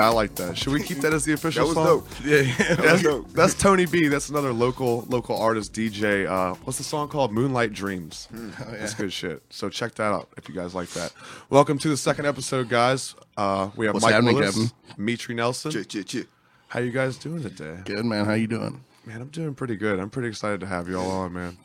[0.00, 0.56] Yeah, I like that.
[0.56, 1.84] Should we keep that as the official That was song?
[1.84, 2.24] dope.
[2.24, 2.74] Yeah, yeah.
[2.74, 3.30] That's, dope.
[3.32, 4.08] that's Tony B.
[4.08, 6.26] That's another local local artist DJ.
[6.26, 7.32] Uh, what's the song called?
[7.32, 8.26] Moonlight Dreams.
[8.30, 8.50] Hmm.
[8.58, 9.42] Oh, That's good shit.
[9.50, 11.12] So check that out if you guys like that.
[11.50, 13.14] Welcome to the second episode, guys.
[13.36, 14.70] Uh, we have What's Mike happening, Willis, Kevin?
[15.06, 15.70] Metrii Nelson.
[15.70, 16.28] Chit, chit, chit.
[16.68, 17.80] How you guys doing today?
[17.84, 18.24] Good man.
[18.24, 18.82] How you doing?
[19.04, 20.00] Man, I'm doing pretty good.
[20.00, 21.58] I'm pretty excited to have you all on, man.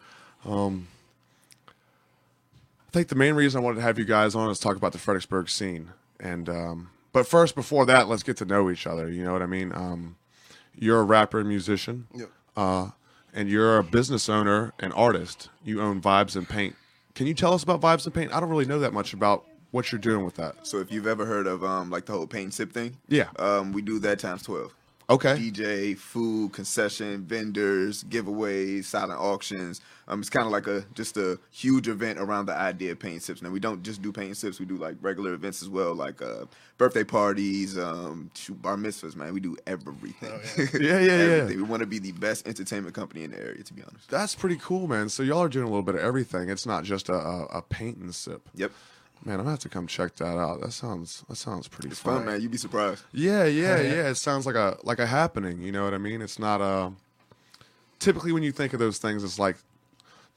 [0.43, 0.87] Um,
[1.69, 4.91] I think the main reason I wanted to have you guys on is talk about
[4.91, 5.91] the Fredericksburg scene.
[6.19, 9.09] And um, but first, before that, let's get to know each other.
[9.09, 9.71] You know what I mean?
[9.73, 10.17] Um,
[10.77, 12.29] you're a rapper and musician, Yep.
[12.57, 12.89] uh,
[13.33, 15.49] and you're a business owner and artist.
[15.63, 16.75] You own Vibes and Paint.
[17.13, 18.33] Can you tell us about Vibes and Paint?
[18.33, 20.67] I don't really know that much about what you're doing with that.
[20.67, 23.29] So if you've ever heard of um like the whole paint sip thing, Yeah.
[23.39, 24.73] um we do that times twelve.
[25.09, 25.35] Okay.
[25.35, 29.81] DJ, food, concession, vendors, giveaways, silent auctions.
[30.07, 33.13] Um, it's kind of like a just a huge event around the idea of paint
[33.13, 33.41] and sips.
[33.41, 35.93] Now we don't just do paint and sips; we do like regular events as well,
[35.93, 36.45] like uh,
[36.77, 39.15] birthday parties, um, shoot, bar mitzvahs.
[39.15, 40.39] Man, we do everything.
[40.81, 41.11] Yeah, yeah, yeah.
[41.11, 41.57] Everything.
[41.57, 44.09] We want to be the best entertainment company in the area, to be honest.
[44.09, 45.09] That's pretty cool, man.
[45.09, 46.49] So y'all are doing a little bit of everything.
[46.49, 48.47] It's not just a, a, a paint and sip.
[48.55, 48.71] Yep,
[49.23, 50.61] Man, I'm gonna have to come check that out.
[50.61, 52.25] That sounds that sounds pretty it's fun.
[52.25, 52.41] man.
[52.41, 53.03] You'd be surprised.
[53.11, 53.81] Yeah, yeah, yeah.
[53.95, 54.09] yeah.
[54.09, 55.61] It sounds like a like a happening.
[55.61, 56.21] You know what I mean?
[56.21, 56.91] It's not a.
[57.99, 59.55] Typically, when you think of those things, it's like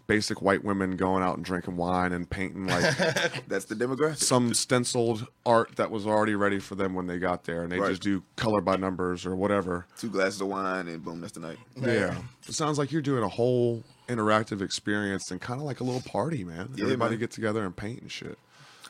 [0.06, 2.96] basic white women going out and drinking wine and painting like
[3.48, 4.16] That's the demographic.
[4.16, 7.78] some stenciled art that was already ready for them when they got there, and they
[7.78, 7.90] Right.
[7.90, 9.84] just do color by numbers or whatever.
[9.98, 11.58] Two glasses of wine, and boom, that's the night.
[11.76, 12.16] Yeah,
[12.48, 16.00] it sounds like you're doing a whole interactive experience and kind of like a little
[16.00, 16.70] party, man.
[16.74, 17.20] Yeah, Everybody man.
[17.20, 18.38] get together and paint and shit.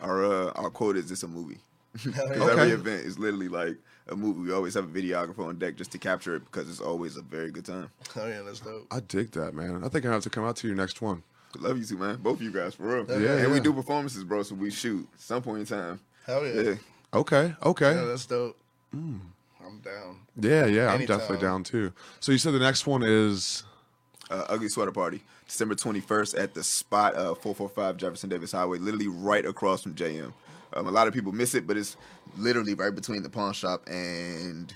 [0.00, 1.58] Our uh, our quote is "It's a movie."
[2.04, 2.50] Because Okay.
[2.62, 3.76] every event is literally like
[4.08, 4.40] a movie.
[4.40, 7.22] We always have a videographer on deck just to capture it because it's always a
[7.22, 7.90] very good time.
[8.16, 8.86] Oh yeah, that's dope.
[8.90, 9.82] I dig that, man.
[9.84, 11.22] I think I have to come out to your next one.
[11.58, 12.16] Love you too, man.
[12.16, 13.20] Both of you guys, for real.
[13.20, 14.42] Yeah, and we do performances, bro.
[14.42, 16.00] So we shoot some point in time.
[16.26, 16.60] Hell yeah.
[16.60, 16.74] Yeah.
[17.14, 17.94] Okay, okay.
[17.94, 18.56] Yeah, that's dope.
[18.92, 20.16] I'm down.
[20.36, 21.92] Yeah, yeah, I'm definitely down too.
[22.20, 23.64] So you said the next one is
[24.30, 29.08] Uh, Ugly Sweater Party, December 21st at the spot uh, 445 Jefferson Davis Highway, literally
[29.08, 30.32] right across from JM.
[30.74, 31.96] Um, a lot of people miss it, but it's
[32.36, 34.72] literally right between the pawn shop and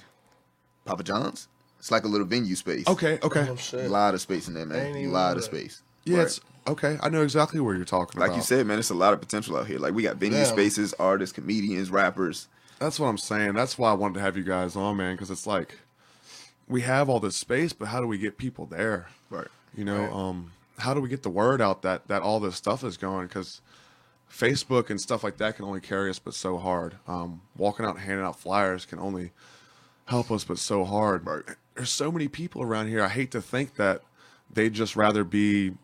[0.87, 1.49] Papa John's.
[1.79, 2.87] It's like a little venue space.
[2.89, 3.47] okay, okay.
[3.51, 4.95] Oh A lot of space in there, man.
[4.97, 5.43] A lot of that.
[5.45, 5.83] space.
[6.05, 6.27] Yeah, Right.
[6.29, 6.97] it's okay.
[7.03, 8.35] I know exactly where you're talking Like about.
[8.35, 9.79] Like you said, man, it's a lot of potential out here.
[9.79, 10.45] Like we got venue Yeah.
[10.45, 12.49] spaces, artists, comedians, rappers.
[12.79, 13.55] That's what I'm saying.
[13.55, 15.77] That's why I wanted to have you guys on, man, because it's like
[16.69, 19.09] we have all this space, but how do we get people there?
[19.31, 19.49] Right.
[19.77, 20.13] You know, Right.
[20.13, 23.27] um, how do we get the word out that that all this stuff is going?
[23.27, 23.61] Because
[24.31, 26.97] Facebook and stuff like that can only carry us, but so hard.
[27.07, 29.33] Um, walking out and handing out flyers can only
[30.07, 31.27] help us, but so hard.
[31.27, 31.43] Right.
[31.75, 33.03] There's so many people around here.
[33.03, 34.03] I hate to think that
[34.53, 35.75] they'd just rather be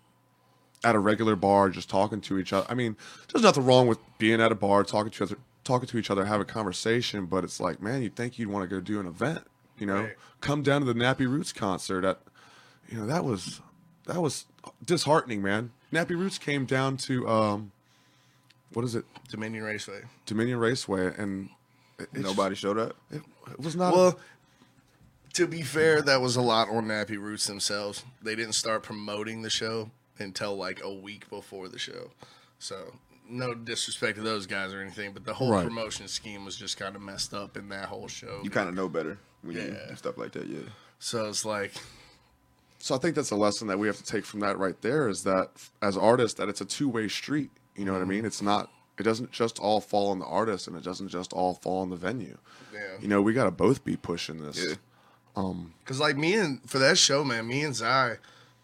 [0.85, 2.67] at a regular bar just talking to each other.
[2.71, 2.97] I mean,
[3.33, 6.11] there's nothing wrong with being at a bar talking to each other, talking to each
[6.11, 7.27] other, have a conversation.
[7.27, 9.41] But it's like, man, you'd think you'd want to go do an event.
[9.79, 10.17] You know, Right.
[10.41, 12.05] come down to the Nappy Roots concert.
[12.05, 12.21] At,
[12.89, 13.61] you know, that was
[14.07, 14.47] that was
[14.85, 15.71] disheartening, man.
[15.93, 17.73] Nappy Roots came down to um,
[18.73, 20.03] what is it, Dominion Raceway.
[20.27, 21.49] Dominion Raceway, and
[21.99, 22.97] it, it Nobody showed up.
[23.11, 23.95] It, it was not.
[23.95, 24.19] Well,
[25.35, 28.05] to be fair, that was a lot on Nappy Roots themselves.
[28.23, 32.11] They didn't start promoting the show until like a week before the show.
[32.59, 32.95] So,
[33.29, 35.65] no disrespect to those guys or anything, but the whole Right.
[35.65, 38.41] promotion scheme was just kind of messed up in that whole show.
[38.43, 39.89] You kind of know better when you Yeah.
[39.91, 40.47] do stuff like that.
[40.47, 40.61] Yeah.
[40.99, 41.73] So it's like,
[42.81, 45.09] So I think that's a lesson that we have to take from that right there
[45.09, 45.51] is that
[45.83, 47.51] as artists that it's a two-way street.
[47.77, 48.25] You know what I mean?
[48.25, 51.55] It's not it doesn't just all fall on the artist and it doesn't just all
[51.55, 52.37] fall on the venue.
[52.73, 52.97] yeah.
[53.01, 54.65] You know, we got to both be pushing this.
[54.65, 54.75] Yeah.
[55.37, 55.75] Um.
[55.85, 58.17] Cause like me and for that show, man, me and Zai,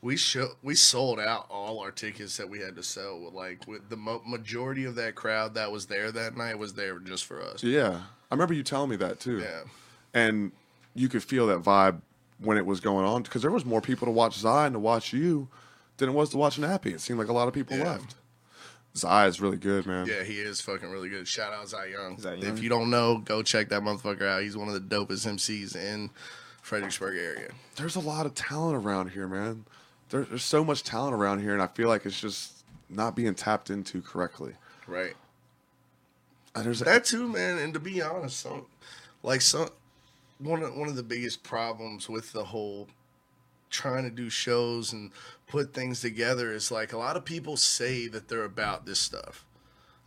[0.02, 3.30] we show we sold out all our tickets that we had to sell.
[3.32, 6.98] Like with the mo- majority of that crowd that was there that night was there
[6.98, 7.62] just for us.
[7.62, 8.02] Yeah.
[8.30, 9.38] I remember you telling me that too.
[9.38, 9.62] Yeah.
[10.12, 10.50] And
[10.94, 12.00] you could feel that vibe
[12.38, 14.78] when it was going on because there was more people to watch Zai and to
[14.78, 15.48] watch you
[15.96, 16.86] than it was to watch Nappy.
[16.94, 17.84] It seemed like a lot of people Yeah.
[17.92, 18.14] left.
[18.96, 20.06] Zai is really good, man.
[20.06, 21.26] Yeah, he is fucking really good.
[21.26, 22.18] Shout out Zai Young.
[22.18, 22.44] Zai Young.
[22.56, 24.42] If you don't know, go check that motherfucker out.
[24.42, 26.10] He's one of the dopest MCs in
[26.62, 27.50] Fredericksburg area.
[27.76, 29.64] there's a lot of talent around here, man.
[30.10, 33.34] There, there's so much talent around here, and I feel like it's just not being
[33.34, 34.54] tapped into correctly.
[34.86, 35.14] Right.
[36.54, 37.58] And there's That too, man.
[37.58, 38.66] And to be honest, some
[39.24, 39.70] like some
[40.38, 42.88] one of one of the biggest problems with the whole
[43.70, 45.10] trying to do shows and
[45.48, 49.44] put things together is like a lot of people say that they're about this stuff.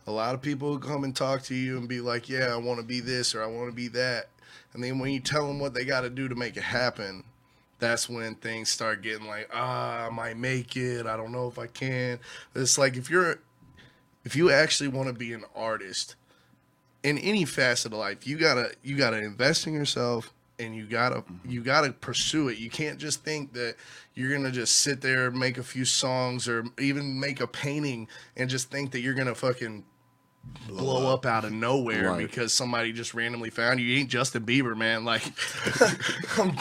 [0.06, 2.80] A lot of people come and talk to you and be like, "Yeah, I want
[2.80, 4.30] to be this or I want to be that,"
[4.72, 7.24] and then when you tell them what they got to do to make it happen,
[7.78, 11.06] that's when things start getting like, "Ah, I might make it.
[11.06, 12.20] I don't know if I can."
[12.54, 13.40] It's like if you're
[14.24, 16.16] if you actually want to be an artist
[17.02, 21.16] in any facet of life, you gotta you gotta invest in yourself and you gotta
[21.16, 21.50] mm-hmm.
[21.50, 22.58] you gotta pursue it.
[22.58, 23.76] You can't just think that
[24.14, 28.50] you're gonna just sit there make a few songs or even make a painting and
[28.50, 29.84] just think that you're gonna fucking
[30.66, 32.26] blow up out of nowhere Right.
[32.26, 33.86] because somebody just randomly found you.
[33.86, 35.04] You ain't Justin Bieber, man.
[35.04, 35.22] Like,
[36.38, 36.52] I'm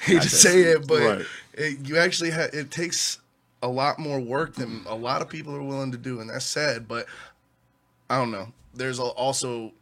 [0.00, 1.26] hate to say it, but Right.
[1.54, 3.18] it, you actually ha- it takes
[3.62, 6.44] a lot more work than a lot of people are willing to do, and that's
[6.44, 6.86] sad.
[6.88, 7.06] But
[8.10, 8.52] I don't know.
[8.74, 9.72] There's also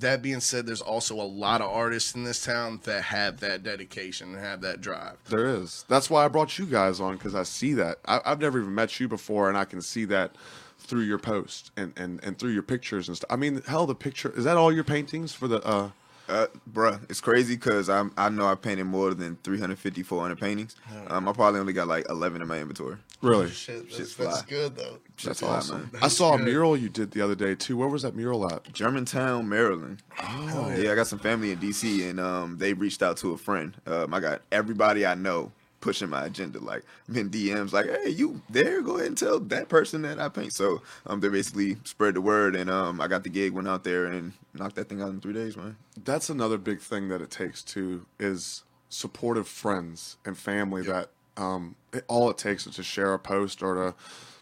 [0.00, 3.62] that being said, there's also a lot of artists in this town that have that
[3.62, 5.16] dedication and have that drive.
[5.28, 5.84] There is.
[5.88, 7.98] That's why I brought you guys on because I see that.
[8.06, 10.32] I, I've never even met you before, and I can see that
[10.78, 13.30] through your post and, and, and through your pictures and stuff.
[13.30, 15.64] I mean, hell, the picture is that all your paintings for the?
[15.66, 15.90] uh
[16.28, 20.74] Uh, bruh, it's crazy because I'm I know I painted more than 350, 400 paintings.
[21.08, 22.96] Um, I probably only got like 11 in my inventory.
[23.22, 23.50] Really?
[23.50, 24.98] Shit, Shit's that's, that's good though.
[25.24, 25.90] That's fly, awesome.
[25.92, 26.02] man.
[26.02, 27.76] I saw a mural you did the other day too.
[27.76, 28.72] Where was that mural at?
[28.72, 30.02] Germantown, Maryland.
[30.22, 30.92] Oh, yeah.
[30.92, 33.74] I got some family in DC, and um, they reached out to a friend.
[33.86, 36.58] Um, I got everybody I know pushing my agenda.
[36.58, 38.82] Like, I'm in DMs, like, hey, you there?
[38.82, 40.52] Go ahead and tell that person that I paint.
[40.52, 43.84] So um, they basically spread the word, and um, I got the gig, went out
[43.84, 45.76] there, and knocked that thing out in three days, man.
[46.04, 51.74] That's another big thing that it takes too is supportive friends and family that um
[51.92, 53.94] it, all it takes is to share a post or to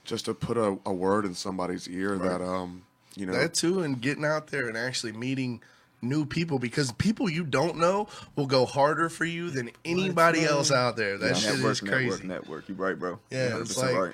[0.05, 2.83] just to put a, a word in somebody's ear that um
[3.17, 5.63] you know That too, and getting out there and actually meeting
[6.03, 10.71] new people because people you don't know will go harder for you than anybody else
[10.71, 11.17] out there.
[11.17, 12.07] That shit network, is crazy.
[12.09, 12.69] network, network.
[12.69, 13.19] You right, bro.
[13.31, 14.13] Yeah, You're it's like- right.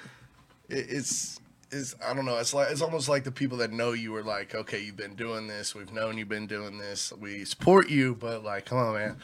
[0.68, 1.40] it's
[1.72, 2.36] it's I don't know.
[2.38, 5.14] It's like it's almost like the people that know you are like, okay, you've been
[5.14, 5.74] doing this.
[5.74, 7.12] We've known you've been doing this.
[7.18, 9.16] We support you, but like, come on, man.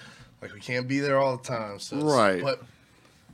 [0.42, 1.78] Like we can't be there all the time.
[1.80, 2.42] So Right.
[2.42, 2.62] But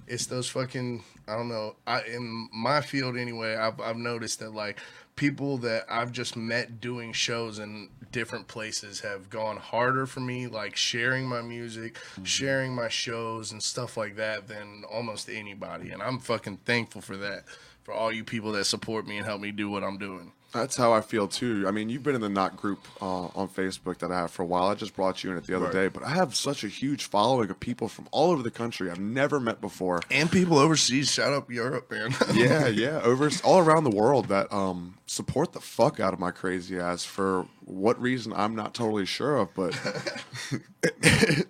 [0.07, 1.77] it's those fucking I don't know.
[1.87, 3.55] I in my field anyway.
[3.57, 4.79] I've I've noticed that like
[5.17, 10.47] people that I've just met doing shows in different places have gone harder for me,
[10.47, 12.25] like sharing my music, mm-hmm.
[12.25, 15.91] sharing my shows and stuff like that than almost anybody.
[15.91, 17.45] And I'm fucking thankful for that.
[17.85, 20.33] For all you people that support me and help me do what I'm doing.
[20.53, 21.65] That's how I feel too.
[21.67, 24.43] I mean, you've been in the Knot group uh, on Facebook that I have for
[24.43, 24.69] a while.
[24.69, 25.73] I just brought you in it the other Right.
[25.73, 28.91] day, but I have such a huge following of people from all over the country
[28.91, 30.01] I've never met before.
[30.11, 32.15] And people overseas, shout out Europe, man.
[32.35, 36.31] yeah, yeah, over all around the world that um, support the fuck out of my
[36.31, 39.73] crazy ass for what reason I'm not totally sure of, but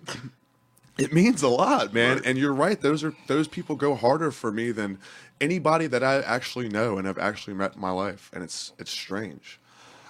[0.97, 2.21] it means a lot, man.
[2.25, 4.99] And you're right; those are those people go harder for me than
[5.41, 8.91] anybody that I actually know and have actually met in my life, and it's it's
[8.91, 9.59] strange.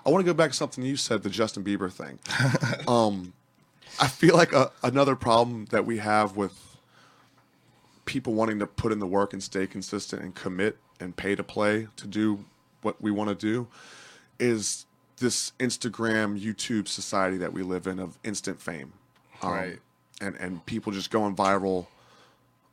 [0.05, 2.19] I want to go back to something you said, the Justin Bieber thing.
[2.87, 3.31] um,
[3.99, 6.77] I feel like a, another problem that we have with
[8.05, 11.43] people wanting to put in the work and stay consistent and commit and pay to
[11.43, 12.43] play to do
[12.81, 13.67] what we want to do
[14.39, 14.85] is
[15.17, 18.91] this Instagram, YouTube society that we live in of instant fame.
[19.41, 19.79] Um, Right.
[20.23, 21.87] And, and people just going viral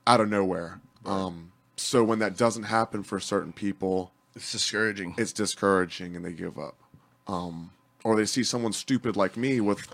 [0.07, 0.81] out of nowhere.
[1.05, 5.15] Um, so when that doesn't happen for certain people, it's discouraging.
[5.19, 6.77] it's discouraging and they give up.
[7.27, 7.71] Um,
[8.05, 9.87] or they see someone stupid like me with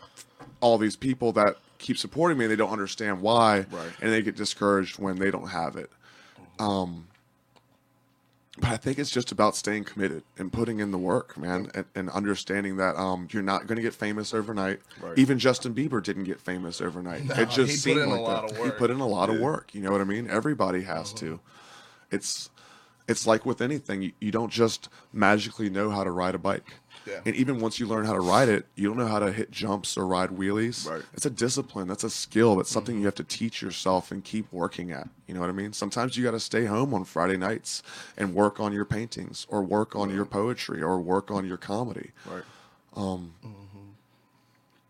[0.61, 3.91] all these people that keep supporting me and they don't understand why Right.
[4.01, 5.91] and they get discouraged when they don't have it.
[6.59, 7.07] Um,
[8.59, 11.85] but I think it's just about staying committed and putting in the work, man, and,
[11.95, 14.81] and understanding that um, you're not going to get famous overnight.
[15.01, 15.19] Right.
[15.19, 17.23] Even Justin Bieber didn't get famous overnight.
[17.31, 18.65] it just he put seemed like lot that.
[18.65, 19.75] He put in a lot of work.
[19.75, 20.31] You know what I mean?
[20.31, 21.41] Everybody has to.
[22.11, 22.51] It's
[23.09, 24.03] it's like with anything.
[24.03, 26.75] You, you don't just magically know how to ride a bike.
[27.07, 27.21] Yeah.
[27.25, 29.51] And even once you learn how to ride it, you don't know how to hit
[29.51, 30.91] jumps or ride wheelies.
[30.91, 31.03] Right.
[31.15, 31.87] It's a discipline.
[31.87, 32.57] That's a skill.
[32.57, 33.03] That's something mm-hmm.
[33.03, 35.09] you have to teach yourself and keep working at.
[35.27, 35.73] You know what I mean?
[35.73, 37.83] Sometimes you got to stay home on Friday nights
[38.17, 42.11] and work on your paintings or work on your poetry or work on your comedy.
[42.27, 42.43] Right.
[42.97, 43.91] Um, mm-hmm.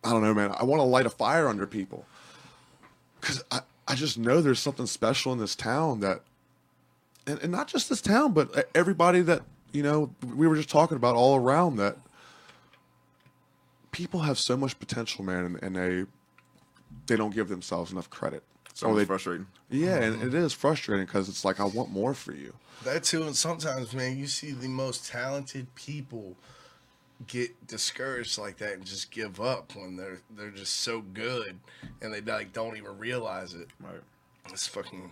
[0.04, 0.54] I don't know, man.
[0.58, 2.06] I want to light a fire under people
[3.20, 6.20] because I, I just know there's something special in this town that,
[7.26, 9.42] and, and not just this town, but e, everybody that,
[9.72, 11.96] you know, we were just talking about all around that
[13.96, 16.04] people have so much potential, man, and, and they,
[17.06, 18.42] they don't give themselves enough credit.
[18.74, 19.46] So it's they, frustrating.
[19.70, 22.52] yeah, and it is frustrating because it's like, I want more for you.
[22.84, 26.36] That too, and sometimes, man, you see the most talented people
[27.26, 31.58] get discouraged like that and just give up when they're they're just so good
[32.02, 33.68] and they like don't even realize it.
[33.80, 34.02] Right.
[34.50, 35.10] It's fucking.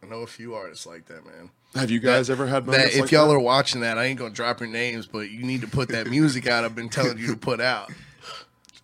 [0.00, 1.50] I know a few artists like that, man.
[1.74, 3.34] Have you guys ever had That if like y'all that?
[3.34, 6.06] are watching that, I ain't gonna drop your names, but you need to put that
[6.08, 6.64] music out.
[6.64, 7.90] I've been telling you to put out.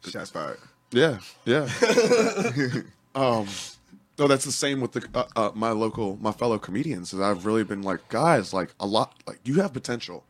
[0.07, 0.59] Shots fired.
[0.91, 1.69] Yeah, yeah.
[3.15, 3.47] um,
[4.19, 7.13] no, that's the same with the uh, uh, my local, my fellow comedians.
[7.13, 10.25] Is I've really been like, guys, like a lot, like you have potential.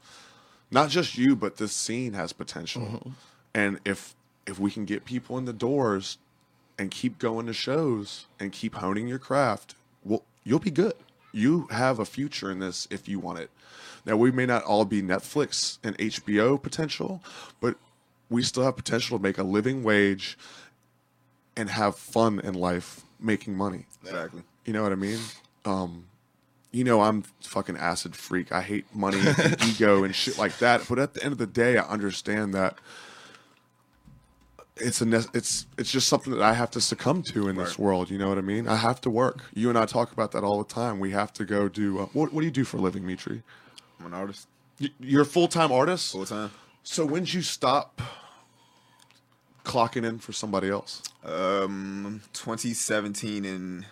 [0.71, 3.13] Not just you, but this scene has potential.
[3.55, 4.15] And if
[4.47, 6.19] if we can get people in the doors
[6.79, 9.75] and keep going to shows and keep honing your craft,
[10.05, 10.95] well, you'll be good.
[11.33, 13.51] You have a future in this if you want it.
[14.07, 17.23] Now, we may not all be Netflix and HBO potential,
[17.61, 17.77] but
[18.31, 20.39] we still have potential to make a living wage
[21.57, 23.87] and have fun in life making money.
[24.03, 24.43] Exactly.
[24.65, 25.19] You know what I mean?
[25.65, 26.07] Um,
[26.73, 28.53] you know, I'm fucking acid freak.
[28.53, 30.87] I hate money and ego and shit like that.
[30.89, 32.77] But at the end of the day, I understand that
[34.81, 38.11] it's a it's it's just something that I have to succumb to in this world.
[38.11, 38.67] You know what I mean?
[38.69, 39.45] I have to work.
[39.55, 40.99] You and I talk about that all the time.
[41.01, 42.01] We have to go do.
[42.01, 43.43] Uh, what What do you do for a living, Metrii?
[43.99, 44.49] I'm an artist
[44.99, 46.13] You're a full time artist.
[46.13, 46.51] full time.
[46.83, 48.01] So when'd you stop
[49.65, 51.03] clocking in for somebody else?
[51.25, 53.87] Um, 2017 in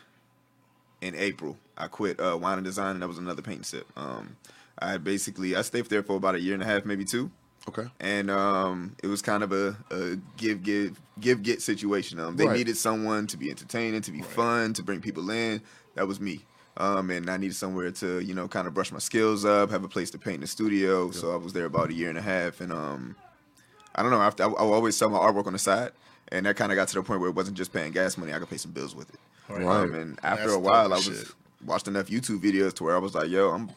[1.01, 3.87] in April, I quit uh, wine and design, and that was another paint sip.
[3.97, 4.37] Um,
[4.81, 7.31] I basically I stayed there for about a year and a half, maybe two,
[7.69, 7.87] Okay.
[8.01, 12.19] and um, it was kind of a, a give give give get situation.
[12.21, 12.57] Um, they Right.
[12.57, 15.63] needed someone to be entertaining, to be fun, to bring people in.
[15.95, 16.41] That was me.
[16.77, 19.85] Um, and I needed somewhere to you know kind of brush my skills up, have
[19.85, 21.11] a place to paint in the studio.
[21.11, 23.17] So I was there about a year and a half, and um,
[23.95, 24.23] I don't know.
[24.23, 25.91] After I, I always sell my artwork on the side,
[26.31, 28.33] and that kind of got to the point where it wasn't just paying gas money;
[28.33, 29.21] I could pay some bills with it.
[29.49, 29.67] Right.
[29.67, 31.29] Um, and after That's a while, I was shit.
[31.65, 33.71] watched enough YouTube videos to where I was like, "Yo, I'm."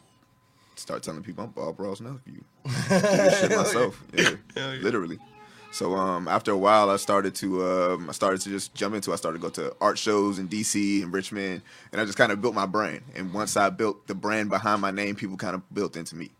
[0.76, 2.44] Start telling people I'm Bob Ross nephew.
[2.88, 4.76] Shit myself, yeah, yeah.
[4.80, 5.18] literally.
[5.72, 9.12] So um, after a while, I started to um, I started to just jump into.
[9.12, 11.62] I started to go to art shows in DC and Richmond,
[11.92, 13.02] and I just kind of built my brand.
[13.14, 16.30] And once I built the brand behind my name, people kind of built into me.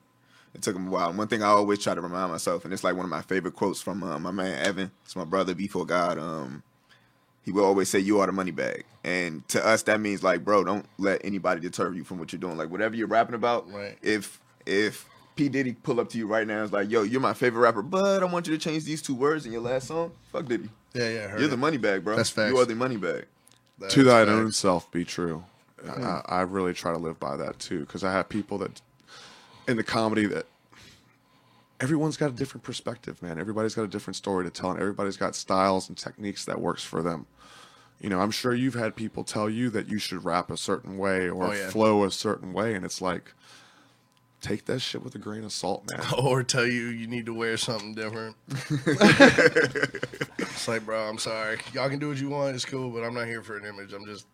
[0.54, 1.08] It took them a while.
[1.08, 3.22] And one thing I always try to remind myself, and it's like one of my
[3.22, 4.90] favorite quotes from uh, my man Evan.
[5.04, 6.18] It's my brother before God.
[6.18, 6.62] Um,
[7.44, 10.44] he will always say, "You are the money bag," and to us, that means like,
[10.44, 12.56] bro, don't let anybody deter you from what you're doing.
[12.56, 13.96] Like whatever you're rapping about, Right.
[14.02, 17.20] if if P Diddy pull up to you right now and is like, "Yo, you're
[17.20, 19.88] my favorite rapper, but I want you to change these two words in your last
[19.88, 20.68] song," fuck Diddy.
[20.94, 21.26] Yeah, yeah.
[21.28, 21.52] Heard You're it.
[21.52, 22.16] the money bag, bro.
[22.16, 22.52] That's facts.
[22.52, 23.24] You are the money bag.
[23.78, 24.36] That's to thine facts.
[24.36, 25.42] own self be true.
[25.82, 26.04] Hmm.
[26.04, 28.80] I, I really try to live by that too because I have people that
[29.66, 30.46] in the comedy that
[31.82, 33.38] everyone's got a different perspective, man.
[33.38, 36.82] Everybody's got a different story to tell, and everybody's got styles and techniques that works
[36.84, 37.26] for them.
[38.00, 40.96] You know, I'm sure you've had people tell you that you should rap a certain
[40.98, 41.68] way or Oh, yeah.
[41.70, 43.32] flow a certain way, and it's like,
[44.40, 46.00] take that shit with a grain of salt, man.
[46.18, 48.34] or tell you you need to wear something different.
[50.38, 51.58] it's like, bro, I'm sorry.
[51.72, 52.54] Y'all can do what you want.
[52.54, 53.92] It's cool, but I'm not here for an image.
[53.92, 54.26] I'm just,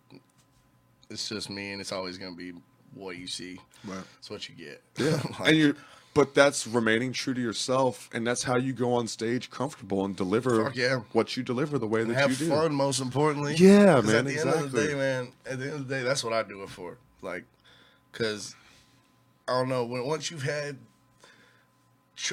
[1.11, 2.53] it's just me, and it's always gonna be
[2.95, 3.59] what you see.
[3.85, 3.99] Right.
[4.19, 4.83] It's what you get.
[4.97, 5.75] Yeah, Like, and you,
[6.19, 10.17] but that's remaining true to yourself, and that's how you go on stage comfortable and
[10.17, 11.03] deliver Fuck yeah.
[11.13, 12.49] what you deliver the way that have you do.
[12.49, 13.55] Fun, most importantly.
[13.55, 15.29] Yeah, man, At the end of the day, man.
[15.47, 16.99] At the end of the day, that's what I do it for.
[17.23, 17.45] Like,
[18.11, 18.57] cause
[19.47, 20.79] I don't know when once you've had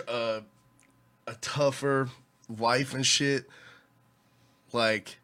[0.08, 0.40] uh,
[1.28, 2.10] a tougher
[2.58, 3.46] life and shit,
[4.74, 5.20] like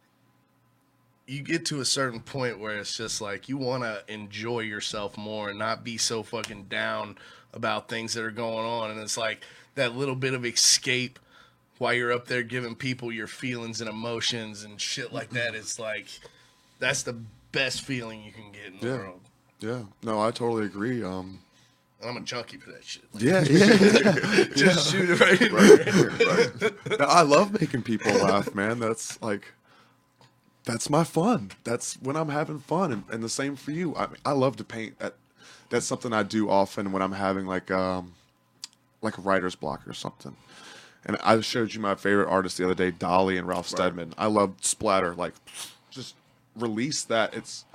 [1.25, 5.18] you get to a certain point where it's just like you want to enjoy yourself
[5.18, 7.18] more and not be so fucking down
[7.53, 9.43] about things that are going on and it's like
[9.75, 11.20] that little bit of escape
[11.77, 15.77] while you're up there giving people your feelings and emotions and shit like that it's
[15.79, 16.08] like
[16.79, 17.15] that's the
[17.51, 18.98] best feeling you can get in the Yeah.
[18.98, 19.20] world
[19.60, 21.03] Yeah, no, I totally agree.
[21.03, 21.39] Um,
[22.03, 24.43] i'm a junkie for that shit Like, yeah, yeah.
[24.55, 28.79] just shoot it right, No, I love making people laugh, man.
[28.79, 29.53] That's like,
[30.63, 31.51] that's my fun.
[31.63, 33.96] That's when I'm having fun, and, and the same for you.
[33.96, 34.98] I I love to paint.
[35.00, 35.15] That
[35.72, 38.13] that's something I do often when I'm having like um,
[39.01, 40.36] like a writer's block or something.
[41.04, 43.78] And I showed you my favorite artist the other day, Dalí and Ralph Right.
[43.80, 44.13] Steadman.
[44.20, 45.16] I love splatter.
[45.16, 45.34] Like,
[45.90, 46.13] just
[46.56, 47.34] release that.
[47.34, 47.66] It's.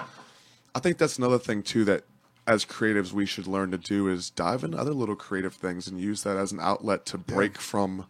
[0.76, 2.04] I think that's another thing too that
[2.46, 6.00] as creatives we should learn to do is dive into other little creative things and
[6.00, 8.06] use that as an outlet to break from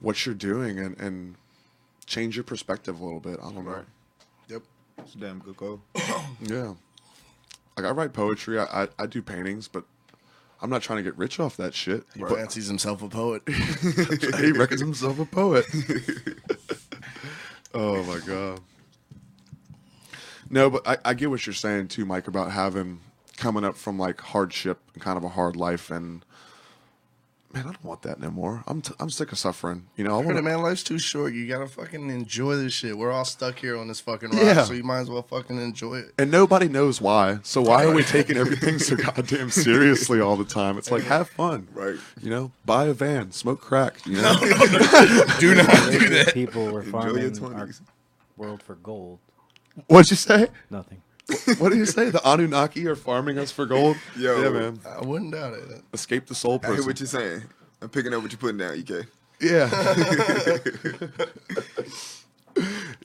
[0.00, 1.34] what you're doing and, and
[2.06, 3.38] change your perspective a little bit.
[3.42, 3.72] I don't know.
[3.72, 3.84] Right.
[4.48, 4.62] yep
[4.98, 5.82] It's a damn good call.
[6.40, 6.72] Yeah.
[7.76, 9.84] Like I write poetry, I, I, I do paintings, but
[10.62, 12.04] I'm not trying to get rich off that shit.
[12.14, 15.64] he But fancies himself a poet he reckons himself a poet.
[17.74, 18.60] oh my god.
[20.50, 23.00] No, but I, I get what you're saying too, Mike, about having
[23.36, 26.24] coming up from like hardship and kind of a hard life and
[27.52, 28.62] man, I don't want that no more.
[28.66, 29.86] I'm t- I'm sick of suffering.
[29.96, 30.62] You know, I Heard want it, man.
[30.62, 31.32] Life's too short.
[31.34, 32.96] You gotta fucking enjoy this shit.
[32.96, 34.64] We're all stuck here on this fucking rock, Yeah.
[34.64, 36.12] so you might as well fucking enjoy it.
[36.18, 37.38] and nobody knows why.
[37.42, 40.78] So why are we taking everything so goddamn seriously all the time?
[40.78, 41.96] It's like have fun, Right.
[42.22, 44.04] You know, buy a van, smoke crack.
[44.06, 44.34] You know,
[45.40, 46.30] Do not do that.
[46.34, 47.80] people were Enjoy your farming our 20s.
[48.36, 49.18] world for gold.
[49.88, 50.48] what'd you say?
[50.70, 51.02] Nothing.
[51.58, 52.10] What do you say?
[52.10, 53.96] The Anunnaki are farming us for gold?
[54.16, 54.42] Yo.
[54.42, 54.80] yeah, man.
[54.86, 55.82] I wouldn't doubt it.
[55.92, 57.42] Escape the soul I hear what you're saying.
[57.82, 59.04] I'm picking up what you're putting down, EK.
[59.40, 59.68] Yeah.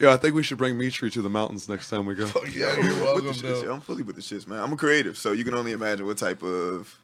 [0.02, 2.30] Yeah, I think we should bring Metrii to the mountains next time we go.
[2.36, 3.28] Oh, yeah, you're with the welcome.
[3.32, 3.74] shits, yo.
[3.74, 4.60] I'm fully with the shits, man.
[4.60, 7.00] I'm a creative, so you can only imagine what type of.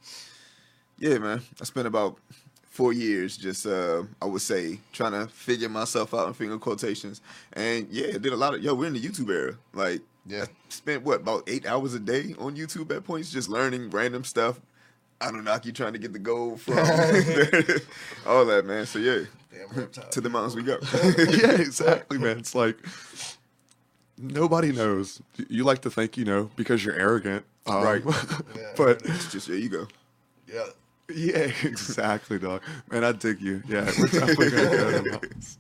[0.98, 1.42] Yeah, man.
[1.60, 2.18] I spent about
[2.70, 7.22] four years just, uh, I would say, trying to figure myself out in finger quotations.
[7.54, 8.62] And yeah, I did a lot of.
[8.62, 9.56] Yo, we're in the YouTube era.
[9.74, 10.44] Like, Yeah.
[10.44, 14.24] I spent what about eight hours a day on YouTube at points, just learning random
[14.24, 14.60] stuff.
[15.20, 16.78] I don't knock you trying to get the gold from
[18.26, 18.86] all that, man.
[18.86, 20.78] So yeah, Damn to the mountains we go.
[21.18, 22.40] yeah, exactly, man.
[22.40, 22.78] It's like
[24.18, 25.22] nobody knows.
[25.48, 28.04] You like to think you know because you're arrogant, um, Right.
[28.56, 28.74] Yeah.
[28.78, 29.88] But it's just there you go.
[30.48, 30.66] Yeah.
[31.14, 32.62] yeah, exactly, dog.
[32.90, 33.62] Man, I dig you.
[33.68, 35.58] Yeah, we're definitely gonna go to the mountains.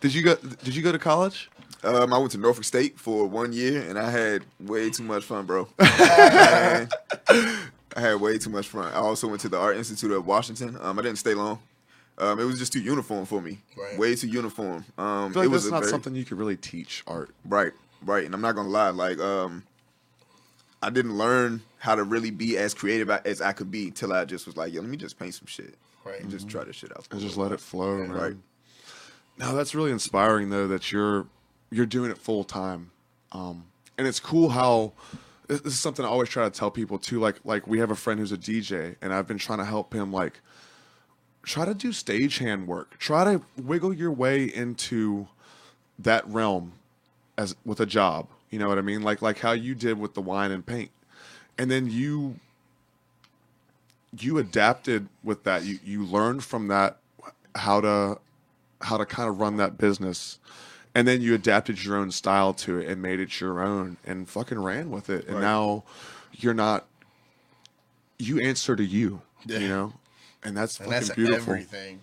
[0.00, 0.36] did you go?
[0.36, 1.50] Did you go to college?
[1.82, 5.24] Um, I went to Norfolk State for one year, and I had way too much
[5.24, 5.66] fun, bro.
[5.78, 6.86] I
[7.96, 8.92] had way too much fun.
[8.92, 10.76] I also went to the Art Institute of Washington.
[10.80, 11.58] Um, I didn't stay long.
[12.18, 13.60] Um, it was just too uniform for me.
[13.76, 13.98] Right.
[13.98, 14.84] Way too uniform.
[14.98, 17.30] Um, I feel it was that's not very- something you could really teach art.
[17.46, 17.72] Right,
[18.04, 18.24] right.
[18.26, 19.62] And I'm not gonna lie, like um
[20.82, 24.24] I didn't learn how to really be as creative as I could be till I
[24.26, 25.74] just was like, yo, let me just paint some shit.
[26.04, 26.20] Right.
[26.20, 27.08] And just try this shit out.
[27.10, 28.12] and just let it flow, man.
[28.12, 28.36] Right.
[29.38, 31.26] No, that's really inspiring though that you're
[31.70, 32.90] you're doing it full time,
[33.32, 33.64] um,
[33.98, 34.92] and it's cool how
[35.46, 37.20] this is something I always try to tell people too.
[37.20, 39.92] Like like we have a friend who's a DJ, and I've been trying to help
[39.92, 40.40] him like
[41.42, 45.28] try to do stagehand work, try to wiggle your way into
[45.98, 46.72] that realm
[47.36, 48.28] as with a job.
[48.50, 49.02] You know what I mean?
[49.02, 50.90] Like like how you did with the wine and paint,
[51.58, 52.36] and then you
[54.18, 55.64] you adapted with that.
[55.64, 56.98] You you learned from that
[57.54, 58.18] how to
[58.82, 60.38] how to kind of run that business,
[60.94, 64.28] and then you adapted your own style to it and made it your own and
[64.28, 65.26] fucking ran with it.
[65.26, 65.42] And Right.
[65.42, 65.84] now
[66.32, 66.86] you're not.
[68.18, 69.22] You answer to you.
[69.46, 69.58] Yeah.
[69.58, 69.92] You know,
[70.42, 71.52] and that's And fucking that's beautiful.
[71.54, 72.00] everything.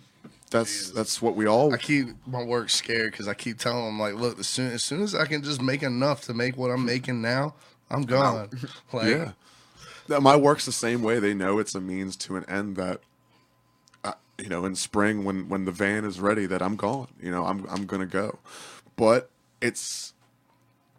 [0.50, 0.90] That's Jesus.
[0.92, 1.72] that's what we all.
[1.74, 4.82] I keep my work scared because I keep telling them like, look, as soon as
[4.82, 7.54] soon as I can just make enough to make what I'm making now,
[7.90, 8.48] I'm gone.
[8.92, 9.32] Like, yeah.
[10.08, 11.18] That my work's the same way.
[11.20, 12.76] They know it's a means to an end.
[12.76, 13.02] That,
[14.02, 17.08] uh, you know, in spring when when the van is ready, that I'm gone.
[17.22, 18.38] You know, I'm I'm gonna go,
[18.98, 19.30] but
[19.62, 20.12] it's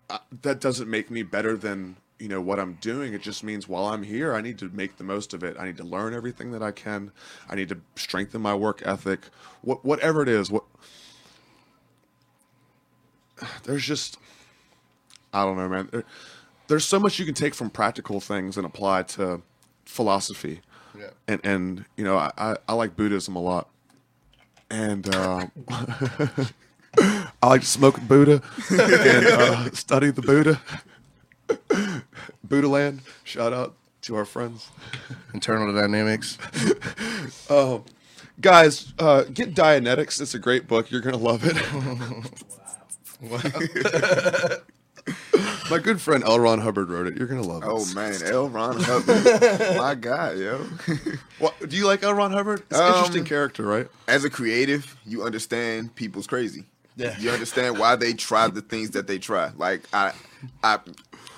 [0.09, 3.13] uh, that doesn't make me better than you know what I'm doing.
[3.13, 5.55] It just means while I'm here, I need to make the most of it.
[5.59, 7.11] I need to learn everything that I can.
[7.47, 9.21] I need to strengthen my work ethic.
[9.61, 10.49] What whatever it is.
[10.49, 10.63] What
[13.63, 14.17] there's just
[15.31, 15.89] I don't know, man.
[15.91, 16.05] There-
[16.67, 19.41] there's so much you can take from practical things and apply to
[19.85, 20.61] philosophy.
[20.95, 21.09] Yeah.
[21.27, 23.69] And and you know, I, I, I like Buddhism a lot.
[24.69, 25.47] And uh,
[27.41, 30.59] I like to smoke Buddha and uh, study the Buddha.
[32.43, 33.01] Buddha land.
[33.23, 34.69] Shout out to our friends.
[35.33, 36.37] internal dynamics.
[38.41, 40.21] Guys, uh, get Dianetics.
[40.21, 40.89] It's a great book.
[40.91, 41.55] You're gonna love it.
[45.69, 46.39] My good friend L.
[46.39, 47.17] Ron Hubbard wrote it.
[47.17, 47.67] You're gonna love it.
[47.69, 48.47] Oh man, L.
[48.49, 50.65] Ron Hubbard, my guy, yo.
[51.39, 52.13] What, do you like L.
[52.13, 52.61] Ron Hubbard?
[52.69, 53.87] It's an Um, interesting character, right?
[54.07, 56.65] As a creative, you understand people's crazy.
[56.95, 57.15] Yeah.
[57.19, 59.51] You understand why they try the things that they try.
[59.57, 60.11] Like I,
[60.63, 60.79] I,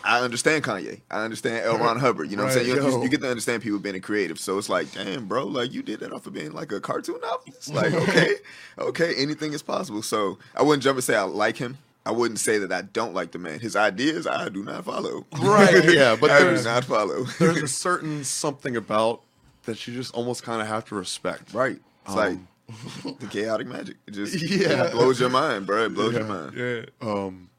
[0.04, 1.02] I understand Kanye.
[1.12, 1.78] I understand L.
[1.78, 2.32] Ron Hubbard.
[2.32, 2.68] You know what I'm saying?
[2.68, 2.88] You, yo.
[2.98, 4.40] you, you get to understand people being creative.
[4.40, 7.20] So it's like, damn, bro, like you did that off of being like a cartoon
[7.22, 7.72] novelist.
[7.74, 8.36] Like, okay,
[8.80, 10.02] okay, anything is possible.
[10.02, 11.78] So I wouldn't jump and say I like him.
[12.04, 13.60] I wouldn't say that I don't like the man.
[13.60, 15.28] His ideas, I do not follow.
[15.40, 17.26] Right, yeah, but I do there's- not follow.
[17.38, 19.22] There's a certain something about
[19.66, 21.54] that you just almost kind of have to respect.
[21.54, 21.80] Right.
[22.06, 22.38] It's Um, like
[23.20, 23.98] the chaotic magic.
[24.08, 24.86] It just Yeah.
[24.86, 25.86] it blows your mind, bro.
[25.86, 26.54] It blows your mind.
[26.56, 26.86] Yeah.
[27.02, 27.50] Um,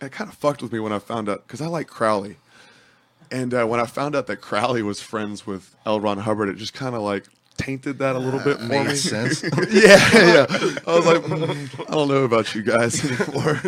[0.00, 2.36] it kind of fucked with me when I found out because I like Crowley,
[3.30, 6.00] and uh, when I found out that Crowley was friends with L.
[6.00, 7.24] Ron Hubbard, it just kind of like
[7.56, 8.84] tainted that a little bit more.
[8.84, 9.42] Makes sense.
[9.70, 10.46] yeah, yeah.
[10.86, 13.60] I was like, mm, I don't know about you guys anymore.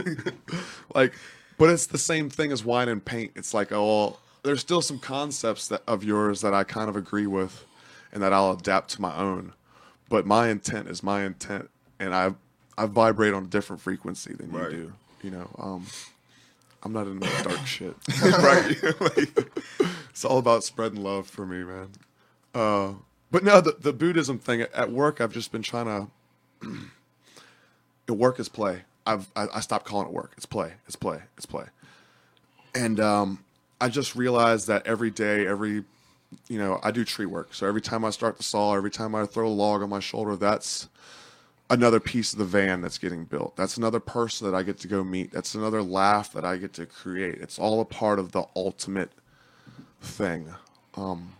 [0.94, 1.12] like,
[1.58, 3.32] but it's the same thing as wine and paint.
[3.34, 7.26] It's like, oh, there's still some concepts that of yours that I kind of agree
[7.26, 7.64] with,
[8.12, 9.52] and that I'll adapt to my own.
[10.10, 12.34] But my intent is my intent, and I
[12.76, 14.70] I vibrate on a different frequency than Right.
[14.72, 14.92] you do.
[15.22, 15.86] You know, um,
[16.82, 17.96] I'm not into that dark shit.
[18.22, 19.00] right.
[19.00, 19.50] Like,
[20.10, 21.88] It's all about spreading love for me, man.
[22.54, 22.92] Uh,
[23.30, 26.68] but no, the, the Buddhism thing at work, I've just been trying to.
[28.12, 28.82] work is play.
[29.06, 30.32] I've I, I stopped calling it work.
[30.36, 30.74] It's play.
[30.86, 31.22] It's play.
[31.36, 31.66] It's play.
[32.74, 33.44] And um,
[33.80, 35.84] I just realized that every day, every
[36.48, 37.54] you know, I do tree work.
[37.54, 40.00] So every time I start the saw, every time I throw a log on my
[40.00, 40.88] shoulder, that's
[41.68, 43.56] another piece of the van that's getting built.
[43.56, 45.32] That's another person that I get to go meet.
[45.32, 47.36] That's another laugh that I get to create.
[47.40, 49.12] It's all a part of the ultimate
[50.00, 50.54] thing.
[50.96, 51.34] Um,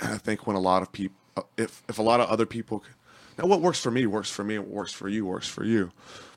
[0.00, 1.16] and I think when a lot of people,
[1.56, 2.82] if if a lot of other people,
[3.38, 5.92] now what works for me works for me, what works for you works for you.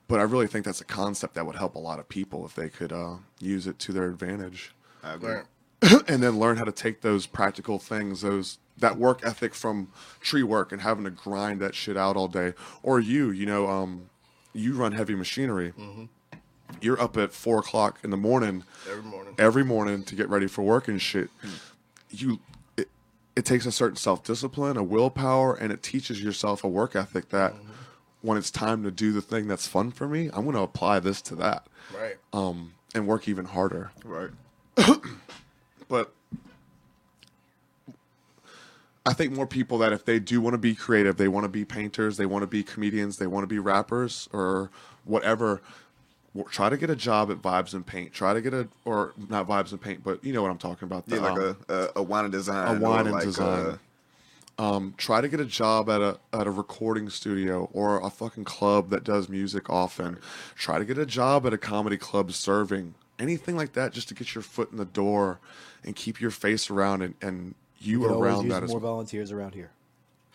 [0.10, 2.56] but I really think that's a concept that would help a lot of people if
[2.56, 5.36] they could uh, use it to their advantage, I agree.
[6.08, 10.44] and then learn how to take those practical things, those that work ethic from tree
[10.44, 14.10] work and having to grind that shit out all day, or you, you know, um,
[14.54, 15.74] you run heavy machinery.
[16.82, 19.36] You're up at four o'clock in the morning Every morning.
[19.38, 21.30] every morning to get ready for work and shit.
[22.10, 22.40] You,
[22.78, 22.88] it,
[23.36, 27.30] it takes a certain self discipline, a willpower, and it teaches yourself a work ethic
[27.30, 27.54] that
[28.22, 31.00] when it's time to do the thing that's fun for me, I'm going to apply
[31.00, 32.18] this to that, Right.
[32.34, 33.92] um, and work even harder.
[34.06, 34.30] Right.
[35.90, 36.14] But
[39.06, 41.50] I think more people that if they do want to be creative, they want to
[41.50, 44.70] be painters, they want to be comedians, they want to be rappers or
[45.06, 45.62] whatever.
[46.52, 48.14] Try to get a job at Vibes and Paint.
[48.14, 50.86] Try to get a, or not Vibes and Paint, but you know what I'm talking
[50.86, 51.08] about.
[51.08, 52.78] the, Yeah, like um, a, a a wine and design.
[52.78, 53.80] a wine and like design.
[54.60, 58.44] um, try to get a job at a at a recording studio or a fucking
[58.46, 60.20] club that does music often.
[60.56, 64.14] Try to get a job at a comedy club serving anything like that, just to
[64.14, 65.40] get your foot in the door
[65.84, 68.70] and keep your face around and, and you We could always around use that as
[68.70, 69.72] more volunteers around here.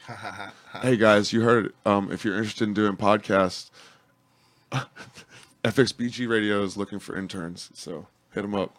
[0.83, 1.75] Hey guys, you heard it.
[1.87, 3.71] Um, if you're interested in doing podcasts,
[5.65, 8.77] FXBG Radio is looking for interns, so hit them up.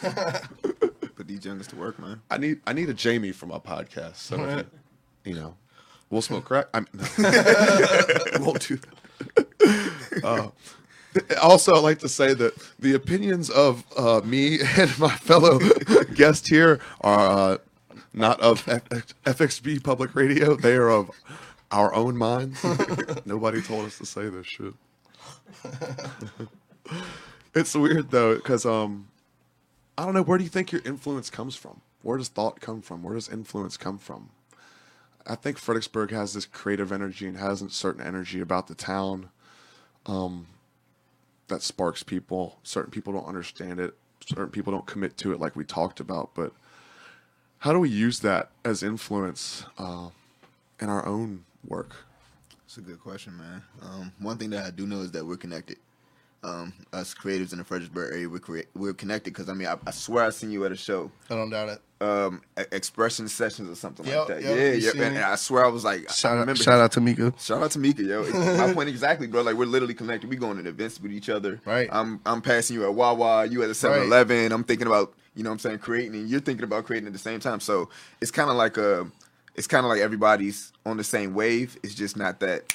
[0.00, 2.20] Put these youngers to work, man.
[2.30, 4.16] I need I need a Jamie for my podcast.
[4.16, 4.66] So if
[5.24, 5.56] you, you know,
[6.10, 6.68] we'll smoke crack.
[6.74, 6.86] I'm,
[8.40, 10.22] won't do that.
[10.22, 10.50] Uh,
[11.42, 15.58] also, I'd like to say that the opinions of uh, me and my fellow
[16.14, 17.58] guest here are uh,
[18.12, 20.56] not of F- FXB Public Radio.
[20.56, 21.10] They are of
[21.70, 22.64] our own minds.
[23.26, 24.74] Nobody told us to say this shit.
[27.54, 29.08] it's weird though, because um,
[29.98, 30.22] I don't know.
[30.22, 31.80] Where do you think your influence comes from?
[32.02, 33.02] Where does thought come from?
[33.02, 34.30] Where does influence come from?
[35.26, 39.30] I think Fredericksburg has this creative energy and has a certain energy about the town
[40.06, 40.46] um,
[41.48, 42.58] that sparks people.
[42.62, 43.94] Certain people don't understand it.
[44.26, 46.30] Certain people don't commit to it, like we talked about.
[46.34, 46.52] But
[47.58, 50.08] how do we use that as influence uh,
[50.80, 51.96] in our own work?
[52.66, 53.62] It's a good question, man.
[53.82, 55.76] Um, one thing that I do know is that we're connected.
[56.44, 59.76] Um, us creatives in the Fredericksburg area, we're crea- we're connected because I mean, I,
[59.86, 61.80] I swear I seen you at a show, I don't doubt it.
[62.06, 64.42] um, e- expression sessions or something Yep, like that.
[64.42, 64.90] yep, yeah, yeah.
[65.06, 67.32] And, and I swear I was like, I Shout out, shout out to Mika.
[67.38, 68.24] Shout out to Mika, yo.
[68.24, 69.40] It's my point exactly, bro.
[69.40, 70.28] Like we're literally connected.
[70.28, 71.62] We going to events with each other.
[71.64, 71.88] Right.
[71.90, 74.52] I'm I'm passing you at Wawa, you at the 7-Eleven.
[74.52, 77.14] I'm thinking about, you know what I'm saying, creating and you're thinking about creating at
[77.14, 77.58] the same time.
[77.60, 77.88] So
[78.20, 79.10] it's kinda like a
[79.54, 81.78] it's kinda like everybody's on the same wave.
[81.82, 82.70] It's just not that,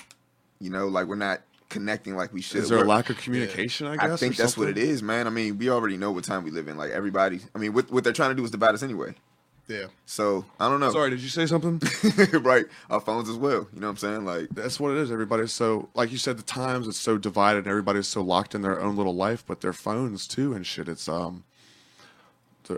[0.59, 2.57] you know, like we're not connecting like we should.
[2.57, 3.87] Is there a lack of communication?
[3.87, 4.11] I guess.
[4.11, 5.27] I think or that's what it is, man.
[5.27, 6.77] I mean, we already know what time we live in.
[6.77, 9.15] Like everybody I mean, what what they're trying to do is divide us anyway.
[9.67, 9.85] Yeah.
[10.07, 10.91] So I don't know.
[10.91, 11.79] Sorry, did you say something?
[12.41, 12.65] right.
[12.89, 13.67] Our phones as well.
[13.73, 14.25] You know what I'm saying?
[14.25, 15.11] Like that's what it is.
[15.11, 17.59] Everybody's so, like you said, the times it's so divided.
[17.59, 20.89] and Everybody's so locked in their own little life, but their phones too and shit.
[20.89, 21.43] It's um,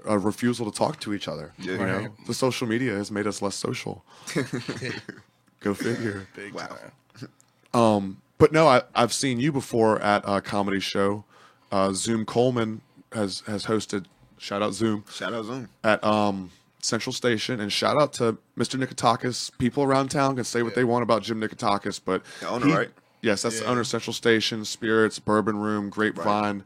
[0.05, 1.53] a refusal to talk to each other.
[1.57, 1.71] Yeah.
[1.71, 4.03] you know, the social media has made us less social.
[5.61, 6.27] Go figure.
[6.35, 6.67] Big Wow.
[6.67, 7.29] time.
[7.73, 11.23] Um, but no, I, I've seen you before at a comedy show.
[11.71, 12.81] Uh, Zoom Coleman
[13.13, 14.05] has has hosted.
[14.37, 15.69] Shout out Zoom shout out Zoom.
[15.83, 16.51] at um,
[16.81, 18.77] Central Station, and shout out to Mr.
[18.83, 19.57] Nikotakis.
[19.57, 22.73] People around town can say what they want about Jim Nikotakis, but The owner, he-
[22.73, 22.89] right?
[23.21, 23.81] Yes, that's the owner.
[23.81, 26.63] of Central Station, Spirits, Bourbon Room, Grapevine.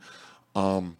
[0.55, 0.95] Um,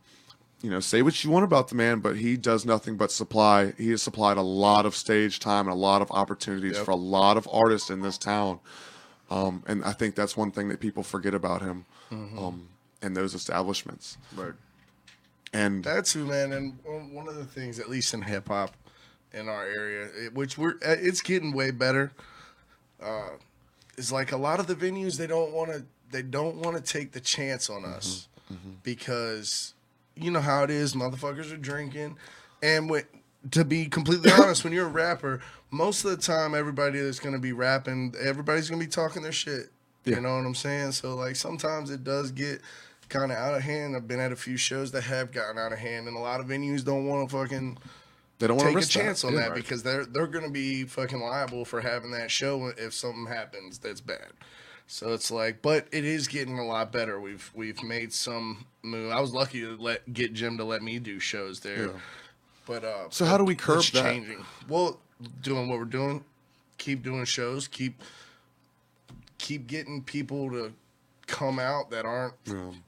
[0.62, 3.72] you know, say what you want about the man, but he does nothing but supply.
[3.78, 6.84] He has supplied a lot of stage time and a lot of opportunities Yep.
[6.86, 8.60] for a lot of artists in this town.
[9.36, 12.38] Um, and I think that's one thing that people forget about him Mm-hmm.
[12.40, 12.70] um,
[13.02, 14.18] and those establishments.
[14.36, 14.54] Right.
[15.54, 16.54] And That's who, man.
[16.54, 16.78] And
[17.14, 18.76] one of the things, at least in hip hop
[19.34, 22.12] in our area, which we're, uh, it's getting way better.
[23.02, 23.30] Uh,
[23.98, 26.82] is like a lot of the venues they don't want to, they don't want to
[26.82, 28.28] take the chance on us
[28.84, 29.74] because
[30.16, 30.94] you know how it is.
[30.94, 32.18] Motherfuckers are drinking,
[32.62, 33.04] and when,
[33.52, 37.36] to be completely honest, when you're a rapper, most of the time everybody that's going
[37.36, 39.68] to be rapping, everybody's going to be talking their shit.
[40.06, 40.16] Yeah.
[40.16, 40.92] You know what I'm saying?
[40.94, 42.62] So like sometimes it does get
[43.10, 43.96] kind of out of hand.
[43.96, 46.40] I've been at a few shows that have gotten out of hand, and a lot
[46.40, 47.78] of venues don't want to fucking
[48.38, 49.28] they don't want to take a chance that.
[49.28, 49.40] on Yeah.
[49.50, 53.26] that because they're they're going to be fucking liable for having that show if something
[53.28, 54.28] happens that's bad.
[54.88, 57.20] So it's like, but it is getting a lot better.
[57.20, 59.12] We've we've made some move.
[59.12, 61.88] I was lucky to let get Jim to let me do shows there.
[61.88, 61.92] Yeah.
[62.68, 64.04] But uh, So how do we curb that?
[64.04, 64.46] changing?
[64.68, 65.00] Well,
[65.42, 66.24] doing what we're doing,
[66.78, 68.02] keep doing shows, keep
[69.38, 70.74] keep getting people to
[71.28, 72.34] come out that aren't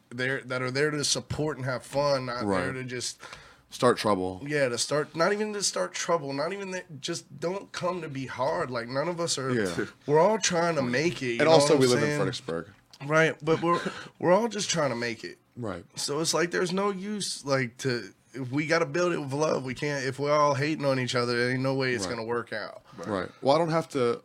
[0.10, 3.21] there that are there to support and have fun, not there to just
[3.69, 4.41] Start trouble.
[4.47, 8.08] yeah to start not even to start trouble, not even that just don't come to
[8.08, 8.71] be hard.
[8.71, 9.52] Like none of us are.
[9.54, 9.86] Yeah.
[10.06, 11.34] We're all trying to make it.
[11.34, 12.15] you And also, we live in?
[12.15, 12.69] Fredericksburg.
[13.06, 13.36] right?
[13.43, 13.82] But we're
[14.19, 15.38] we're all just trying to make it.
[15.58, 15.84] Right.
[15.95, 18.13] So it's like there's no use like to
[18.52, 19.63] we got to build it with love.
[19.63, 21.38] We can't if we're all hating on each other.
[21.38, 22.12] There ain't no way it's Right.
[22.15, 22.82] gonna work out.
[23.06, 23.30] Right.
[23.41, 24.21] Well, I don't have to.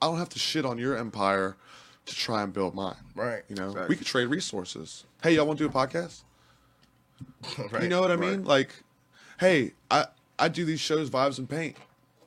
[0.00, 1.56] I don't have to shit on your empire
[2.06, 2.94] to try and build mine.
[3.14, 3.42] Right.
[3.48, 3.88] You know, Exactly.
[3.88, 5.04] we could trade resources.
[5.22, 6.22] Hey, y'all want to do a podcast?
[7.72, 7.82] right.
[7.82, 8.30] You know what I Right.
[8.30, 8.44] mean?
[8.44, 8.74] Like,
[9.40, 10.06] hey, I
[10.38, 11.76] I do these shows, vibes and paint.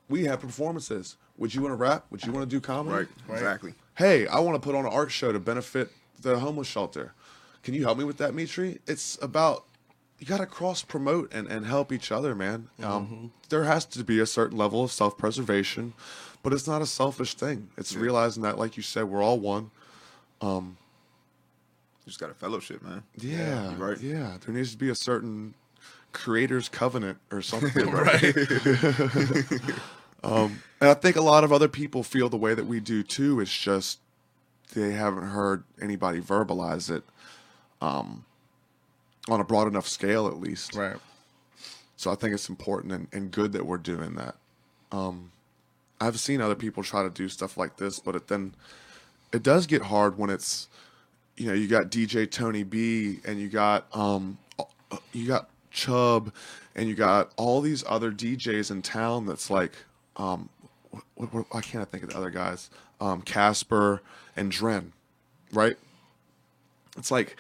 [0.10, 1.16] We have performances.
[1.38, 2.06] Would you want to rap?
[2.12, 2.94] Would you want to do comedy?
[2.96, 3.08] Right.
[3.28, 3.36] Right.
[3.38, 3.74] Exactly.
[3.96, 7.14] Hey, I want to put on an art show to benefit the homeless shelter.
[7.64, 8.80] Can you help me with that, Metrii?
[8.88, 9.66] It's about
[10.22, 12.70] you got to cross promote and, and help each other, man.
[12.82, 15.94] Um, There has to be a certain level of self preservation,
[16.44, 17.70] but it's not a selfish thing.
[17.76, 19.72] It's realizing that, like you said, we're all one.
[20.44, 20.76] You
[22.06, 23.02] just got a fellowship, man.
[23.18, 24.00] Yeah, right.
[24.00, 25.56] Yeah, there needs to be a certain
[26.14, 27.90] creator's covenant or something.
[27.92, 28.36] Right.
[30.24, 33.40] And I think a lot of other people feel the way that we do too.
[33.40, 34.00] It's just
[34.76, 37.04] they haven't heard anybody verbalize it
[37.82, 38.26] um,
[39.30, 40.76] on a broad enough scale, at least.
[40.76, 40.98] right.
[41.96, 44.36] So I think it's important and, and good that we're doing that.
[44.92, 45.32] Um,
[46.00, 48.56] I've seen other people try to do stuff like this, but it then
[49.32, 50.68] it does get hard when it's
[51.38, 56.34] you know you got DJ Tony B and you got um uh, you got Chubb
[56.76, 59.74] and you got all these other DJs in town that's like
[60.18, 60.50] um
[61.16, 64.02] what, what, I can't think of the other guys um Casper
[64.36, 64.92] and Dren,
[65.54, 65.76] right?
[66.98, 67.38] It's like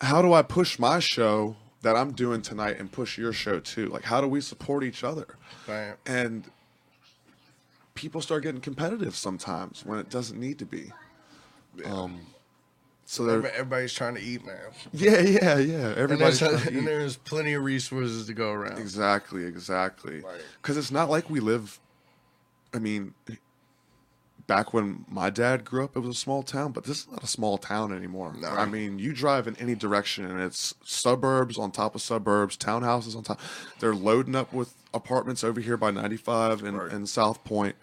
[0.00, 3.86] how do I push my show that I'm doing tonight and push your show too?
[3.86, 5.26] Like, how do we support each other?
[5.66, 5.94] Right.
[6.06, 6.44] And
[7.94, 10.92] people start getting competitive sometimes when it doesn't need to be.
[11.84, 12.20] Um,
[13.04, 14.56] so Every- Everybody's trying to eat, man.
[14.92, 15.86] yeah, yeah, yeah.
[15.88, 18.78] And Everybody's to and there's plenty of resources to go around.
[18.78, 20.20] exactly, exactly.
[20.20, 20.40] Right.
[20.62, 21.78] Because it's not like we live.
[22.72, 23.14] I mean,
[24.50, 27.22] back when my dad grew up, it was a small town, but this is not
[27.22, 28.34] a small town anymore.
[28.36, 28.48] No.
[28.48, 33.14] I mean, you drive in any direction, and it's suburbs on top of suburbs, townhouses
[33.14, 33.38] on top.
[33.78, 36.90] They're loading up with apartments over here by 95 and, Right.
[36.90, 37.76] and South Point.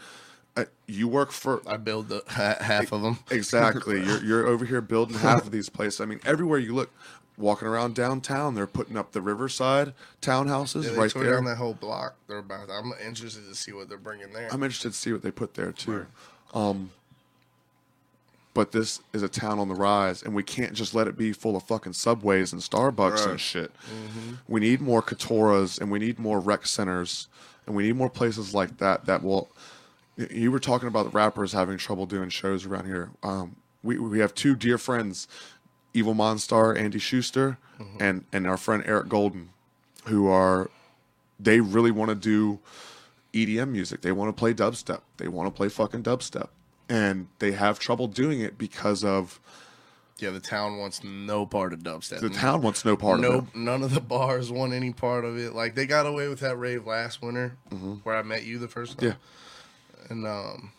[0.57, 3.19] Uh, you work for I build the ha- half of them.
[3.31, 4.03] exactly.
[4.05, 6.01] you're you're over here building half of these places.
[6.01, 6.91] I mean, everywhere you look,
[7.37, 11.35] walking around downtown, they're putting up the Riverside townhouses Yeah, they right tore there.
[11.35, 12.15] down that whole block.
[12.27, 12.69] They're about.
[12.69, 14.49] I'm interested to see what they're bringing there.
[14.51, 16.07] I'm interested to see what they put there too.
[16.53, 16.91] Um,
[18.53, 21.31] but this is a town on the rise, and we can't just let it be
[21.31, 23.39] full of fucking subways and Starbucks and Right.
[23.39, 23.71] shit.
[24.47, 27.27] We need more Katoras, and we need more rec centers,
[27.67, 29.49] and we need more places like that that will.
[30.17, 33.11] You were talking about the rappers having trouble doing shows around here.
[33.21, 35.27] Um, we we have two dear friends,
[35.93, 37.59] Evil Monstar, Andy Schuster,
[37.99, 39.49] and and our friend Eric Golden,
[40.05, 40.71] who are
[41.39, 42.57] they really want to do
[43.45, 44.01] EDM music.
[44.01, 45.01] They want to play dubstep.
[45.17, 46.49] They want to play fucking dubstep.
[46.89, 49.39] And they have trouble doing it because of
[50.19, 52.21] yeah, the town wants no part of dubstep.
[52.21, 53.55] the town wants no part no, of it.
[53.55, 55.53] No none of the bars want any part of it.
[55.53, 57.57] Like they got away with that rave last winter,
[58.03, 59.09] where I met you the first time.
[59.09, 59.15] Yeah.
[60.09, 60.71] and um,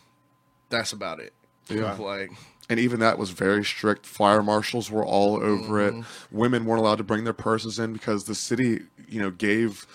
[0.69, 1.33] that's about it.
[1.69, 1.93] Yeah.
[1.93, 2.31] like
[2.69, 4.05] And even that was very strict.
[4.05, 5.93] Fire marshals were all over it.
[6.31, 9.85] Women weren't allowed to bring their purses in because the city, you know, gave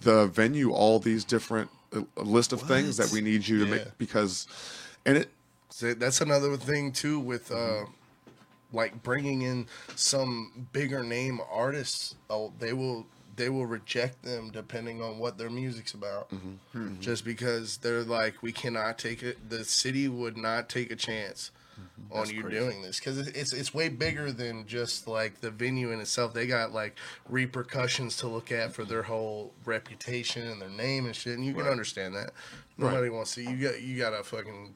[0.00, 3.64] the venue all these different a a list of things that we need you to
[3.64, 3.70] Yeah.
[3.76, 4.46] make because
[5.06, 5.28] and it
[5.70, 7.84] So that's another thing too with uh
[8.72, 15.00] like bringing in some bigger name artists oh they will they will reject them depending
[15.02, 16.28] on what their music's about.
[16.30, 16.78] Mm-hmm.
[16.78, 17.00] Mm-hmm.
[17.00, 21.50] Just because they're like we cannot take it the city would not take a chance
[21.80, 22.18] Mm-hmm.
[22.18, 22.58] on you crazy.
[22.58, 26.46] doing this because it's it's way bigger than just like the venue in itself they
[26.46, 26.96] got like
[27.28, 31.54] repercussions to look at for their whole reputation and their name and shit and you
[31.54, 32.30] can understand that
[32.76, 34.74] nobody wants to you got you got a fucking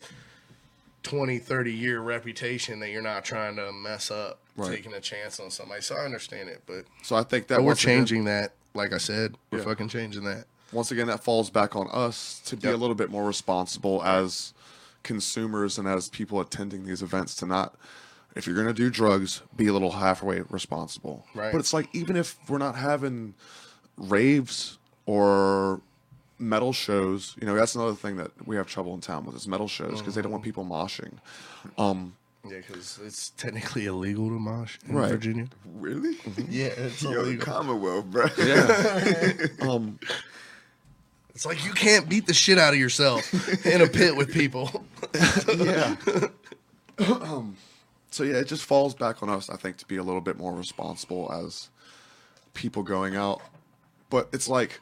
[1.03, 4.75] 20 30 year reputation that you're not trying to mess up Right.
[4.75, 7.67] taking a chance on somebody so i understand it but, so I think that we're
[7.67, 9.65] once again- changing that like i said we're Yeah.
[9.65, 12.75] fucking changing that once again that falls back on us to be Yep.
[12.75, 14.55] a little bit more responsible as
[15.07, 17.75] consumers and as people attending these events to not
[18.35, 21.53] if you're going to do drugs be a little halfway responsible Right.
[21.53, 23.35] but it's like even if we're not having
[23.97, 25.81] raves or
[26.39, 29.49] metal shows you know that's another thing that we have trouble in town with is
[29.49, 31.15] metal shows because they don't want people moshing
[31.79, 32.15] um
[32.45, 35.09] yeah because it's technically illegal to mosh in Right.
[35.11, 36.17] virginia Really?
[36.51, 38.27] yeah it's Yo, illegal Commonwealth, bro.
[38.39, 39.99] yeah um
[41.37, 43.33] it's like you can't beat the shit out of yourself
[43.67, 44.85] in a pit with people
[45.57, 45.97] yeah.
[46.99, 47.57] um,
[48.11, 50.39] so yeah, it just falls back on us, I think, to be a little bit
[50.39, 51.69] more responsible as
[52.55, 53.43] people going out.
[54.09, 54.81] But it's like,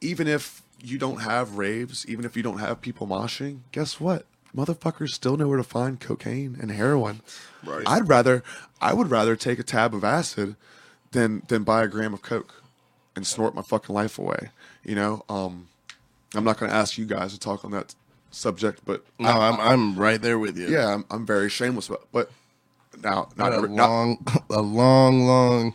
[0.00, 4.26] even if you don't have raves, even if you don't have people moshing, guess what?
[4.56, 7.20] motherfuckers still know where to find cocaine and heroin.
[7.64, 7.84] Right.
[7.86, 8.42] I'd rather,
[8.80, 10.56] I would rather take a tab of acid
[11.12, 12.64] than than buy a gram of coke
[13.14, 14.50] and snort my fucking life away.
[14.84, 15.68] You know, um,
[16.34, 17.94] I'm not going to ask you guys to talk on that
[18.30, 20.68] subject, but No, I'm I'm right there with you.
[20.68, 22.06] yeah, I'm, I'm very shameless about.
[22.12, 22.30] But
[23.02, 25.74] now, not, a not long, a long, long.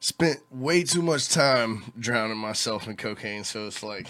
[0.00, 4.06] Spent way too much time drowning myself in cocaine, so it's like,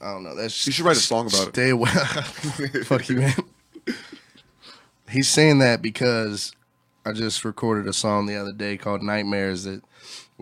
[0.00, 0.34] I don't know.
[0.34, 1.54] That's You should write a song about it.
[1.54, 1.90] Stay away.
[2.84, 3.34] Fuck you, man.
[5.08, 6.52] He's saying that because
[7.04, 9.82] I just recorded a song the other day called "Nightmares" that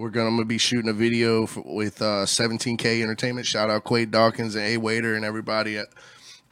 [0.01, 3.47] we're gonna, gonna be shooting a video for, with uh, 17K Entertainment.
[3.47, 5.89] Shout out Quade Dawkins and A Waiter and everybody at,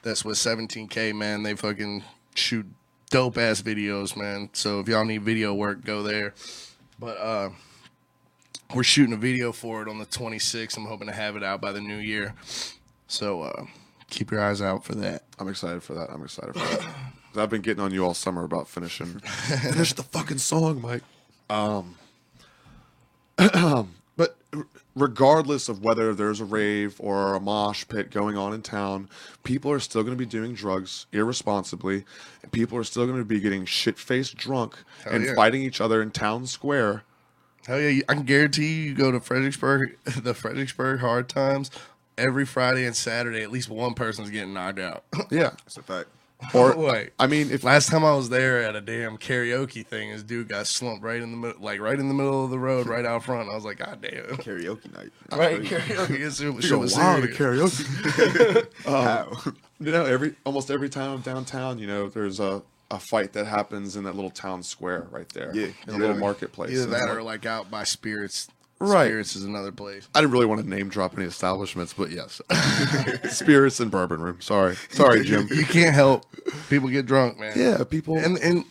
[0.02, 1.14] that's with 17K.
[1.14, 2.66] Man, they fucking shoot
[3.08, 4.50] dope ass videos, man.
[4.52, 6.34] So if y'all need video work, go there.
[6.98, 7.50] But uh,
[8.74, 10.76] we're shooting a video for it on the 26th.
[10.76, 12.34] I'm hoping to have it out by the new year.
[13.06, 13.64] So uh,
[14.11, 15.22] keep your eyes out for that.
[15.38, 16.11] I'm excited for that.
[16.11, 16.87] I'm excited for that.
[17.34, 21.02] I've been getting on you all summer about finishing finish the fucking song, Mike.
[21.48, 21.94] Um,
[24.16, 24.37] but
[24.94, 29.09] regardless of whether there's a rave or a mosh pit going on in town,
[29.44, 32.05] people are still going to be doing drugs irresponsibly.
[32.42, 35.35] And people are still going to be getting shit faced drunk Hell and yeah.
[35.35, 37.05] fighting each other in town square.
[37.66, 41.70] Hell yeah, I can guarantee you, you go to Fredericksburg, the Fredericksburg Hard Times,
[42.16, 45.05] every Friday and Saturday, at least one person's getting knocked out.
[45.30, 45.51] Yeah.
[45.64, 46.09] That's a fact.
[46.55, 47.11] Or Wait.
[47.18, 50.49] I mean, if Last time I was there at a damn karaoke thing, this dude
[50.49, 53.05] got slumped right in the middle, like right in the middle of the road, right
[53.05, 53.49] out front.
[53.51, 54.24] I was like, God damn.
[54.39, 55.11] Karaoke night.
[55.36, 56.20] Right, karaoke.
[56.20, 57.80] It's, you shit go was wild at serious.
[57.82, 58.66] karaoke.
[58.84, 59.28] How?
[59.47, 63.32] Um, you know, every almost every time I'm downtown, you know, there's a, a fight
[63.34, 65.51] that happens in that little town square right there.
[65.55, 65.99] Yeah, in a yeah.
[65.99, 66.70] little marketplace.
[66.70, 68.49] Either that it's or like- like out by Spirits.
[68.81, 69.07] Right.
[69.09, 70.09] Spirits is another place.
[70.14, 72.41] I didn't really want to name drop any establishments, but yes,
[73.31, 74.41] spirits and bourbon room.
[74.41, 75.49] Sorry, sorry, Jim.
[75.53, 76.24] You can't help
[76.68, 77.53] people get drunk, man.
[77.57, 78.16] Yeah, people.
[78.18, 78.64] And and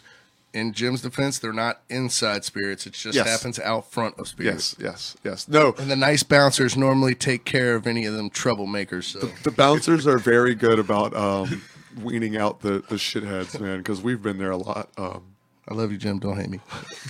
[0.53, 2.88] in Jim's defense, they're not inside spirits.
[2.88, 3.28] It just Yes.
[3.28, 4.76] happens out front of spirits.
[4.80, 5.47] yes, yes, yes.
[5.47, 9.03] No, And the nice bouncers normally take care of any of them troublemakers.
[9.03, 11.62] So the bouncers are very good about um,
[12.01, 14.89] weaning out the the shitheads, man, because we've been there a lot.
[14.97, 15.34] Um,
[15.70, 16.20] I love you, Jim.
[16.20, 16.61] Don't hate me.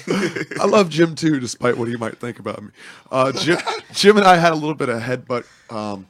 [0.60, 2.70] I love Jim too, despite what he might think about me.
[3.12, 3.60] Uh, Jim,
[3.94, 6.08] Jim and I had a little bit of headbutt um,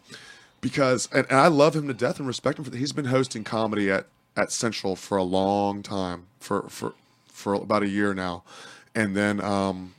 [0.62, 2.78] because, and, and I love him to death and respect him for that.
[2.78, 6.94] He's been hosting comedy at, at Central for a long time, for for
[7.28, 8.44] for about a year now,
[8.96, 9.94] and then um,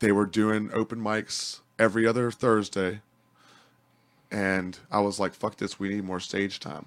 [0.00, 3.00] they were doing open mics every other Thursday,
[4.30, 5.78] and I was like, "Fuck this!
[5.78, 6.86] We need more stage time."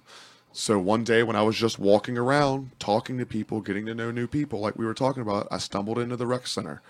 [0.55, 4.11] So one day when I was just walking around, talking to people, getting to know
[4.11, 6.81] new people, like we were talking about, I stumbled into the rec center,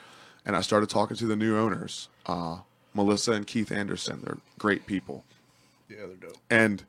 [0.45, 2.57] and I started talking to the new owners, uh,
[2.93, 4.20] Melissa and Keith Anderson.
[4.24, 5.24] They're great people,
[5.89, 6.38] Yeah, they're dope.
[6.49, 6.84] and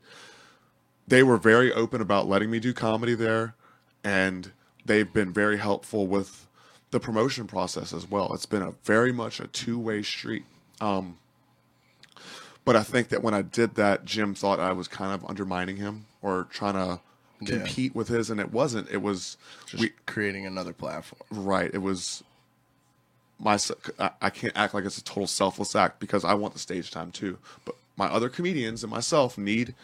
[1.07, 3.55] they were very open about letting me do comedy there,
[4.03, 4.51] and
[4.85, 6.45] they've been very helpful with
[6.91, 8.33] the promotion process as well.
[8.33, 10.43] It's been a very much a two way street.
[10.81, 11.17] Um,
[12.65, 15.77] but I think that when I did that, Jim thought I was kind of undermining
[15.77, 16.99] him or trying to
[17.41, 17.57] Yeah.
[17.59, 18.89] compete with his, and it wasn't.
[18.89, 19.37] It was
[19.67, 21.21] Just we creating another platform.
[21.31, 21.69] right.
[21.73, 22.23] It was
[23.39, 23.57] my.
[23.99, 26.91] I, I can't act like it's a total selfless act because I want the stage
[26.91, 27.37] time too.
[27.65, 29.75] But my other comedians and myself need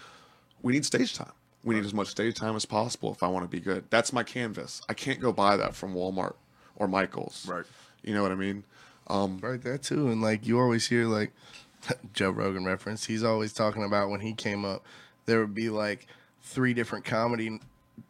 [0.62, 1.32] we need stage time.
[1.64, 3.84] We need as much stage time as possible if I want to be good.
[3.90, 4.82] That's my canvas.
[4.90, 6.34] I can't go buy that from Walmart
[6.76, 7.46] or Michaels.
[7.48, 7.66] Right.
[8.04, 8.64] You know what I mean?
[9.08, 10.10] Um, Right, that too.
[10.10, 11.32] And like you always hear like
[12.14, 14.86] Joe Rogan reference, he's always talking about when he came up,
[15.26, 16.08] there would be like
[16.44, 17.60] three different comedy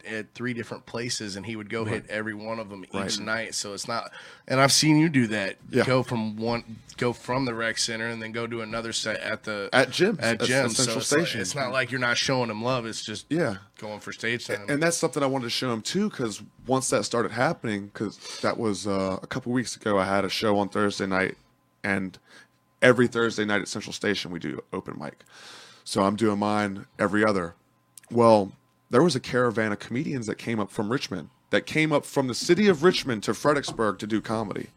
[0.08, 3.20] at three different places and he would go hit every one of them each Right.
[3.20, 3.56] night.
[3.56, 4.10] So it's not
[4.48, 5.58] and I've seen you do that.
[5.70, 5.84] Yeah.
[5.84, 9.44] Go from one go from the rec center and then go do another set at
[9.44, 10.76] the At gym At gyms.
[10.76, 11.42] Central so it's, like- Station.
[11.42, 13.58] it's not like you're not showing him love, it's just yeah.
[13.80, 14.66] going for stage time.
[14.70, 18.18] And that's something I wanted to show him too, because once that started happening, because
[18.42, 21.38] that was uh, a couple weeks ago, I had a show on Thursday night,
[21.84, 22.18] and
[22.82, 25.24] every Thursday night at Central Station we do open mic.
[25.84, 27.56] So I'm doing mine every other.
[28.12, 28.52] Well,
[28.90, 32.28] there was a caravan of comedians that came up from Richmond, that came up from
[32.28, 34.68] the city of Richmond to Fredericksburg to do comedy.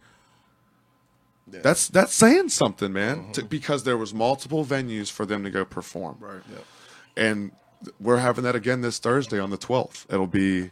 [1.47, 3.31] That's that's saying something, man.
[3.33, 6.41] To, because there was multiple venues for them to go perform Right.
[6.51, 6.59] Yeah.
[7.17, 7.53] and
[8.01, 10.07] we're having that again this Thursday on the 12th.
[10.13, 10.71] It'll be,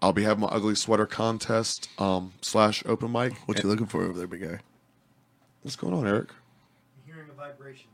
[0.00, 3.32] I'll be having my ugly sweater contest um, slash open mic.
[3.46, 4.60] what you looking for over there, big guy?
[5.62, 6.28] What's going on, Eric?
[7.42, 7.90] Hearing a vibration.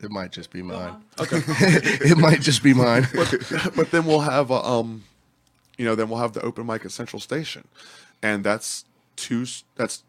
[0.00, 1.02] It might just be mine.
[1.20, 1.42] Okay.
[1.48, 3.06] it might just be mine.
[3.76, 5.04] but then we'll have a, um,
[5.76, 7.66] you know, then we'll have the open mic at Central Station,
[8.22, 8.84] and that's
[9.16, 9.44] two.
[9.74, 10.04] That's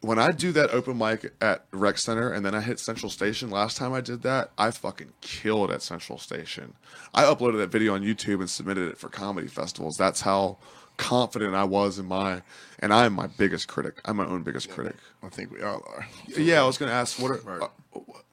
[0.00, 3.50] when I do that open mic at Rec Center and then I hit Central Station,
[3.50, 6.74] last time I did that, I fucking killed at Central Station.
[7.12, 9.96] I uploaded that video on YouTube and submitted it for comedy festivals.
[9.96, 10.58] That's how
[10.98, 12.42] confident I was in my,
[12.80, 13.98] and I'm my biggest critic.
[14.04, 14.96] I'm my own biggest critic.
[15.22, 16.06] I think we all are.
[16.36, 17.68] Yeah, I was gonna ask, what are, uh,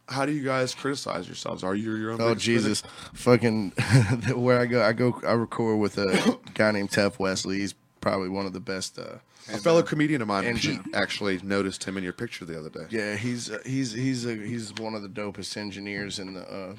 [0.10, 1.64] how do you guys criticize yourselves?
[1.64, 2.22] Are you your own?
[2.22, 2.46] Oh biggest?
[2.46, 3.70] Jesus, fucking
[4.36, 7.60] where I go, I go, I record with a guy named Tef Wesley.
[7.60, 9.00] He's probably one of the best.
[9.00, 9.18] Uh,
[9.52, 10.84] A fellow comedian of mine Engine.
[10.94, 12.86] actually noticed him in your picture the other day.
[12.90, 16.76] yeah, he's uh, he's he's a, he's one of the dopest engineers in the uh,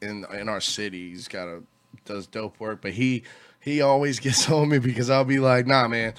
[0.00, 1.10] in in our city.
[1.10, 1.62] He's got a
[2.04, 3.24] does dope work, but he
[3.68, 6.14] he always gets on me because I'll be like, Nah, man.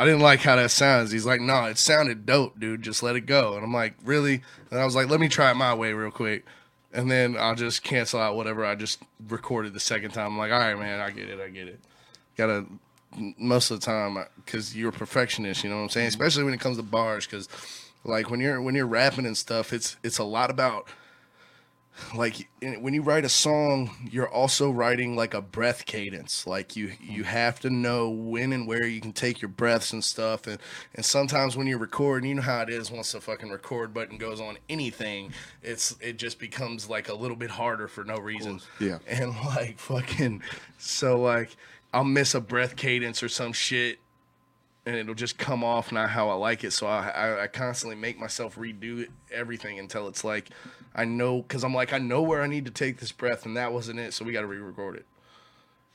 [0.00, 1.10] I didn't like how that sounds.
[1.10, 2.82] He's like, nah, it sounded dope, dude.
[2.82, 3.54] Just let it go.
[3.56, 4.42] And I'm like, really?
[4.70, 6.46] And I was like, let me try it my way real quick.
[6.92, 10.26] And then I'll just cancel out whatever I just recorded the second time.
[10.28, 11.40] I'm like, all right, man, I get it.
[11.40, 11.80] I get it.
[12.36, 12.66] Gotta,
[13.38, 16.10] most of the time, because you're a perfectionist, you know what I'm saying?
[16.10, 16.22] Mm-hmm.
[16.22, 17.48] Especially when it comes to bars, because
[18.04, 20.88] like when you're when you're rapping and stuff, it's it's a lot about
[22.14, 22.48] like
[22.80, 26.46] when you write a song you're also writing like a breath cadence.
[26.46, 30.02] Like you you have to know when and where you can take your breaths and
[30.02, 30.46] stuff.
[30.46, 30.58] And
[30.94, 34.18] and sometimes when you're recording you know how it is once the fucking record button
[34.18, 35.32] goes on anything
[35.62, 38.60] it's it just becomes like a little bit harder for no reason.
[38.80, 38.98] Yeah.
[39.06, 40.42] and like fucking
[40.78, 41.56] so like
[41.92, 43.98] i'll miss a breath cadence or some shit
[44.88, 46.72] and it'll just come off not how I like it.
[46.72, 50.48] So I, I, I constantly make myself redo it, everything until it's like
[50.94, 53.54] I know because I'm like I know where I need to take this breath, and
[53.58, 54.14] that wasn't it.
[54.14, 55.04] So we got to re-record it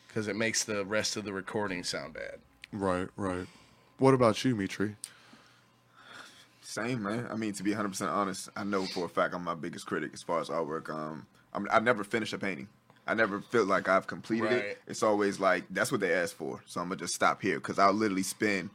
[0.07, 2.35] because it makes the rest of the recording sound bad.
[2.71, 3.47] Right, right.
[3.97, 4.95] What about you, Metrii?
[6.61, 7.27] Same man.
[7.31, 9.87] I mean, to be 100 percent honest, I know for a fact I'm my biggest
[9.87, 10.89] critic as far as artwork.
[10.89, 12.67] Um, I'm, I never finish a painting.
[13.05, 14.63] I never feel like I've completed Right.
[14.65, 14.81] it.
[14.87, 16.61] It's always like that's what they asked for.
[16.67, 18.69] So I'm gonna just stop here because I'll literally spend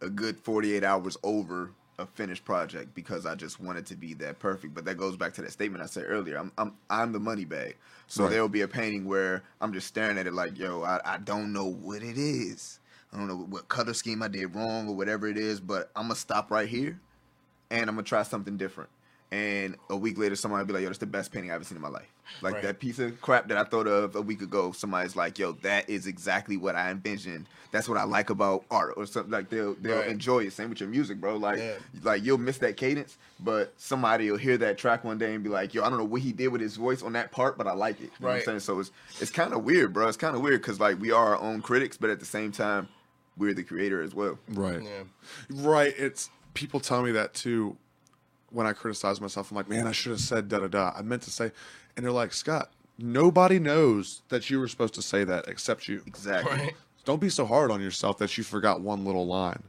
[0.00, 4.14] a good 48 hours over a finished project because I just want it to be
[4.14, 4.74] that perfect.
[4.74, 6.38] But that goes back to that statement I said earlier.
[6.38, 7.76] I'm I'm I'm the money bag.
[8.06, 8.30] So Right.
[8.30, 11.18] there will be a painting where I'm just staring at it like, yo, I, I
[11.18, 12.80] don't know what it is.
[13.12, 16.04] I don't know what color scheme I did wrong or whatever it is, but I'm
[16.04, 16.98] gonna stop right here
[17.70, 18.90] and I'm gonna try something different.
[19.32, 21.64] And a week later, somebody will be like, "Yo, that's the best painting I've ever
[21.64, 22.62] seen in my life." Like Right.
[22.62, 24.72] that piece of crap that I thought of a week ago.
[24.72, 27.46] Somebody's like, "Yo, that is exactly what I envisioned.
[27.70, 30.08] That's what I like about art." Or something like they'll they'll Right.
[30.08, 30.52] enjoy it.
[30.52, 31.36] Same with your music, bro.
[31.36, 31.74] Like Yeah.
[32.02, 35.50] like you'll miss that cadence, but somebody will hear that track one day and be
[35.50, 37.66] like, "Yo, I don't know what he did with his voice on that part, but
[37.66, 38.44] I like it." You know what I'm Right.
[38.44, 38.60] saying?
[38.60, 40.08] So it's it's kind of weird, bro.
[40.08, 42.52] It's kind of weird because like we are our own critics, but at the same
[42.52, 42.88] time,
[43.36, 44.38] we're the creator as well.
[44.48, 44.82] Right.
[44.82, 45.02] Yeah,
[45.50, 45.94] Right.
[45.98, 47.76] It's people tell me that too
[48.50, 49.50] when I criticize myself.
[49.50, 50.92] I'm like, man, I should have said da da da.
[50.96, 51.52] I meant to say,
[51.96, 56.02] and they're like, Scott, nobody knows that you were supposed to say that except you.
[56.06, 56.56] Exactly.
[56.56, 56.74] right.
[57.04, 59.62] Don't be so hard on yourself that you forgot one little line.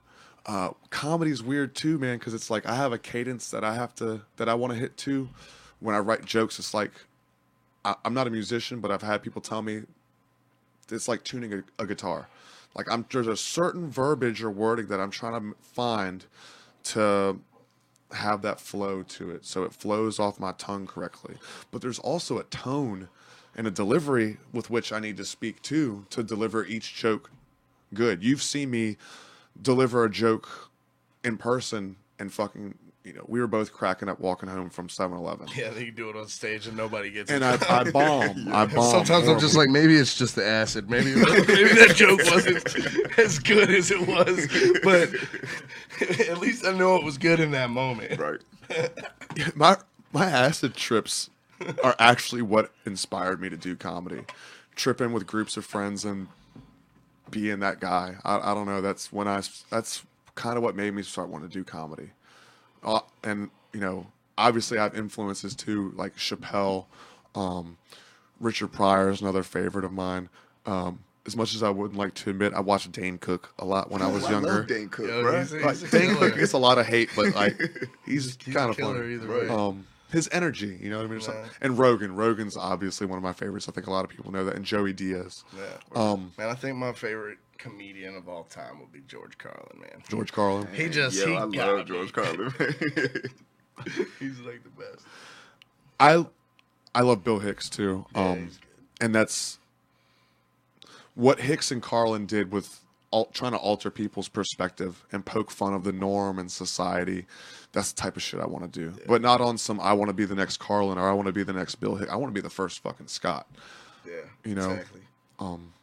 [0.45, 3.93] Uh, comedy's weird too, man, because it's like I have a cadence that I have
[3.95, 5.29] to that I want to hit too.
[5.79, 6.91] When I write jokes, it's like
[7.85, 9.83] I, I'm not a musician, but I've had people tell me
[10.91, 12.27] it's like tuning a, a guitar.
[12.75, 16.25] Like I'm there's a certain verbiage or wording that I'm trying to find
[16.83, 17.39] to
[18.13, 21.35] have that flow to it, so it flows off my tongue correctly.
[21.71, 23.09] But there's also a tone
[23.55, 27.31] and a delivery with which I need to speak to to deliver each joke
[27.93, 28.23] good.
[28.23, 28.97] You've seen me
[29.61, 30.71] deliver a joke
[31.23, 35.47] in person and fucking you know we were both cracking up walking home from 7-Eleven.
[35.55, 37.69] Yeah, they can do it on stage and nobody gets And it.
[37.69, 38.47] I, I bomb.
[38.53, 38.91] I bomb.
[38.91, 40.89] Sometimes I'm just like, maybe it's just the acid.
[40.89, 44.47] Maybe maybe that joke wasn't as good as it was,
[44.83, 45.09] but
[46.29, 48.19] at least I know it was good in that moment.
[48.19, 48.39] Right.
[49.55, 49.77] my
[50.13, 51.29] my acid trips
[51.83, 54.21] are actually what inspired me to do comedy.
[54.75, 56.27] Tripping with groups of friends and
[57.29, 58.15] being that guy.
[58.23, 58.81] I, I don't know.
[58.81, 59.41] That's when I.
[59.69, 60.03] That's
[60.35, 62.11] kind of what made me start wanting to do comedy.
[62.83, 64.07] Uh, and you know,
[64.37, 66.85] obviously, I have influences too, like Chappelle.
[67.35, 67.77] Um,
[68.39, 70.29] Richard Pryor is another favorite of mine.
[70.65, 73.91] Um, as much as I wouldn't like to admit, I watched Dane Cook a lot
[73.91, 74.47] when I was I younger.
[74.59, 75.39] love Dane Cook, Yo, bro.
[75.39, 76.29] he's a- Like, a Dane killer.
[76.31, 77.59] Cook gets a lot of hate, but like
[78.05, 79.13] he's, He's kind of funny.
[79.13, 79.47] either way.
[79.47, 81.17] Um, his energy, you know what I mean?
[81.19, 81.45] It's Yeah.
[81.61, 83.67] And Rogan, Rogan's obviously one of my favorites.
[83.69, 84.55] I think a lot of people know that.
[84.55, 85.63] And Joey Diaz, Yeah.
[85.99, 89.79] Um, man, I think my favorite comedian of all time would be George Carlin.
[89.79, 90.67] Man, George Carlin.
[90.73, 91.83] he just Yo, he I got love me.
[91.85, 92.51] George Carlin.
[94.19, 95.05] He's like the best.
[95.99, 96.25] I
[96.93, 98.05] I love Bill Hicks too.
[98.13, 99.05] Um, he's good.
[99.05, 99.59] and that's
[101.15, 102.81] what Hicks and Carlin did with
[103.13, 107.25] al- trying to alter people's perspective and poke fun of the norm and society.
[107.73, 109.79] That's the type of shit I want to do, but not on some.
[109.79, 111.95] I want to be the next Carlin or I want to be the next Bill
[111.95, 112.11] Hicks.
[112.11, 113.47] I want to be the first fucking Scott.
[114.05, 114.13] Yeah,
[114.43, 115.01] You know, exactly.
[115.39, 115.73] Um,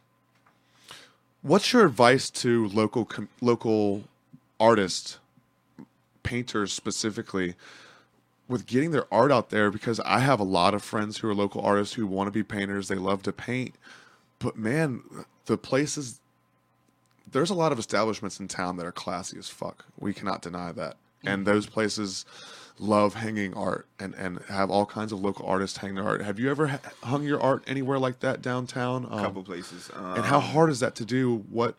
[1.41, 4.03] what's your advice to local com- local
[4.59, 5.17] artists,
[6.21, 7.55] painters specifically
[8.47, 11.35] with getting their art out there because I have a lot of friends who are
[11.35, 12.87] local artists who want to be painters.
[12.87, 13.75] They love to paint.
[14.39, 15.01] But man,
[15.45, 16.19] the places
[17.31, 19.85] there's a lot of establishments in town that are classy as fuck.
[19.99, 20.97] We cannot deny that.
[21.25, 22.25] And those places
[22.77, 26.21] love hanging art and, and have all kinds of local artists hang their art.
[26.21, 29.03] Have you ever ha- hung your art anywhere like that downtown?
[29.05, 29.89] A Um, couple places.
[29.93, 31.43] Um, and how hard is that to do?
[31.49, 31.75] What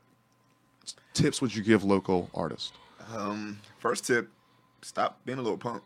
[1.15, 2.73] tips would you give local artists?
[3.15, 4.29] Um, first tip:
[4.83, 5.83] stop being a little punk.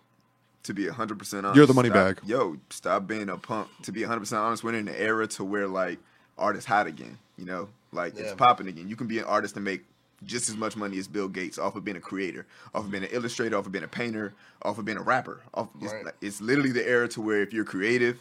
[0.65, 2.21] To be hundred percent honest, You're the money Stop- bag.
[2.27, 3.69] Yo, stop being a punk.
[3.83, 5.99] To be hundred percent honest, we're in an era to where like
[6.39, 7.19] art is hot again.
[7.37, 8.89] You know, like it's popping again.
[8.89, 9.85] You can be an artist and make
[10.25, 13.05] just as much money as Bill Gates off of being a creator, off of being
[13.05, 15.41] an illustrator, off of being a painter, off of being a rapper.
[15.55, 16.05] Off, it's, Right.
[16.07, 18.19] like- it's literally the era to where if you're creative,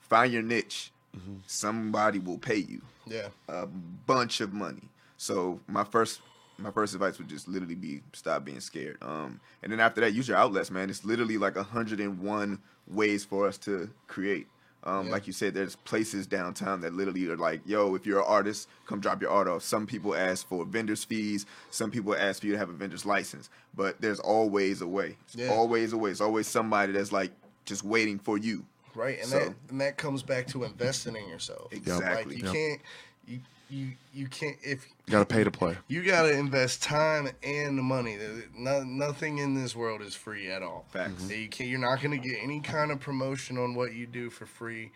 [0.00, 0.90] find your niche.
[1.16, 1.36] Mm-hmm.
[1.46, 3.28] Somebody will pay you Yeah.
[3.48, 4.88] a bunch of money.
[5.18, 6.20] So my first
[6.58, 8.96] my first advice would just literally be stop being scared.
[9.02, 10.90] Um, and then after that, use your outlets, man.
[10.90, 14.46] It's literally like hundred and one ways for us to create.
[14.84, 15.12] Um, Yeah.
[15.12, 18.68] Like you said, there's places downtown that literally are like, "Yo, if you're an artist,
[18.86, 21.46] come drop your art off." Some people ask for vendors fees.
[21.70, 23.48] Some people ask for you to have a vendor's license.
[23.74, 25.16] But there's always a way.
[25.34, 25.48] Yeah.
[25.48, 26.10] Always a way.
[26.10, 27.30] It's always somebody that's like
[27.64, 28.64] just waiting for you.
[28.94, 31.72] Right, and So- that and that comes back to investing in yourself.
[31.72, 32.34] Exactly.
[32.34, 32.52] Like you Yep.
[32.54, 32.80] can't
[33.26, 33.40] you
[33.72, 35.76] you you can't if You got to pay to play.
[35.88, 38.18] you got to invest time and the money.
[38.54, 40.84] No, nothing in this world is free at all.
[40.90, 41.22] Facts.
[41.24, 41.40] Mm-hmm.
[41.40, 44.28] You can't, You're not going to get any kind of promotion on what you do
[44.28, 44.92] for free.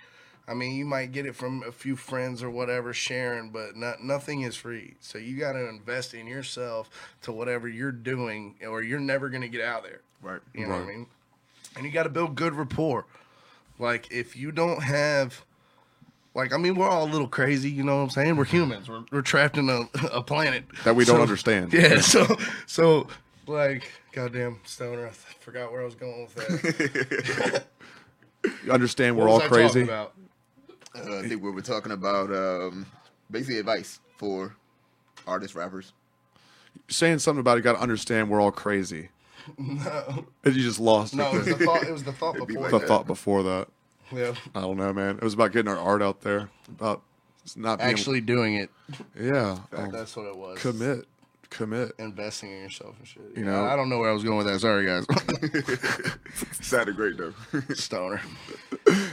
[0.49, 4.01] I mean, you might get it from a few friends or whatever sharing, but not,
[4.05, 4.95] nothing is free.
[5.01, 6.89] So you got to invest in yourself
[7.23, 10.03] to whatever you're doing, or you're never going to get out there.
[10.23, 10.41] Right.
[10.55, 11.07] You know what I mean?
[11.75, 13.07] And you got to build good rapport.
[13.79, 15.45] Like if you don't have,
[16.37, 17.71] like I mean, we're all a little crazy.
[17.71, 18.37] You know what I'm saying?
[18.37, 18.89] We're humans.
[18.89, 21.73] We're, we're trapped in a, a planet That we don't So- understand.
[21.73, 22.01] Yeah.
[22.01, 22.25] So
[22.67, 23.09] so
[23.49, 25.07] like goddamn stoner.
[25.09, 27.65] I forgot where I was going with that.
[28.65, 29.83] You understand we're What all was I talking crazy.
[29.83, 30.13] about?
[30.95, 32.87] Uh, I think we were talking about um,
[33.29, 34.55] basically advice for
[35.27, 35.93] artists, rappers.
[36.89, 39.09] Saying something about it, got to understand we're all crazy.
[39.59, 41.83] No, And you just lost no, it was the thought.
[41.85, 42.71] It was the thought It'd be before.
[42.71, 42.89] the that.
[42.89, 43.69] thought before that.
[44.13, 44.35] Yeah.
[44.55, 45.17] I don't know, man.
[45.17, 46.49] It was about getting our art out there.
[46.69, 47.03] About
[47.57, 48.71] not being, Actually doing it.
[49.21, 49.59] yeah.
[49.73, 50.59] um, That's what it was.
[50.61, 51.07] commit,
[51.51, 51.93] commit.
[51.99, 53.23] Investing in yourself and shit.
[53.35, 53.65] You You know?
[53.65, 54.61] know, I don't know where I was going with that.
[54.61, 55.07] Sorry, guys.
[56.61, 57.33] Sounded great though.
[57.75, 58.21] Stoner.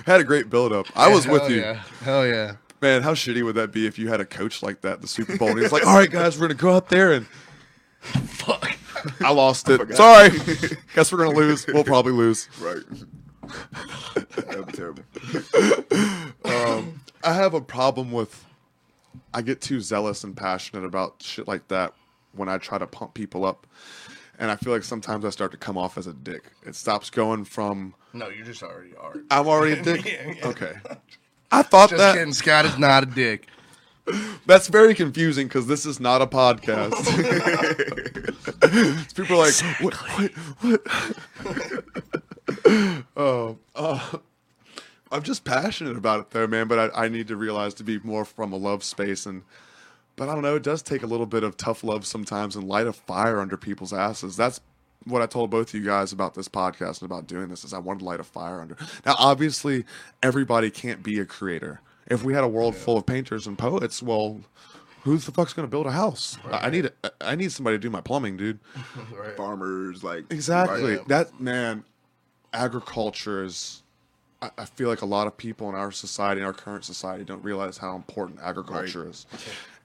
[0.06, 0.88] Had a great build up.
[0.96, 1.82] I was with you, Yeah.
[2.02, 2.54] Hell yeah.
[2.82, 3.02] man.
[3.04, 5.50] How shitty would that be if you had a coach like that, the Super Bowl?
[5.50, 7.28] And he's like, "All right, guys, we're gonna go out there and."
[8.02, 8.70] Fuck.
[9.22, 9.78] I lost it.
[9.78, 9.98] forgot.
[9.98, 10.30] Sorry.
[10.96, 11.66] Guess we're gonna lose.
[11.68, 12.50] We'll probably lose.
[12.62, 12.84] right.
[14.36, 15.03] That'd be terrible.
[16.45, 18.45] Um, I have a problem with.
[19.34, 21.93] I get too zealous and passionate about shit like that
[22.34, 23.65] when I try to pump people up,
[24.38, 26.51] and I feel like sometimes I start to come off as a dick.
[26.65, 29.13] It stops going from No, you just already are.
[29.31, 30.03] I'm already a dick.
[30.05, 30.47] Yeah, yeah.
[30.47, 30.73] Okay.
[31.51, 32.34] I thought Just that kidding.
[32.34, 33.47] Scott is not a dick.
[34.45, 36.93] that's very confusing because this is not a podcast.
[39.15, 39.93] People are like, what?
[39.93, 40.81] What?
[41.45, 42.22] what?
[43.16, 44.18] Oh, uh,
[45.12, 46.68] I'm just passionate about it though, man.
[46.68, 49.44] But I, I need to realize to be more from a love space and.
[50.16, 50.56] But I don't know.
[50.58, 53.58] It does take a little bit of tough love sometimes and light a fire under
[53.58, 54.38] people's asses.
[54.38, 54.62] That's
[55.06, 57.64] what I told both of you guys about this podcast and about doing this.
[57.64, 58.78] Is I wanted to light a fire under.
[59.08, 59.86] Now, obviously,
[60.22, 61.82] everybody can't be a creator.
[62.08, 64.41] If we had a world full of painters and poets, well,
[65.04, 66.38] who the fuck's gonna build a house?
[66.46, 68.60] I I need a, I need somebody to do my plumbing, dude.
[69.14, 69.36] Right.
[69.36, 70.98] Farmers, like Exactly.
[70.98, 71.08] Right.
[71.08, 71.84] That man,
[72.54, 73.82] agriculture is.
[74.41, 77.24] I, I feel like a lot of people in our society, in our current society,
[77.24, 79.26] don't realize how important agriculture is,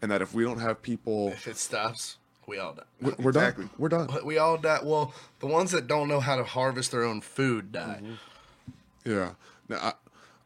[0.03, 2.83] and that if we don't have people, If it stops, we all die.
[3.01, 3.65] we're, we're Exactly.
[3.65, 3.73] done.
[3.79, 4.09] We're done.
[4.25, 4.81] We all die.
[4.83, 8.01] Well, the ones that don't know how to harvest their own food die.
[8.03, 9.11] Mm-hmm.
[9.11, 9.31] Yeah.
[9.69, 9.93] Now, I,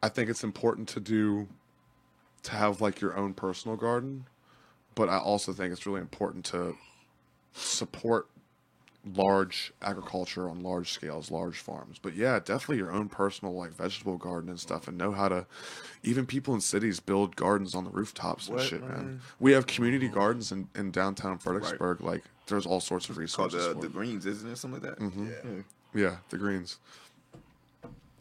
[0.03, 1.49] I think it's important to do,
[2.43, 4.27] to have like your own personal garden,
[4.95, 6.77] but I also think it's really important to
[7.55, 8.27] support
[9.17, 11.99] large agriculture on large scales, large farms.
[12.01, 15.47] But yeah, definitely your own personal like vegetable garden and stuff, and know how to.
[16.03, 18.91] Even people in cities build gardens on the rooftops and What, shit, man.
[18.91, 19.21] man?
[19.39, 22.01] We have community gardens in, in downtown Fredericksburg.
[22.01, 23.67] Like, there's all sorts of called resources.
[23.67, 23.93] the, for the it.
[23.93, 24.57] Greens, isn't it?
[24.57, 25.05] Something like that.
[25.05, 25.29] Mm-hmm.
[25.29, 25.63] Yeah.
[25.95, 26.79] Yeah, the Greens.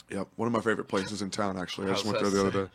[0.10, 1.58] Yep, one of my favorite places in town.
[1.58, 2.70] Actually, I just went there the other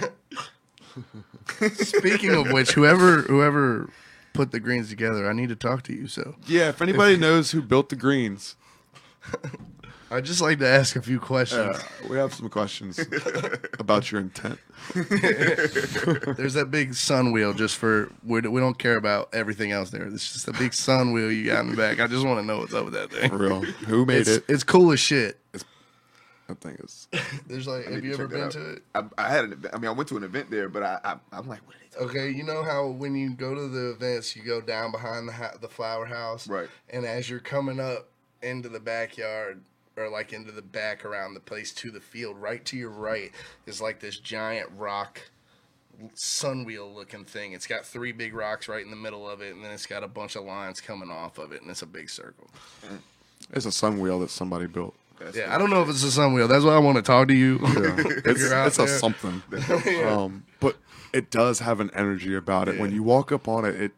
[0.00, 0.08] day.
[1.74, 3.90] Speaking of which, whoever whoever
[4.38, 6.06] put the greens together, I need to talk to you.
[6.06, 8.54] So Yeah, if anybody knows who built the Greens,
[10.10, 11.76] I'd just like to ask a few questions.
[11.76, 12.98] Uh, we have some questions
[13.80, 14.58] about your intent.
[14.94, 20.06] There's that big sun wheel just for we, we don't care about everything else there.
[20.06, 22.00] It's just a big sun wheel you got in the back.
[22.00, 23.28] I just want to know what's up with that thing.
[23.28, 23.60] For real.
[23.88, 24.44] Who made It's, it?
[24.48, 25.38] it's cool as shit.
[26.48, 27.08] That think is.
[27.46, 28.52] There's like, I have you ever been out.
[28.52, 28.82] to it?
[28.94, 29.66] I, I had an.
[29.72, 31.78] I mean, I went to an event there, but I, I I'm like, what are
[31.78, 32.04] they?
[32.06, 35.58] Okay, you know how when you go to the events, you go down behind the
[35.60, 36.68] the flower house, Right.
[36.90, 38.08] And as you're coming up
[38.42, 39.60] into the backyard
[39.96, 43.30] or like into the back around the place to the field, right to your right
[43.66, 45.20] is like this giant rock
[46.14, 47.52] sunwheel looking thing.
[47.52, 50.02] It's got three big rocks right in the middle of it, and then it's got
[50.02, 52.48] a bunch of lines coming off of it, and it's a big circle.
[53.52, 54.94] It's a sun wheel that somebody built.
[55.20, 56.48] That's Yeah, I don't know if it's a sun wheel.
[56.48, 57.58] That's why I want to talk to you.
[57.62, 57.96] Yeah.
[58.24, 59.42] It's, it's a something.
[59.86, 60.16] Yeah.
[60.16, 60.76] Um, but
[61.12, 62.78] it does have an energy about it.
[62.78, 63.92] When you walk up on it, it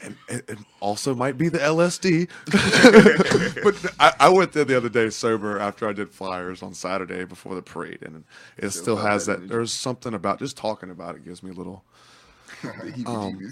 [0.00, 2.28] and it, it also might be the LSD.
[3.64, 7.24] but I, I went there the other day sober after I did flyers on Saturday
[7.24, 8.24] before the parade, and
[8.56, 9.36] it still, have has that that.
[9.38, 9.54] energy.
[9.54, 11.84] There's something about just talking about it gives me a little
[13.06, 13.50] Um,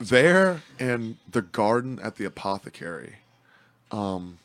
[0.00, 3.16] there and the garden at the apothecary.
[3.90, 4.38] Um,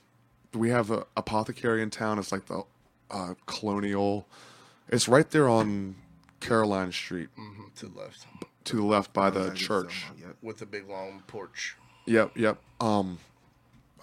[0.54, 2.20] we have a apothecary in town.
[2.20, 2.64] It's like the
[3.12, 4.28] uh, colonial.
[4.90, 5.96] It's right there on
[6.40, 8.26] Caroline Street, Mhm, to the left
[8.66, 10.06] to the left by the church.
[10.20, 10.36] yep.
[10.42, 11.76] with the big long porch.
[12.06, 12.60] Yep, yep.
[12.80, 13.20] Um,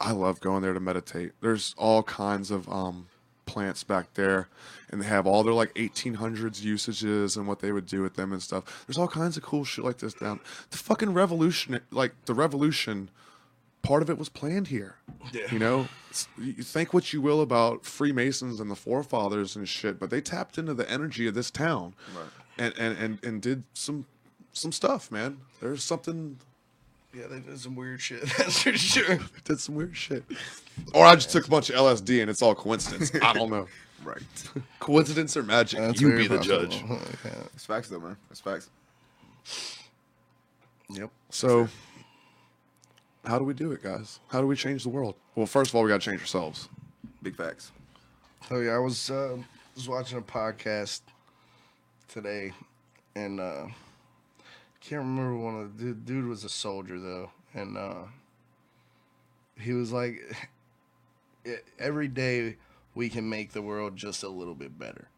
[0.01, 1.33] I love going there to meditate.
[1.41, 3.07] There's all kinds of um
[3.47, 4.49] plants back there,
[4.91, 8.33] and they have all their like 1800s usages and what they would do with them
[8.33, 8.85] and stuff.
[8.87, 10.41] There's all kinds of cool shit like this down.
[10.71, 13.09] The fucking revolution, like the revolution,
[13.87, 14.97] part of it was planned here.
[15.33, 15.47] Yeah.
[15.51, 15.89] You know,
[16.39, 20.59] you think what you will about Freemasons and the forefathers and shit, but they tapped
[20.59, 22.27] into the energy of this town, Right.
[22.59, 24.07] and and and and did some
[24.53, 25.39] some stuff, man.
[25.61, 26.39] There's something
[27.15, 28.23] Yeah, they did some weird shit.
[28.39, 29.19] That's for sure.
[29.45, 30.25] did some weird shit.
[30.93, 33.13] Or I just took a bunch of LSD and it's all coincidence.
[33.23, 33.67] I don't know.
[34.05, 34.23] Right.
[34.79, 35.81] Coincidence or magic?
[35.81, 36.85] That's you very be the judge.
[36.89, 37.33] Oh, yeah.
[37.55, 38.17] It's facts though, man.
[38.31, 38.69] It's facts.
[40.91, 41.11] Yep.
[41.31, 41.67] So,
[43.27, 44.21] how do we do it, guys?
[44.29, 45.17] How do we change the world?
[45.35, 46.69] Well, first of all, we got to change ourselves.
[47.23, 47.73] Big facts.
[48.51, 49.37] Oh yeah, I was uh,
[49.75, 51.01] was watching a podcast
[52.09, 52.53] today,
[53.17, 53.67] and uh,
[54.81, 58.05] can't remember one of the dude, dude was a soldier though, and uh,
[59.59, 60.21] he was like,
[61.47, 62.57] "E- every day
[62.95, 65.09] we can make the world just a little bit better.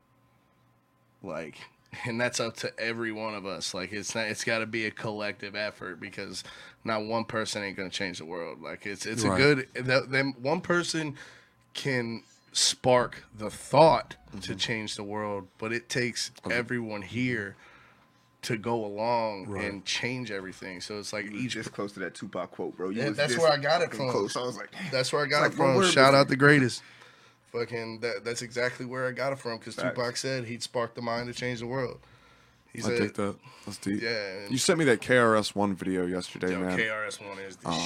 [1.22, 1.58] Like,
[2.04, 3.72] and that's up to every one of us.
[3.74, 6.44] Like, it's not, it's got to be a collective effort because
[6.84, 8.60] not one person ain't gonna change the world.
[8.62, 9.40] Like, it's it's Right.
[9.40, 11.16] a good that them one person
[11.74, 12.22] can
[12.52, 14.56] spark the thought to mm-hmm.
[14.56, 17.56] change the world, but it takes everyone here
[18.42, 19.64] to go along Right.
[19.64, 20.80] and change everything.
[20.80, 22.90] So it's like You each just close to that Tupac quote, bro.
[22.90, 24.10] You Yeah, that's where I got it from.
[24.10, 24.36] Close.
[24.36, 24.90] I was like, damn.
[24.90, 25.90] That's where I got It's it like from.
[25.90, 26.82] Shout out the greatest.
[27.52, 31.00] Fucking that, that's exactly where I got it from because Tupac said he'd spark the
[31.02, 31.98] mind to change the world.
[32.72, 34.02] He I said, that that's deep.
[34.02, 34.10] Yeah,
[34.42, 36.78] and- You sent me that KRS One video yesterday, Yo, man.
[36.78, 37.80] KRS One is the Um,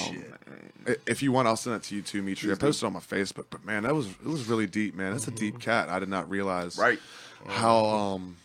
[0.85, 1.01] shit.
[1.07, 2.51] If you want, I'll send that to you too, Metrii.
[2.51, 5.13] I posted it on my Facebook, but man, that was it was really deep, man.
[5.13, 5.87] That's a deep cat.
[5.87, 6.99] I did not realize Right.
[7.47, 8.35] how um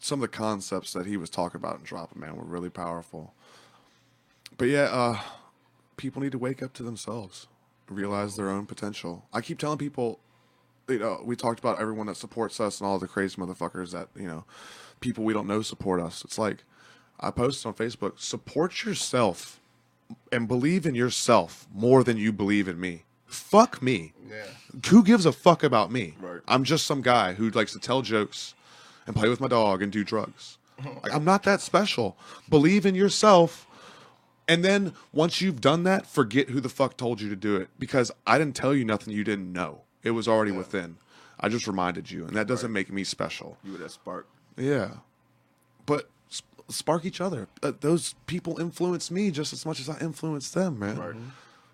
[0.00, 3.32] some of the concepts that he was talking about and dropping, man, were really powerful.
[4.58, 5.20] But yeah, uh
[5.96, 7.46] people need to wake up to themselves,
[7.90, 9.24] realize their own potential.
[9.32, 10.20] I keep telling people,
[10.88, 14.08] you know, we talked about everyone that supports us and all the crazy motherfuckers that
[14.16, 14.44] you know,
[15.00, 16.24] people we don't know support us.
[16.24, 16.64] It's like
[17.18, 19.60] I posted on Facebook, support yourself
[20.32, 23.04] and believe in yourself more than you believe in me.
[23.26, 24.46] Fuck me Yeah.
[24.88, 26.16] who gives a fuck about me?
[26.20, 26.40] Right.
[26.48, 28.54] I'm just some guy who likes to tell jokes
[29.06, 30.56] and play with my dog and do drugs.
[31.02, 32.16] Like, I'm not that special.
[32.48, 33.66] Believe in yourself.
[34.50, 37.68] And then once you've done that, forget who the fuck told you to do it
[37.78, 39.82] because I didn't tell you nothing you didn't know.
[40.02, 40.96] It was already within.
[41.38, 43.58] I just reminded you, and that doesn't make me special.
[43.62, 44.26] You were that spark.
[44.56, 44.94] Yeah.
[45.86, 47.46] But sp- spark each other.
[47.62, 50.98] Uh, those people influence me just as much as I influence them, man.
[50.98, 51.14] Right.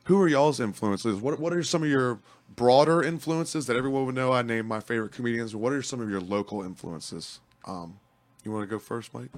[0.05, 1.19] Who are y'all's influences?
[1.19, 2.19] What What are some of your
[2.55, 4.33] broader influences that everyone would know?
[4.33, 5.57] I named my favorite comedians.
[5.57, 7.41] What are some of your local influences?
[7.65, 7.99] Um,
[8.45, 9.31] you want to go first, Mike?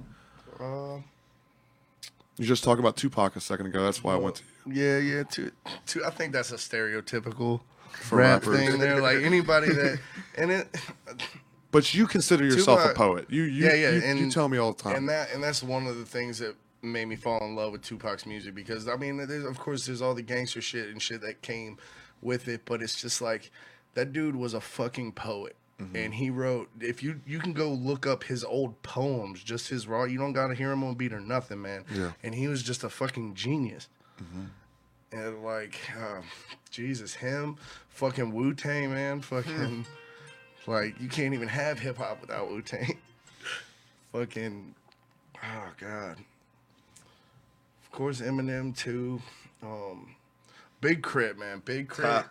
[0.58, 0.98] Uh,
[2.38, 3.82] You just talked about Tupac a second ago.
[3.82, 4.42] That's why I went to.
[4.66, 5.22] yeah, yeah.
[5.24, 5.50] To,
[5.86, 7.60] to, I think that's a stereotypical
[7.92, 8.58] For rap rappers.
[8.58, 9.00] thing there.
[9.02, 9.98] Like anybody that,
[10.36, 10.76] and it,
[11.70, 13.26] But you consider yourself a poet.
[13.28, 14.96] You, you, Yeah, yeah, You, and- you tell me all the time.
[14.96, 17.82] and that and that's one of the things that made me fall in love with
[17.82, 21.20] Tupac's music because I mean, there's, of course, there's all the gangster shit and shit
[21.22, 21.76] that came
[22.22, 23.50] with it, but it's just like
[23.94, 25.56] that dude was a fucking poet.
[25.80, 25.96] Mm-hmm.
[25.96, 26.68] And he wrote.
[26.80, 30.04] If you you can go look up his old poems, just his raw.
[30.04, 31.84] You don't gotta hear him on beat or nothing, man.
[31.94, 32.12] Yeah.
[32.22, 33.88] And he was just a fucking genius.
[35.12, 36.24] and like um,
[36.70, 37.56] Jesus, him,
[37.90, 39.86] fucking Wu Tang, man, fucking
[40.66, 42.98] like you can't even have hip hop without Wu Tang.
[44.12, 44.74] fucking,
[45.44, 46.18] oh god.
[47.84, 49.22] Of course, Eminem too.
[49.62, 50.14] Um,
[50.80, 52.30] Big K.R.I.T., man, Big K.R.I.T., Ha.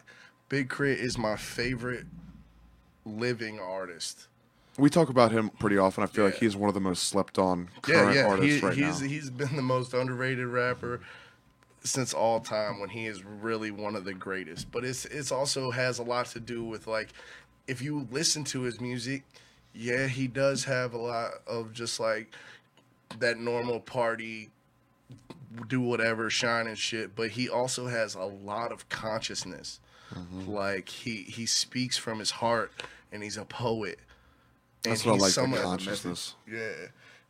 [0.49, 1.01] Big K.R.I.T.
[1.01, 2.05] is my favorite
[3.07, 4.27] living artist.
[4.77, 6.03] We talk about him pretty often.
[6.03, 8.65] I feel like he's one of the most slept on Yeah, current yeah, artists he,
[8.65, 9.07] right he's now.
[9.07, 10.99] he's been the most underrated rapper
[11.83, 14.71] since all time when he is really one of the greatest.
[14.71, 17.09] But it's it's also has a lot to do with like
[17.67, 19.23] if you listen to his music,
[19.73, 22.31] yeah, he does have a lot of just like
[23.19, 24.49] that normal party
[25.69, 29.79] do whatever shine and shit but he also has a lot of consciousness
[30.13, 30.51] Mm-hmm.
[30.51, 32.71] like he he speaks from his heart
[33.11, 33.99] and he's a poet.
[34.83, 36.35] And That's what I he's like, the consciousness.
[36.49, 36.71] yeah,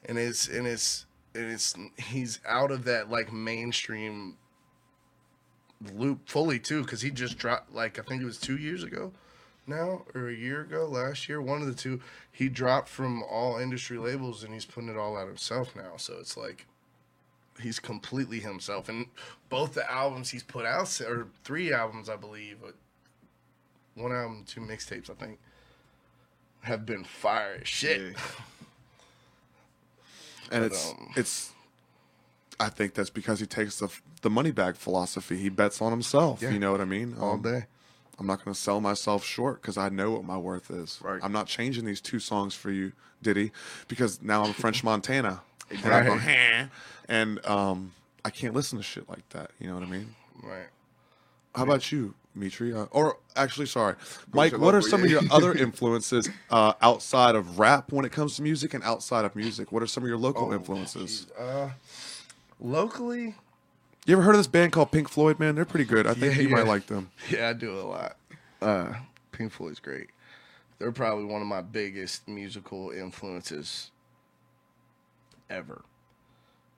[0.05, 4.37] and it's and it's and it's he's out of that like mainstream
[5.93, 9.11] loop fully too because he just dropped like I think it was two years ago
[9.67, 12.01] now or a year ago last year one of the two.
[12.31, 15.93] He dropped from all industry labels and he's putting it all out himself now.
[15.97, 16.65] So it's like
[17.61, 18.87] he's completely himself.
[18.89, 19.07] And
[19.49, 22.57] both the albums he's put out or three albums I believe
[23.95, 25.39] one album two mixtapes I think
[26.61, 28.07] have been fire as shit Yeah.
[30.51, 31.51] and But, it's um, it's.
[32.59, 33.89] I think that's because he takes the
[34.23, 35.37] the money bag philosophy.
[35.37, 36.41] He bets on himself.
[36.41, 36.51] Yeah.
[36.51, 37.15] You know what I mean?
[37.19, 37.65] all Um, day
[38.19, 40.99] I'm not going to sell myself short because I know what my worth is.
[41.03, 41.19] Right.
[41.21, 43.51] I'm not changing these two songs for you, Diddy,
[43.87, 45.41] because now I'm French Montana.
[45.69, 46.07] And, I Right.
[46.07, 46.65] go, "Huh,"
[47.07, 47.93] and um,
[48.25, 49.51] I can't listen to shit like that.
[49.59, 50.15] You know what I mean?
[50.41, 50.67] right
[51.53, 52.75] How about you, Metrii?
[52.75, 53.95] Uh, or actually, sorry,
[54.33, 54.57] Mike.
[54.57, 58.41] What are some of your other influences uh, outside of rap when it comes to
[58.41, 59.71] music, and outside of music?
[59.71, 61.27] What are some of your local influences?
[61.37, 61.69] Uh,
[62.59, 63.35] locally,
[64.05, 65.39] You ever heard of this band called Pink Floyd?
[65.39, 66.07] Man, they're pretty good.
[66.07, 67.09] I think Yeah, you might like them.
[67.29, 68.17] yeah, I do a lot.
[68.61, 68.93] Uh,
[69.31, 70.07] Pink Floyd's great.
[70.79, 73.91] They're probably one of my biggest musical influences
[75.49, 75.83] ever.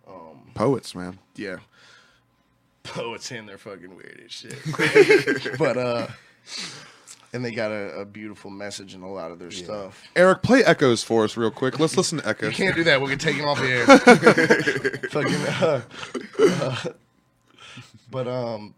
[0.08, 1.20] Um, Poets, man.
[1.36, 1.58] Yeah.
[2.90, 5.58] Poets in their fucking weird as shit.
[5.58, 6.08] but uh
[7.34, 10.04] and they got a, a beautiful message in a lot of their stuff.
[10.16, 11.80] Eric, play Echoes for us real quick.
[11.80, 12.58] Let's listen to Echoes.
[12.58, 13.00] You can't do that.
[13.00, 13.86] We'll get taken off the air.
[15.10, 15.36] Fucking.
[15.46, 15.82] Uh,
[16.62, 16.94] uh,
[18.10, 18.74] but um,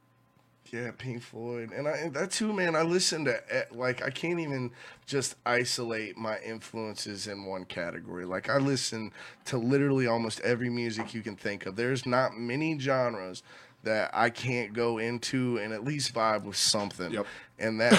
[0.72, 2.76] yeah, Pink Floyd, and I and that too, man.
[2.76, 4.72] I listen to eh, like I can't even
[5.06, 8.26] just isolate my influences in one category.
[8.26, 9.12] Like I listen
[9.46, 11.76] to literally almost every music you can think of.
[11.76, 13.44] There's not many genres
[13.84, 17.12] that I can't go into and at least vibe with something.
[17.12, 17.26] Yep.
[17.60, 17.94] And that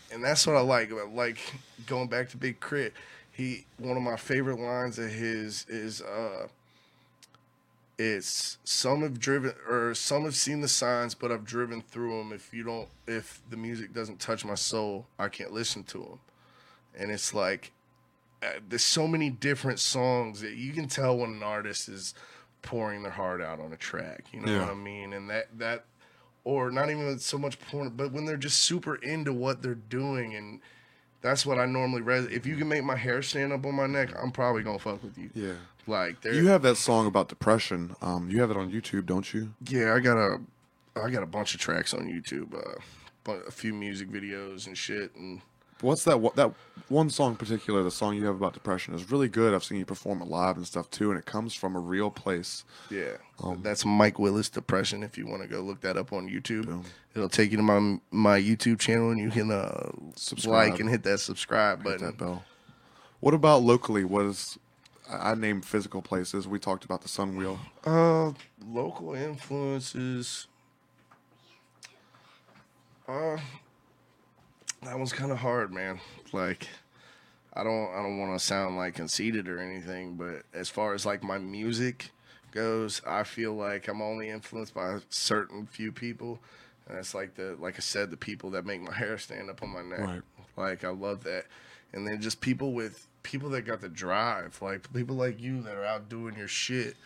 [0.12, 0.90] and that's what I like.
[0.90, 1.38] about Like
[1.86, 2.92] going back to Big K.R.I.T.,
[3.38, 6.48] he one of my favorite lines of his is uh
[7.98, 12.32] it's some have driven or some have seen the signs but i've driven through them
[12.32, 16.18] if you don't if the music doesn't touch my soul i can't listen to them
[16.98, 17.72] and it's like
[18.42, 22.14] uh, there's so many different songs that you can tell when an artist is
[22.62, 24.60] pouring their heart out on a track you know Yeah.
[24.60, 25.84] what i mean and that that
[26.44, 30.34] or not even so much porn, but when they're just super into what they're doing
[30.34, 30.60] and
[31.20, 32.28] that's what i normally read.
[32.32, 35.02] if you can make my hair stand up on my neck i'm probably gonna fuck
[35.02, 35.54] with you Yeah.
[35.86, 37.94] like there You have that song about depression.
[38.02, 39.54] Um, you have it on YouTube, don't you?
[39.66, 40.38] Yeah, I got a,
[40.96, 45.14] I got a bunch of tracks on YouTube, uh, a few music videos and shit,
[45.16, 45.40] and
[45.80, 46.18] What's that?
[46.20, 46.52] What that
[46.88, 47.82] one song in particular?
[47.84, 49.54] The song you have about depression is really good.
[49.54, 52.10] I've seen you perform it live and stuff too, and it comes from a real
[52.10, 52.64] place.
[52.90, 53.12] yeah,
[53.42, 55.02] Um, that's Mike Willis Depression.
[55.04, 56.84] If you want to go look that up on YouTube, Boom.
[57.14, 60.70] it'll take you to my my YouTube channel, and you can uh, Subscribe.
[60.72, 62.06] like and hit that subscribe Hit button.
[62.06, 62.44] that bell.
[63.20, 64.04] What about locally?
[64.04, 64.58] What is?
[65.08, 66.48] I I named physical places.
[66.48, 67.58] We talked about the Sun Wheel.
[67.84, 68.32] Uh,
[68.66, 70.48] local influences.
[73.06, 73.38] Uh,
[74.82, 76.00] that one's kind of hard, man.
[76.32, 76.68] Like,
[77.54, 81.04] I don't, I don't want to sound like conceited or anything, but as far as
[81.04, 82.10] like my music
[82.52, 86.38] goes, I feel like I'm only influenced by a certain few people,
[86.88, 89.62] and it's like the, like I said, the people that make my hair stand up
[89.62, 90.00] on my neck.
[90.00, 90.22] Right.
[90.56, 91.46] Like, I love that,
[91.92, 95.74] and then just people with people that got the drive, like people like you that
[95.74, 96.96] are out doing your shit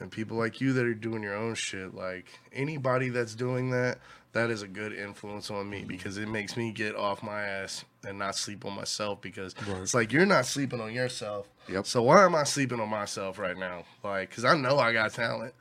[0.00, 3.98] and people like you that are doing your own shit like anybody that's doing that
[4.34, 7.84] that is a good influence on me because it makes me get off my ass
[8.06, 9.78] and not sleep on myself because Right.
[9.78, 11.86] it's like you're not sleeping on yourself Yep.
[11.86, 15.12] so why am i sleeping on myself right now like because i know i got
[15.14, 15.54] talent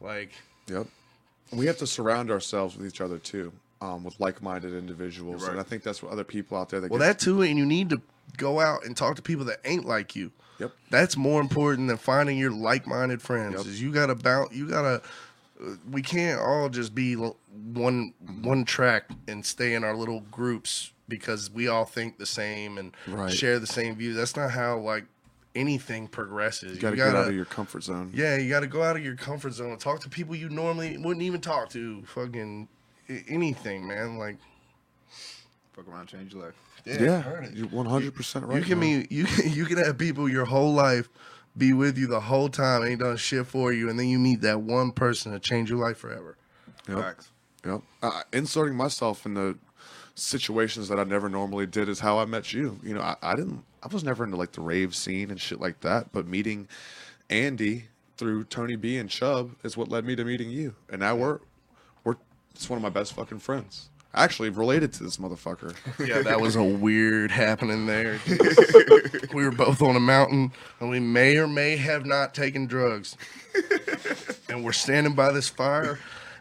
[0.00, 0.30] like
[0.68, 0.86] Yep.
[1.52, 5.52] We have to surround ourselves with each other too, um, with like-minded individuals, Right.
[5.52, 7.64] and I think that's what other people out there that well that too and you
[7.64, 8.02] need to
[8.36, 10.72] go out and talk to people that ain't like you Yep.
[10.90, 13.56] That's more important than finding your like-minded friends.
[13.58, 13.66] Yep.
[13.66, 15.02] Is you gotta bounce, you gotta
[15.90, 21.50] we can't all just be one one track and stay in our little groups because
[21.50, 23.32] we all think the same and Right.
[23.32, 24.12] share the same view.
[24.14, 25.04] That's not how like
[25.54, 26.74] anything progresses.
[26.76, 28.10] You got to get out of your comfort zone.
[28.14, 30.48] yeah, you got to go out of your comfort zone and talk to people you
[30.50, 32.02] normally wouldn't even talk to.
[32.06, 32.68] Fucking
[33.28, 34.18] anything, man.
[34.18, 34.36] Like
[35.72, 36.54] Fuck around, change your life.
[36.84, 37.54] Yeah, heard it.
[37.54, 38.58] you're 100 percent right.
[38.58, 39.06] you can man.
[39.08, 41.08] be you can, you can have people your whole life
[41.56, 44.42] be with you the whole time, ain't done shit for you, and then you meet
[44.42, 46.36] that one person to change your life forever.
[46.88, 46.98] Yep.
[46.98, 47.30] Facts.
[47.64, 47.82] Yep.
[48.02, 49.56] Uh, inserting myself in the
[50.14, 52.78] situations that I never normally did is how I met you.
[52.82, 55.60] You know, I, I didn't, I was never into like the rave scene and shit
[55.60, 56.68] like that, but meeting
[57.28, 57.86] Andy
[58.16, 60.74] through Tony B and Chubb is what led me to meeting you.
[60.88, 61.40] And now we're,
[62.04, 62.16] we're,
[62.54, 63.90] it's one of my best fucking friends.
[64.16, 65.74] Actually, related to this motherfucker.
[66.04, 68.18] Yeah, that was a weird happening there.
[69.34, 73.14] we were both on a mountain, and we may or may have not taken drugs.
[74.48, 75.98] And we're standing by this fire,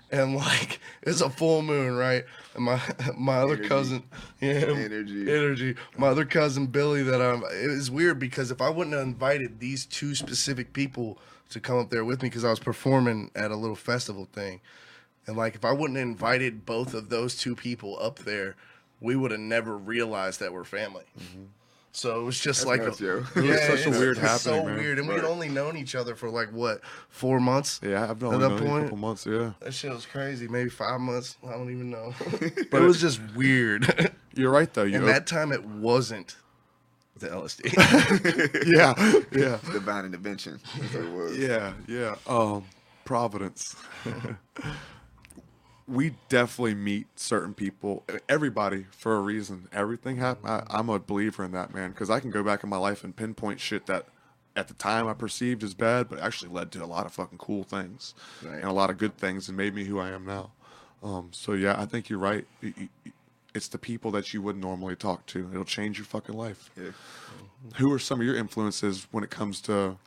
[0.10, 2.24] and like it's a full moon, right?
[2.56, 2.80] And my
[3.18, 3.68] my other Energy.
[3.70, 4.04] cousin,
[4.40, 5.30] yeah, Energy.
[5.30, 5.76] energy.
[5.98, 7.44] My other cousin Billy, that I'm.
[7.52, 11.18] It was weird because if I wouldn't have invited these two specific people
[11.50, 14.62] to come up there with me, because I was performing at a little festival thing,
[15.28, 18.56] and like, if I wouldn't have invited both of those two people up there,
[19.02, 21.04] we would have never realized that we're family.
[21.92, 23.18] So it was just That's like nuts, a, yo.
[23.36, 24.84] It was such a it's- weird it's So happening, man.
[24.84, 27.80] weird, and we'd only known each other for like what four months.
[27.82, 29.26] Yeah, I've At that known you a couple months.
[29.26, 30.48] Yeah, That shit was crazy.
[30.50, 31.38] Maybe five months.
[31.48, 32.14] I don't even know.
[32.72, 34.12] but it was just weird.
[34.36, 34.84] you're right though.
[34.84, 36.36] You and op- that time it wasn't
[37.18, 38.66] the LSD.
[38.68, 39.60] yeah, yeah.
[39.72, 40.60] Divine intervention.
[40.94, 41.38] It was.
[41.38, 42.16] Yeah, yeah.
[42.28, 42.66] Um,
[43.06, 43.74] Providence.
[45.88, 49.68] We definitely meet certain people, everybody for a reason.
[49.72, 50.50] Everything happen.
[50.50, 53.04] I, I'm a believer in that, man, because I can go back in my life
[53.04, 54.08] and pinpoint shit that
[54.56, 57.38] at the time I perceived as bad, but actually led to a lot of fucking
[57.38, 58.56] cool things Right.
[58.56, 60.52] and a lot of good things and made me who I am now.
[61.04, 62.48] Um, so yeah, I think you're right.
[63.54, 65.50] It's the people that you wouldn't normally talk to.
[65.52, 66.72] It'll change your fucking life.
[66.76, 66.92] Yeah.
[67.78, 69.98] Who are some of your influences when it comes to?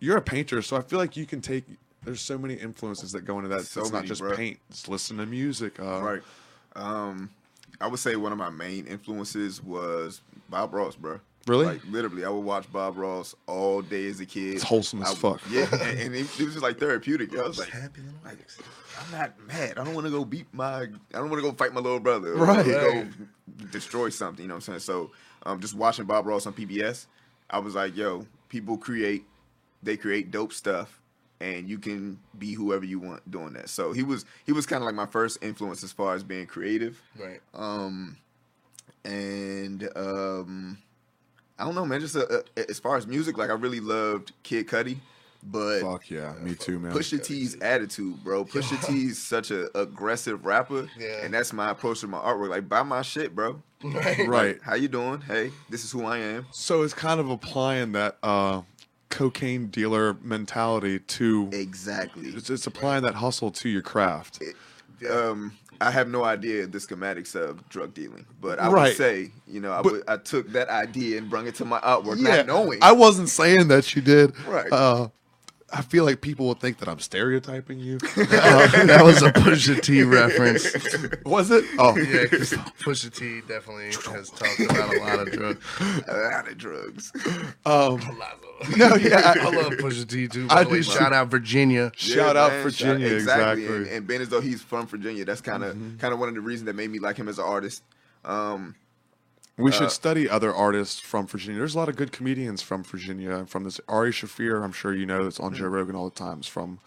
[0.00, 1.64] You're a painter, so I feel like you can take.
[2.04, 3.64] There's so many influences that go into that.
[3.66, 4.36] So it's not just bro.
[4.36, 4.58] paint.
[4.70, 5.80] It's listen to music.
[5.80, 6.22] Uh, Right.
[6.76, 7.30] Um,
[7.80, 11.20] I would say one of my main influences was Bob Ross, bro.
[11.46, 11.66] Really?
[11.66, 14.54] Like literally, I would watch Bob Ross all day as a kid.
[14.54, 15.40] It's wholesome as I- fuck.
[15.50, 17.36] Yeah, and, and it, it was just like therapeutic.
[17.36, 18.38] I was like, Happy little like,
[18.98, 19.78] I'm not mad.
[19.78, 20.82] I don't want to go beat my.
[20.82, 22.34] I don't want to go fight my little brother.
[22.34, 22.64] Right.
[22.64, 23.06] Go
[23.70, 24.42] destroy something.
[24.42, 24.80] You know what I'm saying?
[24.80, 25.10] So,
[25.44, 27.06] um, just watching Bob Ross on PBS,
[27.50, 29.24] I was like, yo, people create,
[29.82, 31.00] they create dope stuff.
[31.40, 33.68] And you can be whoever you want doing that.
[33.68, 36.46] So he was he was kind of like my first influence as far as being
[36.46, 37.00] creative.
[37.18, 37.40] right.
[37.52, 38.16] Um,
[39.04, 40.78] and um,
[41.58, 42.00] I don't know, man.
[42.00, 44.96] Just uh, uh, as far as music, like I really loved Kid Cudi,
[45.42, 46.92] but Fuck yeah, me too, man.
[46.92, 48.44] Pusha T's attitude, bro.
[48.46, 51.24] Pusha T's such a aggressive rapper, Yeah.
[51.24, 52.48] and that's my approach to my artwork.
[52.50, 53.62] Like, buy my shit, bro.
[53.82, 54.26] Right.
[54.26, 54.58] Right.
[54.62, 55.20] How you doing?
[55.20, 56.46] Hey, this is who I am.
[56.52, 58.62] So it's kind of applying that uh,
[59.14, 61.48] cocaine dealer mentality to.
[61.52, 62.28] Exactly.
[62.30, 64.42] It's, it's applying that hustle to your craft.
[65.10, 68.88] Um, I have no idea the schematics of drug dealing, but I Right.
[68.88, 71.64] would say, you know, I, But- would, I took that idea and brung it to
[71.64, 72.78] my artwork, not knowing.
[72.82, 74.32] I wasn't saying that you did.
[74.46, 74.70] Right.
[74.72, 75.08] Uh,
[75.76, 77.98] I feel like people would think that I'm stereotyping you.
[78.16, 80.64] that was a Pusha T reference.
[81.24, 81.64] Was it?
[81.78, 85.60] Oh, Yeah, because Pusha T definitely has talked about a lot of drugs.
[86.06, 87.12] a lot of drugs.
[87.66, 87.98] Um,
[88.76, 90.46] no, No, yeah, I, I- love Pusha T too.
[90.48, 91.90] I By the way, do shout out Virginia.
[91.96, 93.64] Shout Yeah, out man, Virginia, shout- exactly.
[93.64, 93.74] Mm-hmm.
[93.74, 96.34] And, and being as though he's from Virginia, that's kind of kind of one of
[96.36, 97.82] the reasons that made me like him as an artist.
[98.24, 98.74] Um,
[99.56, 101.58] we should study other artists from Virginia.
[101.58, 104.62] There's a lot of good comedians from Virginia and from this Ari Shaffir.
[104.64, 106.80] I'm sure you know that's on Joe Rogan all the times from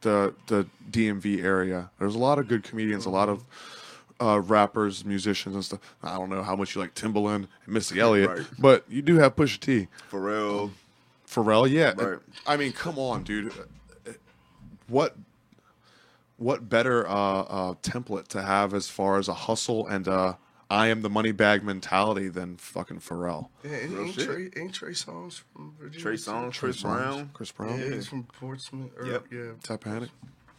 [0.00, 1.90] the the DMV area.
[1.98, 3.44] There's a lot of good comedians, a lot of
[4.20, 5.80] uh, rappers, musicians, and stuff.
[6.02, 8.46] I don't know how much you like Timbaland and Missy Elliott, Right.
[8.58, 9.88] but you do have Pusha T.
[10.10, 10.70] Pharrell,
[11.28, 11.92] Pharrell, yeah.
[11.96, 12.18] Right.
[12.46, 13.52] I mean, come on, dude.
[14.88, 15.16] What
[16.38, 20.34] what better uh, uh, template to have as far as a hustle and uh,
[20.68, 23.48] I am the money bag mentality than fucking Pharrell.
[23.62, 24.18] Yeah, ain't, ain't.
[24.18, 26.00] Trey, ain't Trey Songz from Virginia?
[26.02, 26.22] Trey too?
[26.30, 27.30] Songz, Chris Brown.
[27.32, 28.90] Chris Yeah, Brown, he's from Portsmouth.
[28.98, 29.24] Or, Yep.
[29.30, 30.10] Yeah, Titanic,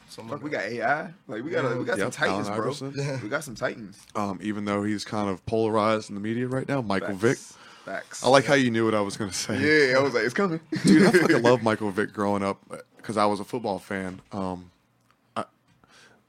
[0.07, 1.13] Fuck, we got AI.
[1.27, 2.67] Like we got a, we got Yep, some titans, Allen bro.
[2.69, 3.19] Iverson.
[3.21, 3.99] We got some titans.
[4.15, 6.81] um, even though he's kind of polarized in the media right now.
[6.81, 7.37] Michael Vick.
[7.37, 7.57] Facts.
[7.83, 8.23] Facts.
[8.25, 9.59] I like how you knew what I was going to say.
[9.89, 10.59] Yeah, I was like, it's coming.
[10.85, 12.61] dude, I fucking love Michael Vick growing up
[12.97, 14.21] because I was a football fan.
[14.33, 14.71] Um,
[15.37, 15.43] I,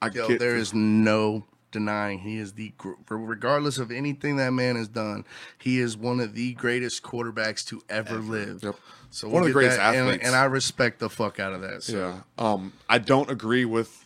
[0.03, 4.53] I Yo, get there is no denying he is the gr- regardless of anything that
[4.53, 5.25] man has done,
[5.59, 8.63] he is one of the greatest quarterbacks to ever, live.
[8.63, 8.77] Yep.
[9.11, 10.27] So One of the we'll get greatest that, and- athletes.
[10.27, 11.83] and, I respect the fuck out of that.
[11.83, 12.21] So Yeah.
[12.53, 14.05] Um, I don't agree with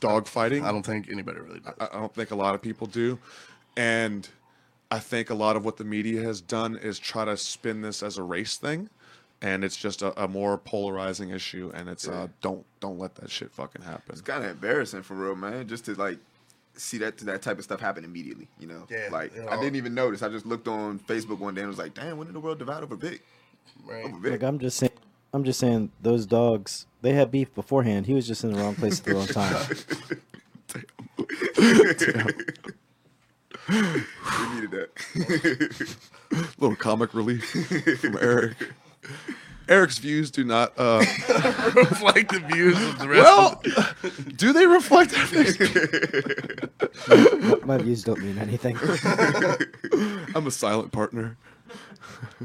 [0.00, 0.64] dog fighting.
[0.64, 1.74] I don't think anybody really does.
[1.80, 3.18] I I don't think a lot of people do.
[3.76, 4.28] And
[4.90, 8.02] I think a lot of what the media has done is try to spin this
[8.02, 8.90] as a race thing.
[9.42, 11.70] And it's just a, a more polarizing issue.
[11.74, 14.02] And it's uh, don't don't let that shit fucking happen.
[14.12, 15.66] It's kind of embarrassing for real, man.
[15.68, 16.18] Just to like
[16.74, 18.48] see that that type of stuff happen immediately.
[18.58, 20.22] You know, Yeah, like you I didn't even notice.
[20.22, 22.58] I just looked on Facebook one day and was like, "Damn, when did the world
[22.58, 23.20] divide over big?
[23.84, 24.04] Right.
[24.04, 24.92] Over big." Like I'm just saying,
[25.32, 26.86] I'm just saying those dogs.
[27.02, 28.06] They had beef beforehand.
[28.06, 29.66] He was just in the wrong place at the wrong time.
[33.68, 35.96] we needed that.
[36.58, 37.44] little comic relief
[38.00, 38.56] from Eric.
[39.70, 40.72] Eric's views do not.
[40.76, 40.98] Uh,
[41.74, 43.22] reflect the views of the rest.
[43.22, 43.62] well,
[44.02, 45.12] of do they reflect?
[47.08, 48.76] My, my views don't mean anything.
[50.34, 51.36] I'm a silent partner.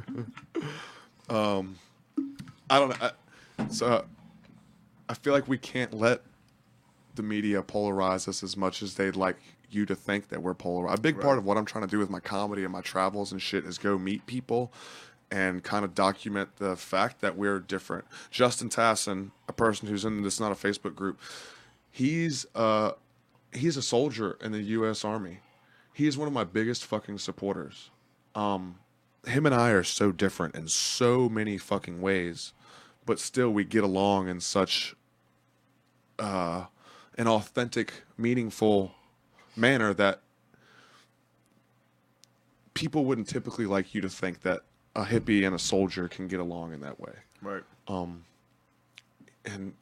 [1.30, 1.78] um,
[2.70, 3.10] I don't know.
[3.58, 4.06] I, so
[5.10, 6.22] I feel like we can't let
[7.16, 9.38] the media polarize us as much as they'd like
[9.72, 11.00] you to think that we're polarized.
[11.00, 13.32] A big part of what I'm trying to do with my comedy and my travels
[13.32, 14.72] and shit is go meet people
[15.32, 18.06] and kind of document the fact that we're different.
[18.30, 21.20] Justin Tassin, a person who's in this not a Facebook group,
[21.92, 22.92] he's uh
[23.54, 25.40] he's a soldier in the US Army.
[25.94, 27.90] He's one of my biggest fucking supporters.
[28.34, 28.76] Um
[29.26, 32.54] him and I are so different in so many fucking ways,
[33.06, 34.96] but still we get along in such
[36.20, 36.66] uh
[37.18, 38.94] an authentic, meaningful
[39.56, 40.20] manner that
[42.74, 44.62] people wouldn't typically like you to think that
[44.96, 47.14] a hippie and a soldier can get along in that way.
[47.42, 47.64] right.
[49.46, 49.74] And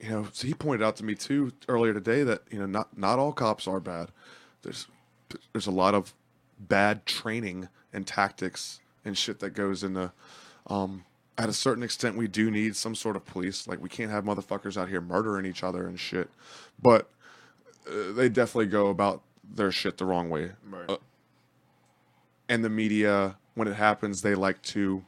[0.00, 2.96] you know, so he pointed out to me too earlier today that you know not
[2.96, 4.10] not all cops are bad.
[4.62, 4.86] There's
[5.52, 6.14] there's a lot of
[6.58, 10.12] bad training and tactics and shit that goes into.
[10.66, 11.04] Um,
[11.36, 13.66] at a certain extent, we do need some sort of police.
[13.66, 16.30] Like we can't have motherfuckers out here murdering each other and shit.
[16.80, 17.10] But
[17.88, 20.52] uh, they definitely go about their shit the wrong way.
[20.68, 20.88] Right.
[20.88, 20.98] Uh,
[22.48, 25.04] and the media, when it happens, they like to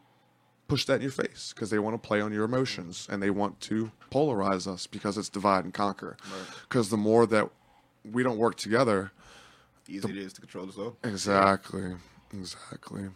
[0.68, 3.30] push that in your face because they want to play on your emotions and they
[3.30, 6.16] want to polarize us because it's divide and conquer.
[6.68, 7.48] Because the more that
[8.10, 9.12] we don't work together,
[9.88, 10.96] Easy it is to control us all.
[11.04, 11.94] exactly,
[12.32, 13.08] exactly.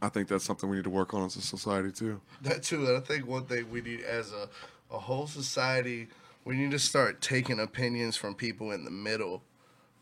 [0.00, 2.20] I think that's something we need to work on as a society too.
[2.42, 2.86] That too.
[2.86, 4.48] And I think one thing we need as a,
[4.90, 6.08] a whole society,
[6.44, 9.42] we need to start taking opinions from people in the middle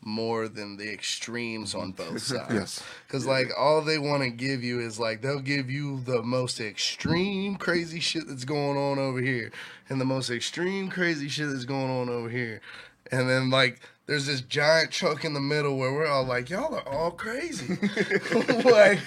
[0.03, 2.13] more than the extremes on mm-hmm.
[2.13, 2.55] both sides.
[2.55, 2.83] Yes.
[3.07, 6.61] Because, like, all they want to give you is, like, they'll give you the most
[6.61, 9.53] extreme crazy shit that's going on over here
[9.89, 12.61] and the most extreme crazy shit that's going on over here.
[13.13, 16.75] And then, like, there's this giant chunk in the middle where we're all like, y'all
[16.75, 17.75] are all crazy.
[18.65, 18.99] like,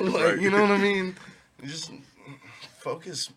[0.00, 1.16] like, you know what I mean?
[1.64, 1.92] Just
[2.78, 3.30] focus.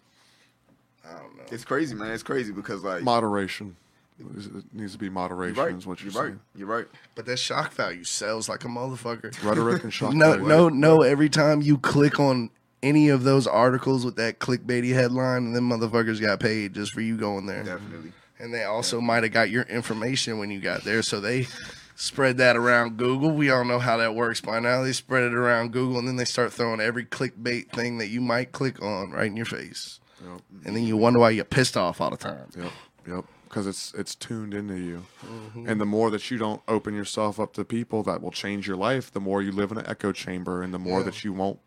[1.06, 1.44] I don't know.
[1.52, 2.12] It's crazy, man.
[2.12, 3.76] It's crazy because like Moderation.
[4.20, 5.56] It needs to be moderation.
[5.56, 5.76] you're right.
[5.76, 6.30] Is what you're, you're right.
[6.30, 6.40] saying.
[6.56, 6.86] You're right.
[7.16, 9.44] But that shock value sells like a motherfucker.
[9.44, 10.14] Rhetoric and shock.
[10.14, 10.48] No, value.
[10.48, 11.02] no, no.
[11.02, 12.50] Every time you click on
[12.82, 17.02] any of those articles with that clickbaity headline, and then motherfuckers got paid just for
[17.02, 17.64] you going there.
[17.64, 18.12] Definitely.
[18.40, 21.48] And they also might have got your information when you got there, so they
[21.96, 23.32] spread that around Google.
[23.32, 24.84] We all know how that works by now.
[24.84, 28.20] They spread it around Google, and then they start throwing every clickbait thing that you
[28.20, 30.00] might click on right in your face.
[30.22, 30.42] Yep.
[30.66, 32.48] And then you wonder why you're pissed off all the time.
[32.58, 32.72] Yep,
[33.08, 33.26] yep.
[33.54, 35.70] Because it's it's tuned into you, Mm-hmm.
[35.70, 38.76] and the more that you don't open yourself up to people that will change your
[38.78, 41.06] life, the more you live in an echo chamber, and the more Yeah.
[41.06, 41.60] that you won't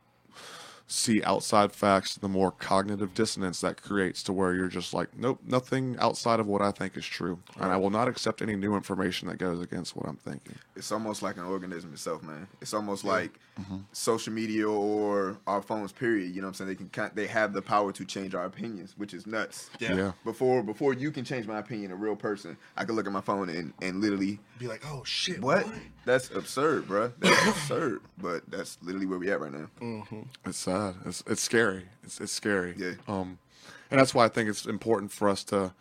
[0.87, 5.41] see outside facts, the more cognitive dissonance that creates to where you're just like, nope,
[5.45, 8.76] nothing outside of what I think is true, and I will not accept any new
[8.76, 10.57] information that goes against what I'm thinking.
[10.76, 12.47] It's almost like an organism itself, man.
[12.61, 13.78] It's almost like mm-hmm.
[13.93, 15.93] social media or our phones.
[15.93, 16.34] Period.
[16.34, 16.68] You know what I'm saying?
[16.68, 19.70] They can kind they have the power to change our opinions, which is nuts.
[19.80, 19.95] Yeah.
[19.95, 20.12] Yeah.
[20.24, 23.20] Before before you can change my opinion, a real person, I could look at my
[23.20, 25.66] phone and, and literally Be like, oh shit, what?
[26.07, 27.12] That's absurd, bro.
[27.18, 28.00] That's absurd.
[28.16, 30.04] But that's literally where we at right now.
[30.46, 30.94] It's sad.
[31.04, 31.86] It's it's scary.
[32.04, 32.74] It's it's scary.
[32.78, 32.92] Yeah.
[33.09, 33.38] Um,
[33.90, 35.74] and that's why I think it's important for us to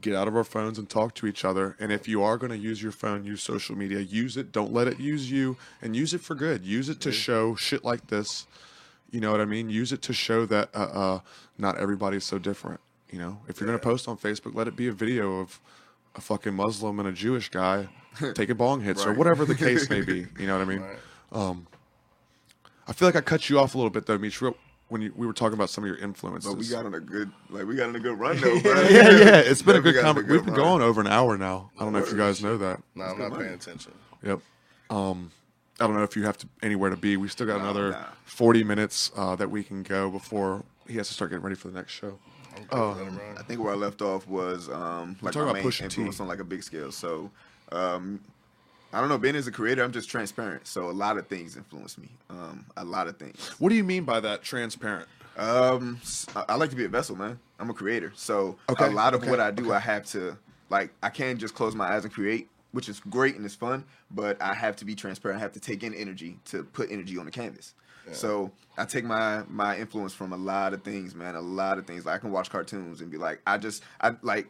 [0.00, 1.76] get out of our phones and talk to each other.
[1.78, 4.50] And if you are going to use your phone, use social media, use it.
[4.50, 6.64] Don't let it use you, and use it for good.
[6.64, 8.46] Use it to show shit like this.
[9.10, 9.68] You know what I mean?
[9.68, 11.20] Use it to show that uh, uh,
[11.58, 12.80] not everybody's so different.
[13.10, 15.60] You know, if you're going to post on Facebook, let it be a video of
[16.16, 17.88] a fucking Muslim and a Jewish guy
[18.34, 20.26] taking bong hits or whatever the case may be.
[20.38, 20.80] You know what I mean?
[20.80, 20.98] Right.
[21.32, 21.66] Um,
[22.86, 24.40] I feel like I cut you off a little bit though, Mitch.
[24.40, 24.56] Real-
[24.88, 26.50] when you, we were talking about some of your influences.
[26.50, 28.82] But we got on a good, like we got on a good run though, bro.
[28.82, 30.32] yeah, yeah, it's been a good got on conversation.
[30.32, 30.62] We've been run.
[30.62, 31.70] going over an hour now.
[31.78, 32.80] I don't know if you guys know that.
[32.94, 33.44] No, I'm not money.
[33.44, 33.92] paying attention.
[34.22, 34.40] Yep.
[34.90, 35.32] Um,
[35.80, 37.16] I don't know if you have to anywhere to be.
[37.16, 38.04] We still got No, another nah.
[38.26, 41.68] 40 minutes uh, that we can go before he has to start getting ready for
[41.68, 42.18] the next show.
[42.56, 43.38] I'm good, let him run.
[43.38, 45.84] I think where I left off was um, like talking my about main Pusha T.
[45.86, 46.92] influence on like a big scale.
[46.92, 47.30] So
[47.72, 48.20] um,
[48.92, 49.18] I don't know.
[49.18, 50.66] Being as a creator, I'm just transparent.
[50.66, 52.08] So a lot of things influence me.
[52.30, 53.50] Um, a lot of things.
[53.58, 54.42] What do you mean by that?
[54.42, 55.08] Transparent.
[55.36, 56.00] Um,
[56.36, 57.40] I like to be a vessel, man.
[57.58, 59.74] I'm a creator, so Okay, a lot of okay, what I do, okay.
[59.74, 60.36] I have to
[60.70, 60.90] like.
[61.02, 63.84] I can't just close my eyes and create, which is great and it's fun.
[64.12, 65.38] But I have to be transparent.
[65.38, 67.74] I have to take in energy to put energy on the canvas.
[68.12, 71.34] So I take my my influence from a lot of things, man.
[71.34, 72.04] A lot of things.
[72.06, 74.46] Like I can watch cartoons and be like, I just I like.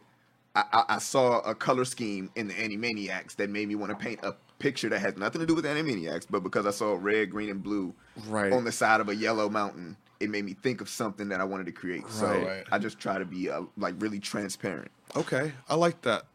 [0.55, 3.95] I, I, I saw a color scheme in the Animaniacs that made me want to
[3.95, 7.29] paint a picture that has nothing to do with Animaniacs, but because I saw red,
[7.29, 7.93] green, and blue
[8.27, 8.53] Right.
[8.53, 11.43] on the side of a yellow mountain, it made me think of something that I
[11.43, 12.09] wanted to create.
[12.09, 12.63] So Right.
[12.71, 14.91] I just try to be uh, like really transparent.
[15.15, 16.25] Okay, I like that,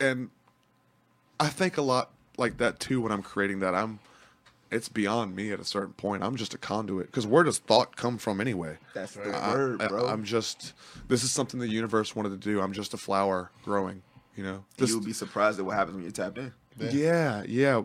[0.00, 0.30] and
[1.38, 3.74] I think a lot like that too when I'm creating that.
[3.74, 3.98] I'm,
[4.74, 6.22] it's beyond me at a certain point.
[6.22, 8.76] I'm just a conduit because where does thought come from anyway?
[8.92, 10.06] That's the I, word, bro.
[10.06, 10.72] I, am just.
[11.08, 12.60] This is something the universe wanted to do.
[12.60, 14.02] I'm just a flower growing.
[14.36, 14.64] You know.
[14.76, 16.52] This, You'll be surprised at what happens when you tap in.
[16.78, 17.82] yeah, yeah.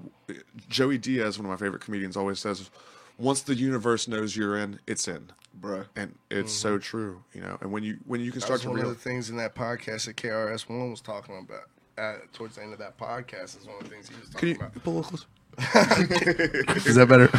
[0.68, 2.72] Joey Diaz, one of my favorite comedians, always says,
[3.20, 5.86] "Once the universe knows you're in, it's in." Bruh.
[5.96, 6.82] And it's so mm-hmm.
[6.82, 7.58] true, you know.
[7.62, 9.54] And when you when you can start was to one of the things in that
[9.54, 11.70] podcast that KRS One was talking about.
[11.98, 14.34] At, towards the end of that podcast is one of the things he was can
[14.34, 14.84] talking you about.
[14.86, 15.26] pull a little closer?
[15.58, 17.30] Is that better?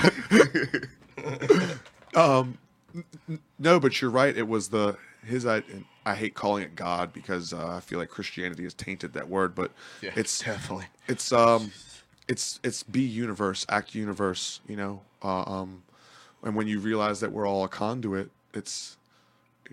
[2.19, 2.59] Um,
[3.59, 4.37] No, but you're right.
[4.37, 5.47] It was the his.
[5.47, 5.63] I
[6.05, 9.55] I hate calling it God because uh, I feel like Christianity has tainted that word,
[9.55, 9.71] but
[10.03, 10.87] Yeah, it's definitely.
[11.07, 11.71] it's um
[12.27, 14.61] it's it's be universe, act universe.
[14.67, 15.85] You know, uh, um,
[16.43, 18.97] and when you realize that we're all a conduit, it's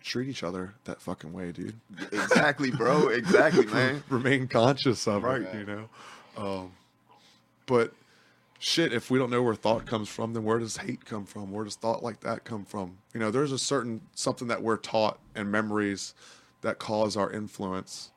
[0.02, 1.74] treat each other that fucking way, dude.
[2.12, 3.08] exactly, bro.
[3.08, 4.04] Exactly, man.
[4.10, 5.42] Remain conscious of Right.
[5.42, 5.90] it, you know.
[6.38, 6.72] Um,
[7.66, 7.94] but
[8.60, 11.52] shit, if we don't know where thought comes from, then where does hate come from?
[11.52, 12.98] Where does thought like that come from?
[13.14, 16.14] You know, there's a certain something that we're taught and memories
[16.62, 18.12] that cause our influence.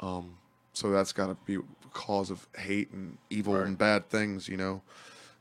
[0.00, 0.36] Um,
[0.72, 1.58] so that's got to be
[1.92, 4.48] cause of hate and evil and bad things.
[4.48, 4.82] You know,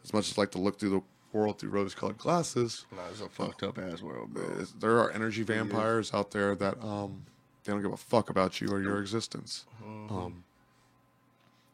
[0.04, 1.02] as much as I like to look through the
[1.32, 4.44] world through rose-colored glasses, No, it's a fucked up ass world, bro.
[4.80, 7.24] there are energy vampires out there that um,
[7.64, 9.66] they don't give a fuck about you or your existence.
[9.84, 10.44] Um,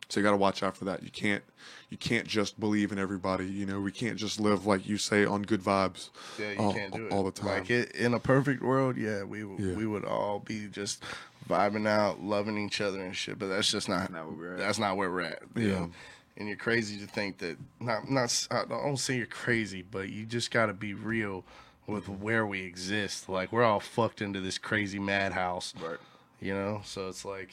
[0.09, 1.03] so you got to watch out for that.
[1.03, 1.43] You can't
[1.89, 3.45] you can't just believe in everybody.
[3.45, 6.09] You know, we can't just live like you say on good vibes.
[6.37, 7.59] Yeah, you all, can't do it all the time.
[7.59, 9.75] Like it, in a perfect world, yeah, we Yeah.
[9.75, 11.03] we would all be just
[11.47, 13.39] vibing out, loving each other and shit.
[13.39, 14.59] But that's just not, Not where we're at.
[14.59, 15.41] That's not where we're at.
[15.55, 15.79] you Yeah.
[15.79, 15.91] know?
[16.37, 20.09] And you're crazy to think that not not s- I don't say you're crazy, but
[20.09, 21.43] you just got to be real
[21.85, 22.23] with mm-hmm.
[22.23, 23.27] where we exist.
[23.29, 25.73] Like we're all fucked into this crazy madhouse.
[25.81, 25.97] Right.
[26.39, 27.49] You know, so it's like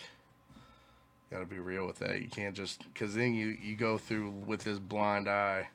[1.37, 2.21] got to be real with that.
[2.23, 5.69] You can't just because then you you go through with this blind eye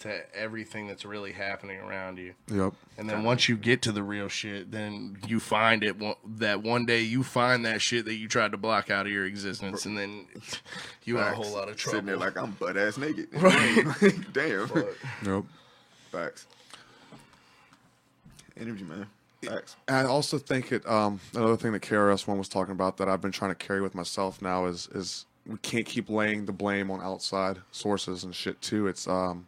[0.00, 2.34] to everything that's really happening around you.
[2.52, 2.74] Yep.
[2.98, 5.96] And then once you get to the real shit, then you find it
[6.38, 9.24] that one day you find that shit that you tried to block out of your
[9.24, 10.26] existence, and then
[11.04, 11.96] you in a whole lot of trouble.
[11.96, 13.28] Sitting there like I'm butt ass naked.
[13.32, 13.84] Right.
[14.32, 14.68] Damn.
[14.68, 14.94] But
[15.24, 15.44] Yep.
[16.12, 16.46] Facts.
[18.58, 19.06] Energy, man.
[19.48, 19.76] Facts.
[19.88, 20.86] I also think it.
[20.88, 23.80] Um, another thing that KRS One was talking about that I've been trying to carry
[23.80, 28.34] with myself now is is we can't keep laying the blame on outside sources and
[28.34, 28.86] shit too.
[28.86, 29.46] It's um,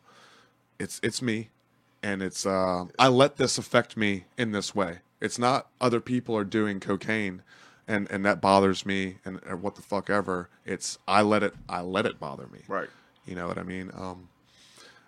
[0.78, 1.48] it's it's me,
[2.02, 4.98] and it's uh, I let this affect me in this way.
[5.20, 7.42] It's not other people are doing cocaine,
[7.86, 10.48] and and that bothers me and what the fuck ever.
[10.64, 12.60] It's I let it I let it bother me.
[12.68, 12.88] Right.
[13.26, 13.90] You know what I mean?
[13.94, 14.28] Um,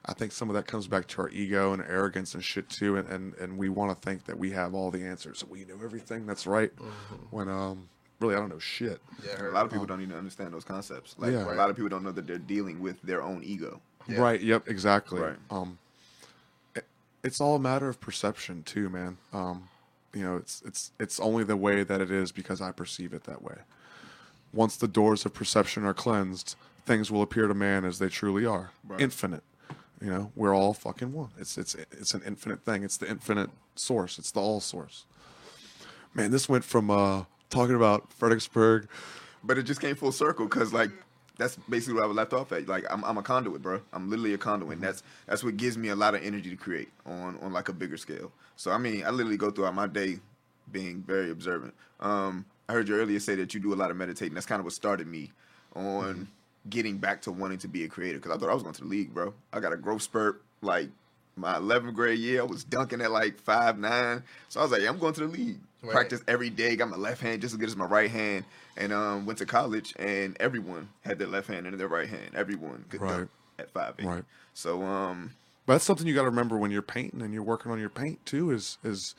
[0.06, 2.96] I think some of that comes back to our ego and arrogance and shit too,
[2.96, 5.74] and and, and we want to think that we have all the answers, we know
[5.84, 6.72] everything that's right,
[7.30, 9.00] when um really I don't know shit.
[9.24, 11.14] yeah, A lot of people don't even understand those concepts.
[11.18, 11.44] Like Yeah.
[11.44, 13.80] a lot of people don't know that they're dealing with their own ego.
[14.08, 14.20] Yeah.
[14.20, 14.40] Right.
[14.40, 14.68] Yep.
[14.68, 15.20] Exactly.
[15.20, 15.36] Right.
[15.50, 15.78] Um,
[16.74, 16.84] it,
[17.22, 19.18] it's all a matter of perception too, man.
[19.32, 19.68] Um,
[20.14, 23.24] you know, it's it's it's only the way that it is because I perceive it
[23.24, 23.58] that way.
[24.52, 28.44] Once the doors of perception are cleansed, things will appear to man as they truly
[28.44, 29.00] are, Right.
[29.00, 29.44] infinite.
[30.00, 31.28] You know, we're all fucking one.
[31.38, 32.82] It's it's it's an infinite thing.
[32.82, 34.18] It's the infinite source.
[34.18, 35.04] It's the all source.
[36.14, 38.88] Man, this went from uh talking about Fredericksburg.
[39.44, 40.90] But it just came full circle because like
[41.36, 42.66] that's basically where I was left off at.
[42.68, 43.80] Like I'm, I'm a conduit, bro.
[43.92, 44.74] I'm literally a conduit.
[44.74, 47.68] And that's that's what gives me a lot of energy to create on on like
[47.68, 48.32] a bigger scale.
[48.56, 50.18] So I mean, I literally go throughout my day
[50.72, 51.74] being very observant.
[51.98, 54.34] Um, I heard you earlier say that you do a lot of meditating.
[54.34, 55.32] That's kind of what started me
[55.74, 56.28] on
[56.70, 58.82] getting back to wanting to be a creator because I thought I was going to
[58.82, 59.34] the league, bro.
[59.52, 60.88] I got a growth spurt like
[61.36, 62.40] my 11th grade year.
[62.40, 64.22] I was dunking at like five nine.
[64.48, 65.58] So I was like, yeah, I'm going to the league.
[65.82, 65.92] Right.
[65.92, 66.76] Practice every day.
[66.76, 68.44] Got my left hand just as good as my right hand.
[68.76, 72.30] And um, went to college, and everyone had their left hand and their right hand.
[72.34, 73.16] Everyone could Right.
[73.18, 74.06] dunk at five eight.
[74.06, 74.24] Right.
[74.54, 75.32] So um,
[75.66, 77.88] But that's something you got to remember when you're painting and you're working on your
[77.90, 78.50] paint too.
[78.50, 79.14] Is is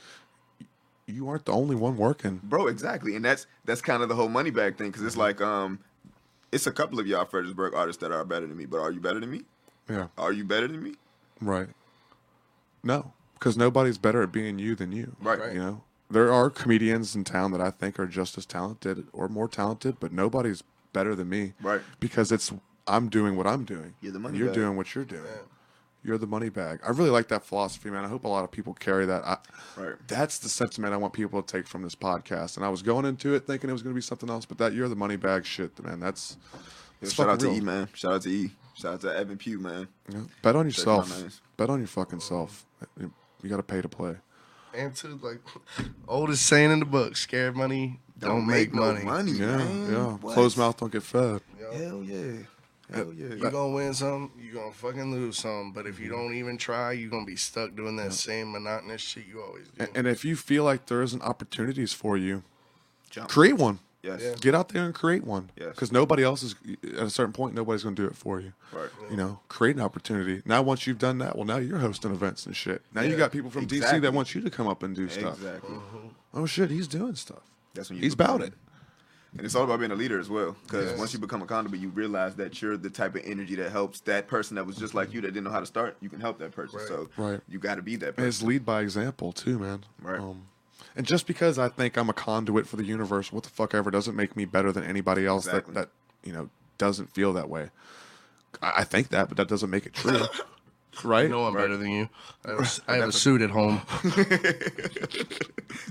[1.07, 2.39] you aren't the only one working.
[2.43, 5.21] bro, exactly, and that's that's kind of the whole money bag thing because it's Mm-hmm.
[5.21, 5.79] like um,
[6.51, 8.99] it's a couple of y'all Fredericksburg artists that are better than me, but are you
[8.99, 9.41] better than me?
[9.89, 10.07] Yeah.
[10.17, 10.95] Are you better than me?
[11.41, 11.69] Right.
[12.83, 15.15] No, because nobody's better at being you than you.
[15.21, 15.53] Right.
[15.53, 19.27] You know, there are comedians in town that I think are just as talented or
[19.27, 20.63] more talented, but nobody's
[20.93, 21.53] better than me.
[21.61, 21.81] Right.
[21.99, 22.51] Because it's
[22.87, 23.93] I'm doing what I'm doing.
[24.01, 24.55] You're the and money You're bag.
[24.55, 25.23] doing what you're doing.
[26.03, 26.79] You're the money bag.
[26.85, 28.03] I really like that philosophy, man.
[28.03, 29.23] I hope a lot of people carry that.
[29.23, 29.37] I,
[29.77, 29.95] Right.
[30.07, 32.57] That's the sentiment I want people to take from this podcast.
[32.57, 34.57] And I was going into it thinking it was going to be something else, but
[34.57, 35.99] that you're the money bag shit, man.
[35.99, 36.59] That's Yo,
[37.01, 37.87] it's shout out to E, man.
[37.93, 38.51] Shout out to E.
[38.73, 39.87] Shout out to Evan Pugh, man.
[40.09, 40.21] Yeah.
[40.41, 41.41] Bet on yourself.
[41.55, 42.65] Bet on your fucking self.
[42.99, 43.11] You,
[43.49, 44.15] got to pay to play.
[44.73, 45.39] And to like
[46.07, 49.03] oldest saying in the book, scared money don't, make, no money.
[49.03, 49.91] money, Yeah, man.
[49.91, 50.05] yeah.
[50.13, 50.33] What?
[50.33, 51.41] Closed mouth don't get fed.
[51.59, 52.37] Yo, Hell yeah.
[52.93, 53.35] Hell yeah.
[53.35, 55.71] You gonna win some, you're gonna fucking lose some.
[55.71, 56.15] But if you mm-hmm.
[56.15, 59.83] don't even try, you're gonna be stuck doing that same monotonous shit you always do.
[59.83, 62.43] And, and if you feel like there isn't opportunities for you,
[63.09, 63.29] Jump.
[63.29, 63.79] create one.
[64.03, 64.21] Yes.
[64.23, 64.33] Yeah.
[64.39, 65.51] Get out there and create one.
[65.55, 65.69] Yes.
[65.69, 66.55] Because nobody else is
[66.97, 67.53] at a certain point.
[67.53, 68.53] Nobody's going to do it for you.
[68.73, 68.89] Right.
[69.11, 70.41] You know, create an opportunity.
[70.43, 72.81] Now, once you've done that, well, now you're hosting events and shit.
[72.93, 73.17] Now you Yeah.
[73.17, 75.35] got people from DC that want you to come up and do stuff.
[75.35, 75.75] Exactly.
[75.75, 76.07] Mm-hmm.
[76.33, 77.43] Oh shit, he's doing stuff.
[77.73, 78.53] That's when you He's become- about it.
[79.37, 80.57] And it's all about being a leader as well.
[80.63, 80.99] Because Yes.
[80.99, 84.27] once you become accountable, you realize that you're the type of energy that helps that
[84.27, 85.95] person that was just like you that didn't know how to start.
[86.01, 86.79] You can help that person.
[86.79, 86.87] Right.
[86.87, 87.39] So Right.
[87.47, 89.85] you got to be that And it's lead by example too, man.
[90.01, 90.19] Right.
[90.19, 90.47] Um,
[90.97, 93.89] and just because I think I'm a conduit for the universe, what the fuck ever,
[93.89, 95.75] doesn't make me better than anybody else Exactly.
[95.75, 95.79] that
[96.23, 97.69] that you know doesn't feel that way.
[98.61, 100.25] I, I think that, but that doesn't make it true,
[101.03, 101.23] right?
[101.23, 102.09] You know I'm better than you.
[102.45, 103.81] I have, a- I have a suit at home.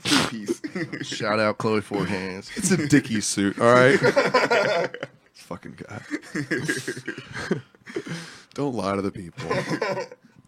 [0.05, 0.60] Two piece.
[1.02, 2.51] Shout out Chloe Four Hands.
[2.56, 3.98] It's a Dickie suit, all right.
[5.35, 6.01] Fucking guy.
[8.55, 9.51] Don't lie to the people.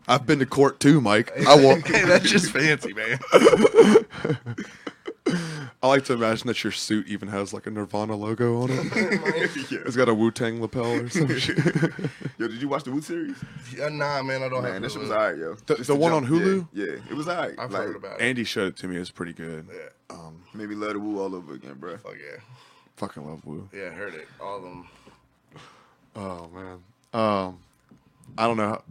[0.09, 1.33] I've been to court too, Mike.
[1.47, 1.87] I won't.
[1.87, 3.19] hey, that's just fancy, man.
[5.83, 8.93] I like to imagine that your suit even has like a Nirvana logo on it.
[9.87, 11.57] It's got a Wu Tang lapel or some shit.
[12.39, 13.37] yo, did you watch the Woot series?
[13.77, 14.93] Yeah, nah, man, I don't Man, have that to.
[14.93, 15.55] shit was alright, yo.
[15.67, 16.69] The- Just the one jump- on Hulu?
[16.73, 17.55] Yeah, yeah, it was alright.
[17.59, 18.25] I've like, heard about it.
[18.25, 18.97] Andy showed it to me.
[18.97, 19.67] It was pretty good.
[19.73, 20.19] Yeah,
[20.55, 21.97] Made me love the Wu all over again, bro.
[21.97, 22.41] fuck yeah,
[22.97, 23.69] Fucking love Wu.
[23.73, 24.29] yeah, I heard it.
[24.41, 24.89] All of them.
[26.15, 26.79] Oh man.
[27.15, 27.59] Um,
[28.37, 28.69] I don't know.
[28.69, 28.83] how-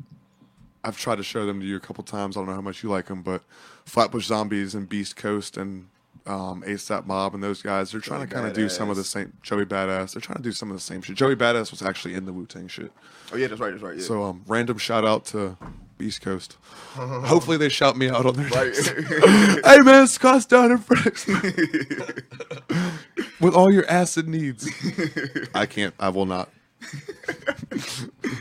[0.83, 2.35] I've tried to show them to you a couple times.
[2.35, 3.43] I don't know how much you like them, but
[3.85, 5.87] Flatbush Zombies and Beast Coast and
[6.27, 9.03] um, ASAP Mob and those guys, they're trying to kind of do some of the
[9.03, 9.33] same.
[9.41, 10.13] Joey Badass.
[10.13, 11.15] They're trying to do some of the same shit.
[11.15, 12.91] Joey Badass was actually in the Wu Tang shit.
[13.33, 13.97] Oh yeah, that's right, that's right.
[13.97, 14.03] Yeah.
[14.03, 15.57] So um, random shout out to
[15.97, 16.57] Beast Coast.
[16.95, 18.75] Hopefully they shout me out on their right.
[19.65, 21.43] hey man, Scott's down in Fredericksburg
[23.39, 24.67] with all your acid needs.
[25.55, 25.93] I can't.
[25.99, 26.49] I will not.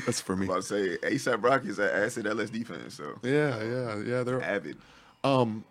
[0.07, 0.47] That's for me.
[0.47, 4.23] about to say ASAP Rocky is an acid LSD fan, so Yeah, yeah, yeah.
[4.23, 4.77] They're avid.
[5.24, 5.65] um.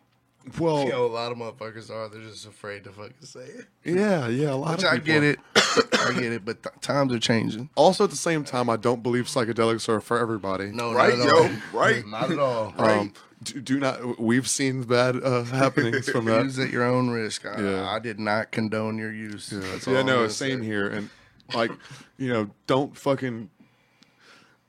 [0.57, 2.07] Well, You know, a lot of motherfuckers are.
[2.09, 3.65] They're just afraid to fucking say it.
[3.83, 4.51] yeah, yeah.
[4.51, 5.39] A lot Which of I get it.
[5.55, 6.45] I get it.
[6.45, 7.69] But th- times are changing.
[7.75, 10.71] Also, at the same time, I don't believe psychedelics are for everybody.
[10.71, 11.49] No, Right, not at yo, all.
[11.79, 12.07] right.
[12.07, 12.73] Not at all.
[12.77, 13.13] Um,
[13.43, 14.19] do, do not.
[14.19, 16.43] We've seen bad uh, happenings from that.
[16.45, 17.45] Use at your own risk.
[17.45, 17.89] I, Yeah.
[17.89, 19.49] I did not condone your use.
[19.49, 20.65] That's yeah, I'm no, same say.
[20.65, 20.87] here.
[20.87, 21.09] And
[21.53, 21.71] like,
[22.17, 23.49] you know, don't fucking.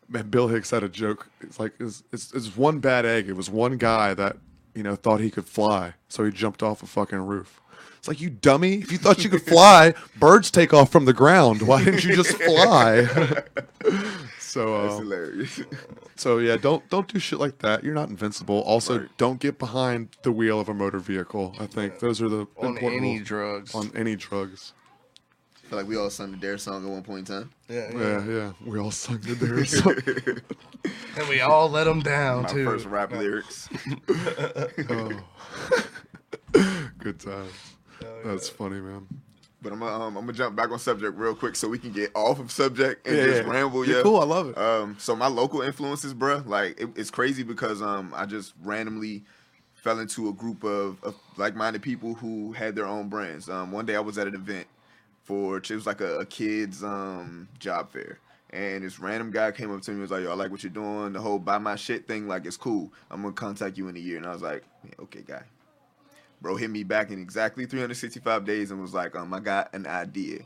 [0.09, 1.29] Man, Bill Hicks had a joke.
[1.41, 3.29] It's like it's, it's it's one bad egg.
[3.29, 4.37] It was one guy that
[4.75, 7.61] you know thought he could fly, so he jumped off a fucking roof.
[7.99, 8.77] It's like you dummy.
[8.77, 11.61] If you thought you could fly, birds take off from the ground.
[11.63, 13.05] Why didn't you just fly?
[14.39, 15.61] so That's uh, hilarious.
[16.17, 17.85] so yeah, don't don't do shit like that.
[17.85, 18.61] You're not invincible.
[18.63, 19.09] Also, Right.
[19.19, 21.55] don't get behind the wheel of a motor vehicle.
[21.61, 23.29] I think those are the On important any rules.
[23.29, 23.75] drugs.
[23.75, 24.73] on any drugs.
[25.71, 27.51] Feel like we all sung the Dare song at one point in time.
[27.69, 27.99] yeah, yeah.
[27.99, 28.53] Yeah, yeah.
[28.67, 29.95] We all sung the Dare song,
[31.17, 32.65] And we all let them down, My too.
[32.65, 33.69] first rap lyrics.
[34.91, 35.23] oh.
[36.99, 37.53] Good times.
[38.25, 39.07] That's funny, man.
[39.63, 41.93] But I'm gonna um, I'm gonna jump back on subject real quick so we can
[41.93, 43.51] get off of subject and Yeah, just yeah.
[43.51, 43.87] ramble.
[43.87, 44.21] You're Yeah, cool.
[44.21, 44.59] I love it.
[44.59, 49.23] Um, so my local influences, bruh, like it, it's crazy because um I just randomly
[49.75, 53.49] fell into a group of, of like-minded people who had their own brands.
[53.49, 54.67] Um, one day I was at an event
[55.31, 58.19] for it was like a, a kids um job fair.
[58.53, 60.65] And this random guy came up to me and was like, Yo, I like what
[60.65, 61.13] you're doing.
[61.13, 62.93] The whole buy my shit thing, like it's cool.
[63.13, 64.17] I'm gonna contact you in a year.
[64.17, 65.43] And I was like, yeah, okay, guy.
[66.43, 69.87] Bro hit me back in exactly 365 days and was like, um, I got an
[69.87, 70.41] idea.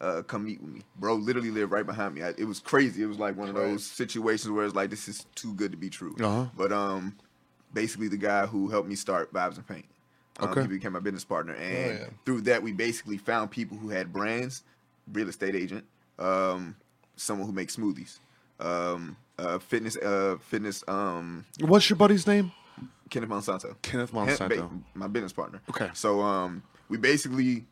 [0.00, 1.14] Uh, come meet with me, bro.
[1.16, 2.22] Literally lived right behind me.
[2.22, 3.02] I, it was crazy.
[3.02, 5.76] It was like one of those situations where it's like this is too good to
[5.76, 6.14] be true.
[6.18, 6.46] Uh-huh.
[6.56, 7.16] But um,
[7.74, 9.86] basically the guy who helped me start Vibes and Paint.
[10.38, 10.62] Um, Okay.
[10.62, 12.06] He became my business partner, and Oh, yeah.
[12.24, 14.62] through that we basically found people who had brands,
[15.12, 15.84] real estate agent,
[16.18, 16.76] um,
[17.16, 18.18] someone who makes smoothies,
[18.60, 22.52] um, uh, fitness, uh, fitness, um, What's your buddy's name?
[23.08, 23.76] Kenneth Monsanto.
[23.82, 24.82] Kenneth Monsanto.
[24.94, 25.60] my business partner.
[25.70, 25.90] Okay.
[25.94, 27.64] So um, we basically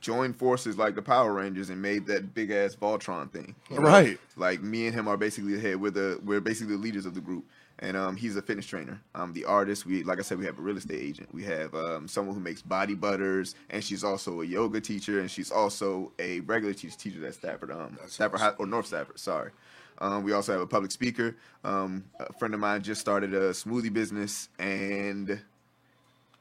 [0.00, 3.54] joined forces like the Power Rangers and made that big ass Voltron thing.
[3.68, 3.82] you know?
[3.82, 4.18] Right.
[4.36, 5.80] Like me and him are basically the head.
[5.80, 7.44] We're the we're basically the leaders of the group.
[7.80, 9.00] And um, he's a fitness trainer.
[9.14, 9.86] Um, the artist.
[9.86, 11.28] We like I said, we have a real estate agent.
[11.32, 15.30] We have um, someone who makes body butters, and she's also a yoga teacher, and
[15.30, 19.18] she's also a regular teacher teacher at Stafford, um, Stafford High, or North Stafford.
[19.20, 19.52] Sorry.
[20.00, 21.36] Um, we also have a public speaker.
[21.64, 25.40] Um, a friend of mine just started a smoothie business, and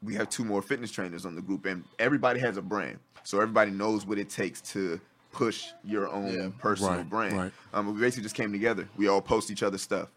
[0.01, 3.39] we have two more fitness trainers on the group, and everybody has a brand, so
[3.39, 4.99] everybody knows what it takes to
[5.31, 6.49] push your own Yeah.
[6.59, 7.37] personal Right, brand.
[7.37, 7.51] right.
[7.73, 8.87] Um, we basically just came together.
[8.97, 10.09] We all post each other's stuff.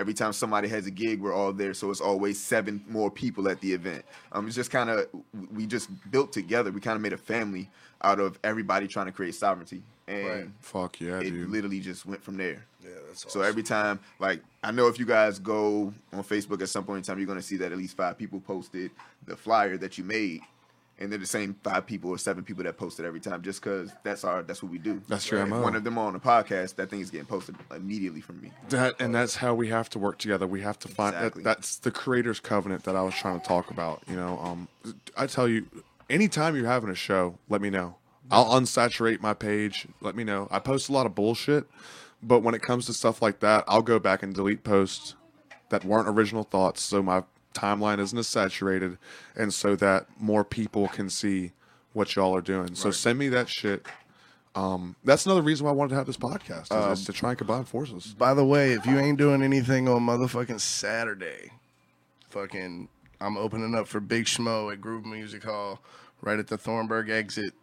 [0.00, 1.74] Every time somebody has a gig, we're all there.
[1.74, 4.02] So it's always seven more people at the event.
[4.32, 5.06] Um, it's just kind of
[5.54, 6.70] we just built together.
[6.72, 7.68] We kind of made a family
[8.02, 10.48] out of everybody trying to create sovereignty, and Right.
[10.60, 11.50] Fuck yeah, it dude.
[11.50, 12.64] literally just went from there.
[12.82, 16.70] Yeah, that's So every time, like I know if you guys go on Facebook at
[16.70, 18.90] some point in time, you're gonna see that at least five people posted
[19.26, 20.40] the flyer that you made,
[21.00, 23.90] and they're the same five people or seven people that posted every time, just because
[24.02, 25.00] that's our that's what we do.
[25.08, 25.62] That's true MO.
[25.62, 28.52] One of them on the podcast, that thing is getting posted immediately from me.
[28.68, 30.46] That and that's how we have to work together.
[30.46, 31.42] We have to find Exactly.
[31.42, 34.02] that, that's the creator's covenant that I was trying to talk about.
[34.08, 34.68] You know, um,
[35.16, 35.66] I tell you,
[36.08, 37.96] anytime you're having a show, let me know.
[38.30, 39.88] I'll unsaturate my page.
[40.00, 40.46] Let me know.
[40.52, 41.64] I post a lot of bullshit,
[42.22, 45.16] but when it comes to stuff like that, I'll go back and delete posts
[45.70, 47.24] that weren't original thoughts, so my
[47.54, 48.98] timeline isn't as saturated,
[49.36, 51.52] and so that more people can see
[51.92, 52.74] what y'all are doing.
[52.74, 53.86] So send me that shit.
[54.54, 57.30] Um, that's another reason why I wanted to have this podcast is, is to try
[57.30, 58.14] and combine forces.
[58.18, 61.52] By the way, if you ain't doing anything on motherfucking Saturday,
[62.30, 62.88] fucking,
[63.20, 65.80] I'm opening up for Big Schmo at Groove Music Hall,
[66.20, 67.54] right at the Thornburg exit,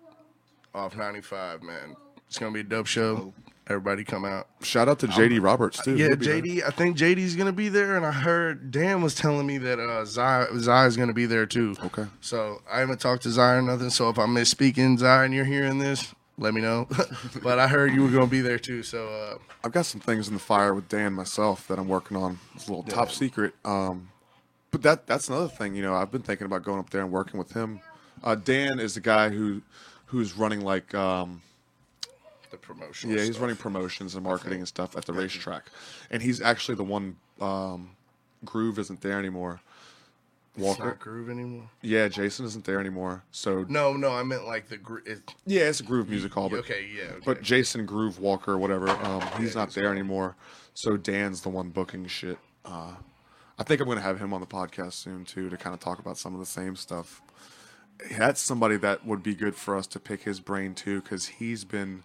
[0.73, 1.61] off 95.
[1.61, 1.95] Man,
[2.27, 3.33] it's gonna be a dope show.
[3.69, 4.47] Everybody come out.
[4.61, 5.97] Shout out to JD Roberts too.
[5.97, 6.41] Yeah, He'll there.
[6.41, 6.63] JD.
[6.63, 10.05] I think JD's gonna be there, and I heard Dan was telling me that uh,
[10.05, 11.75] Zai Zai's gonna be there too.
[11.83, 12.05] Okay.
[12.21, 13.89] So I haven't talked to Zai or nothing.
[13.89, 16.87] So if I'm misspeaking, Zai, and you're hearing this, let me know.
[17.43, 18.83] but I heard you were gonna be there too.
[18.83, 22.15] So uh, I've got some things in the fire with Dan myself that I'm working
[22.15, 22.39] on.
[22.55, 23.53] It's a little top secret.
[23.65, 24.09] Um,
[24.71, 25.75] but that that's another thing.
[25.75, 27.81] You know, I've been thinking about going up there and working with him.
[28.23, 29.61] Uh, Dan is the guy who
[30.07, 31.41] who's running like um,
[32.51, 33.09] the promotion.
[33.11, 35.65] yeah, he's running promotions and marketing and stuff at the racetrack,
[36.11, 37.17] and he's actually the one.
[37.41, 37.91] Um,
[38.45, 39.61] Groove isn't there anymore.
[40.57, 41.69] Walker Walker, Groove anymore.
[41.81, 43.23] yeah, Jason isn't there anymore.
[43.31, 46.49] So No, no, I meant like the gr- it, yeah, it's a Groove music hall,
[46.49, 47.03] but Okay, yeah.
[47.11, 47.21] Okay.
[47.25, 50.35] But Jason Groove Walker, whatever, um, he's not there anymore.
[50.73, 52.39] So Dan's the one booking shit.
[52.65, 52.93] Uh,
[53.59, 55.79] I think I'm going to have him on the podcast soon too to kind of
[55.79, 57.21] talk about some of the same stuff.
[58.17, 61.65] That's somebody that would be good for us to pick his brain too, because he's
[61.65, 62.03] been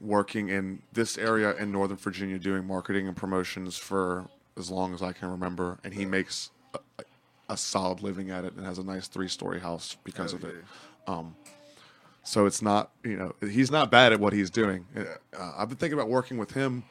[0.00, 4.28] working in this area in Northern Virginia doing marketing and promotions for
[4.58, 7.04] as long as I can remember, and he makes a,
[7.48, 10.56] a solid living at it and has a nice three story house because of it.
[11.06, 11.36] Um,
[12.22, 14.86] so it's not, you know, he's not bad at what he's doing.
[14.96, 16.84] Uh, I've been thinking about working with him,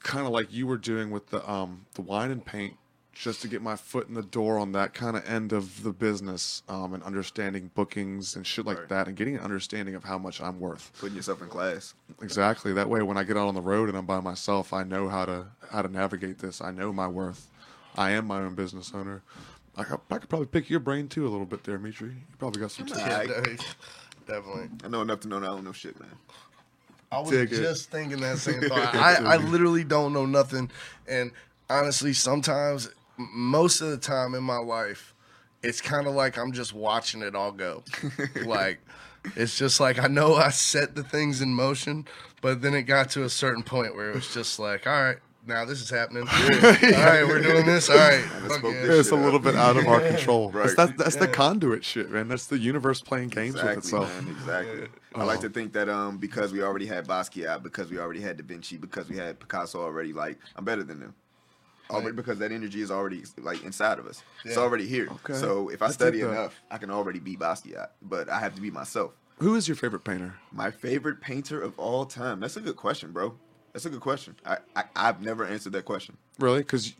[0.00, 2.76] kind of like you were doing with the um, the wine and paint,
[3.18, 5.90] just to get my foot in the door on that kind of end of the
[5.92, 8.88] business um, and understanding bookings and shit like Right.
[8.90, 10.92] that, and getting an understanding of how much I'm worth.
[11.00, 11.94] Putting yourself in class.
[12.20, 12.72] Exactly.
[12.74, 15.08] That way, when I get out on the road and I'm by myself, I know
[15.08, 16.60] how to how to navigate this.
[16.60, 17.48] I know my worth.
[17.96, 19.22] I am my own business owner.
[19.78, 22.00] I could, I could probably pick your brain too a little bit there, Metrii.
[22.14, 22.86] You probably got some.
[22.86, 22.98] tips.
[23.00, 23.74] yeah, Alright.
[24.26, 24.68] definitely.
[24.84, 26.10] I know enough to know that I don't know shit, man.
[27.10, 27.56] I was Dig it.
[27.56, 28.94] just thinking that same thought.
[28.94, 30.70] I, I literally don't know nothing,
[31.08, 31.30] and
[31.70, 35.14] honestly, sometimes, m- most of the time in my life,
[35.62, 37.82] it's kind of like I'm just watching it all go.
[38.44, 38.78] like,
[39.36, 42.06] it's just like I know I set the things in motion,
[42.42, 45.16] but then it got to a certain point where it was just like, all right,
[45.46, 46.22] now this is happening.
[46.28, 47.88] All right, we're doing this.
[47.88, 48.92] All right, I fuck spoke yeah.
[48.94, 49.44] It's a little up.
[49.44, 50.48] bit out of our control.
[50.54, 50.88] That's, Right.
[50.88, 52.26] that's, that's the conduit shit, man.
[52.26, 54.24] That's the universe playing games with Exactly, itself.
[54.24, 54.34] man.
[54.36, 54.88] Exactly.
[55.14, 58.36] I like to think that um because we already had Basquiat, because we already had
[58.38, 61.14] Da Vinci, because we had Picasso already, like I'm better than them.
[61.90, 62.16] Already Right.
[62.16, 64.22] because that energy is already like inside of us.
[64.44, 65.08] It's already here.
[65.10, 65.34] Okay.
[65.34, 67.88] So if I I dig study enough, I can already be Basquiat.
[68.02, 69.12] But I have to be myself.
[69.38, 70.34] Who is your favorite painter?
[70.50, 72.40] My favorite painter of all time.
[72.40, 73.34] That's a good question, bro.
[73.72, 74.34] That's a good question.
[74.44, 76.16] I, I I've never answered that question.
[76.38, 76.60] Really?
[76.60, 76.94] Because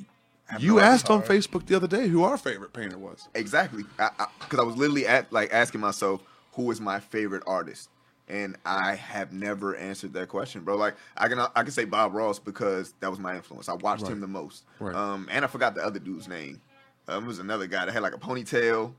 [0.58, 0.90] you no idea.
[0.90, 3.28] asked on Facebook the other day who our favorite painter was.
[3.34, 3.82] Exactly.
[3.84, 6.20] Because I, I, 'cause I was literally at like asking myself,
[6.52, 7.88] who is my favorite artist?
[8.28, 10.76] And I have never answered that question, bro.
[10.76, 13.68] Like I can I can say Bob Ross because that was my influence.
[13.68, 14.12] I watched Right.
[14.12, 14.64] him the most.
[14.80, 14.94] Right.
[14.94, 16.60] Um, and I forgot the other dude's name.
[17.08, 18.92] Um, it was another guy that had like a ponytail.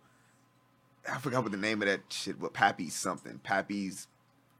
[1.12, 2.40] I forgot what the name of that shit.
[2.40, 3.40] What Pappy's something?
[3.44, 4.08] Pappy's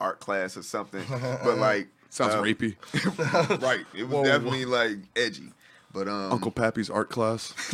[0.02, 1.04] art class or something.
[1.10, 2.76] but like Sounds um, rapey.
[3.62, 3.86] right.
[3.96, 4.24] It was Whoa.
[4.26, 5.52] definitely like edgy.
[5.94, 7.54] But um, Uncle Pappy's art class.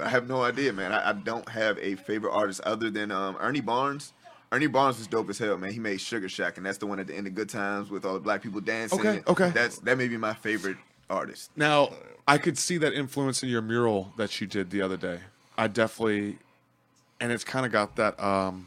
[0.00, 0.92] I have no idea, man.
[0.92, 4.12] I, I don't have a favorite artist other than um, Ernie Barnes.
[4.52, 5.72] Ernie Barnes is dope as hell, man.
[5.72, 8.04] He made Sugar Shack, and that's the one at the end of Good Times with
[8.04, 9.00] all the black people dancing.
[9.00, 9.48] Okay, okay.
[9.48, 10.76] That's that may be my favorite
[11.08, 11.50] artist.
[11.56, 11.94] Now,
[12.28, 15.20] I could see that influence in your mural that you did the other day.
[15.56, 16.38] I definitely,
[17.18, 18.66] and it's kind of got that um,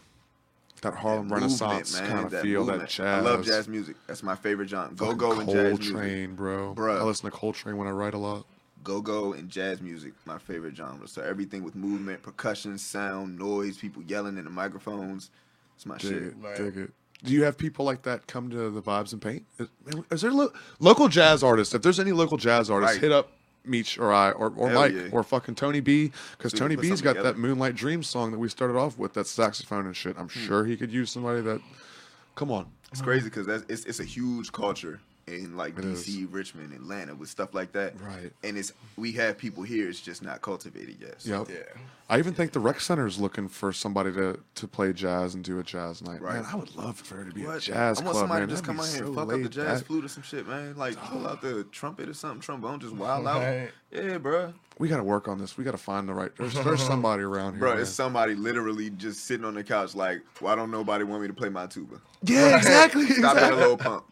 [0.82, 3.00] that Harlem Movement, Renaissance kind of that feel, that jazz.
[3.00, 3.96] I love jazz music.
[4.08, 4.96] That's my favorite genre.
[4.96, 5.94] Go go and jazz music.
[5.94, 6.74] Coltrane, bro.
[6.74, 7.00] Bruh.
[7.00, 8.48] I listen to Coltrane when I write a lot.
[8.84, 11.08] Go go and jazz music, my favorite genre.
[11.08, 15.30] So everything with movement, percussion, sound, noise, people yelling in the microphones.
[15.76, 16.24] It's my Dig shit.
[16.24, 16.56] it, Right.
[16.58, 16.92] dig it.
[17.24, 19.46] Do you have people like that come to the Vibes and Paint?
[19.58, 19.68] Is,
[20.12, 21.74] is there lo- local jazz artists?
[21.74, 23.02] If there's any local jazz artists, Right.
[23.02, 23.32] hit up
[23.64, 25.08] Meech or I or, or Hell Mike yeah.
[25.12, 27.34] or fucking Tony B because Tony B's got together.
[27.34, 29.14] that Moonlight Dream song that we started off with.
[29.14, 30.16] That saxophone and shit.
[30.20, 30.40] I'm Hmm.
[30.48, 31.62] sure he could use somebody that.
[32.36, 36.74] Come on, It's crazy because it's, it's a huge culture in like It DC, Richmond,
[36.74, 38.00] Atlanta with stuff like that.
[38.02, 38.32] Right.
[38.44, 39.90] And it's we have people here.
[39.90, 41.22] It's just not cultivated yet.
[41.22, 41.50] So, Yep.
[41.50, 41.82] Yeah.
[42.08, 45.44] I even think the rec center is looking for somebody to, to play jazz and
[45.44, 46.22] do a jazz night.
[46.22, 46.36] Right.
[46.36, 47.62] Man, I would love for there to be a What?
[47.64, 48.50] jazz I want club, somebody man.
[48.50, 49.88] to just That'd come be out here and so fuck up the jazz back.
[49.88, 50.76] flute or some shit, man.
[50.78, 53.70] Like pull out the trumpet or something, trombone, just wild out.
[53.92, 54.54] Yeah, bro.
[54.78, 55.58] We got to work on this.
[55.58, 56.32] We got to find the right.
[56.38, 57.60] There's, there's somebody around here.
[57.62, 57.82] Bro, man.
[57.82, 61.34] it's somebody literally just sitting on the couch like, why don't nobody want me to
[61.34, 62.00] play my tuba?
[62.22, 63.06] yeah, exactly.
[63.08, 63.58] Stop being a exactly.
[63.62, 64.04] little punk.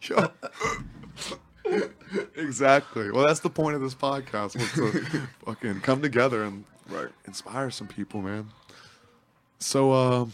[2.36, 3.10] Exactly.
[3.10, 7.08] Well, that's the point of this podcast was to fucking come together and Right.
[7.26, 8.50] inspire some people, man.
[9.58, 10.32] So, um,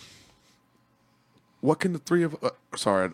[1.60, 3.10] what can the three of uh, sorry,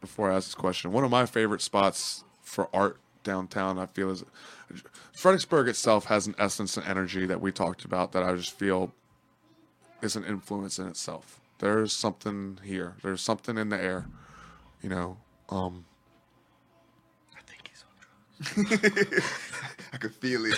[0.00, 4.10] before I ask this question, one of my favorite spots for art downtown, I feel
[4.10, 4.24] is
[5.12, 8.92] Fredericksburg itself has an essence and energy that we talked about that I just feel
[10.00, 11.40] is an influence in itself.
[11.58, 12.94] There's something here.
[13.02, 14.06] There's something in the air,
[14.82, 15.18] you know.
[15.50, 15.84] Um,
[17.36, 18.29] I think he's on drugs.
[19.92, 20.56] I could feel it.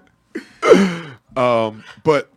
[1.36, 2.32] Um, but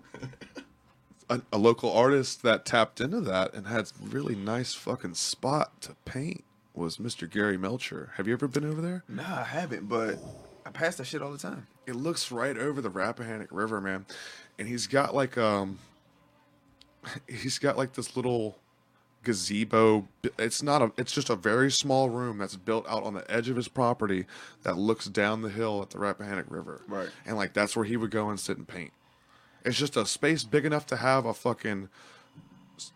[1.27, 5.95] a, a local artist that tapped into that and had really nice fucking spot to
[6.05, 6.43] paint
[6.75, 7.27] was Mr.
[7.27, 8.11] Gari Melcher.
[8.17, 9.03] Have you ever been over there?
[9.07, 10.19] nah, I haven't, but
[10.65, 11.65] I pass that shit all the time.
[11.87, 14.05] It looks right over the Rappahannock River, man.
[14.59, 15.79] And he's got like um
[17.27, 18.59] he's got like this little
[19.23, 20.07] gazebo.
[20.37, 23.49] It's not a it's just a very small room that's built out on the edge
[23.49, 24.25] of his property
[24.63, 26.81] that looks down the hill at the Rappahannock River.
[26.87, 27.09] Right.
[27.25, 28.91] And like that's where he would go and sit and paint.
[29.63, 31.89] It's just a space big enough to have a fucking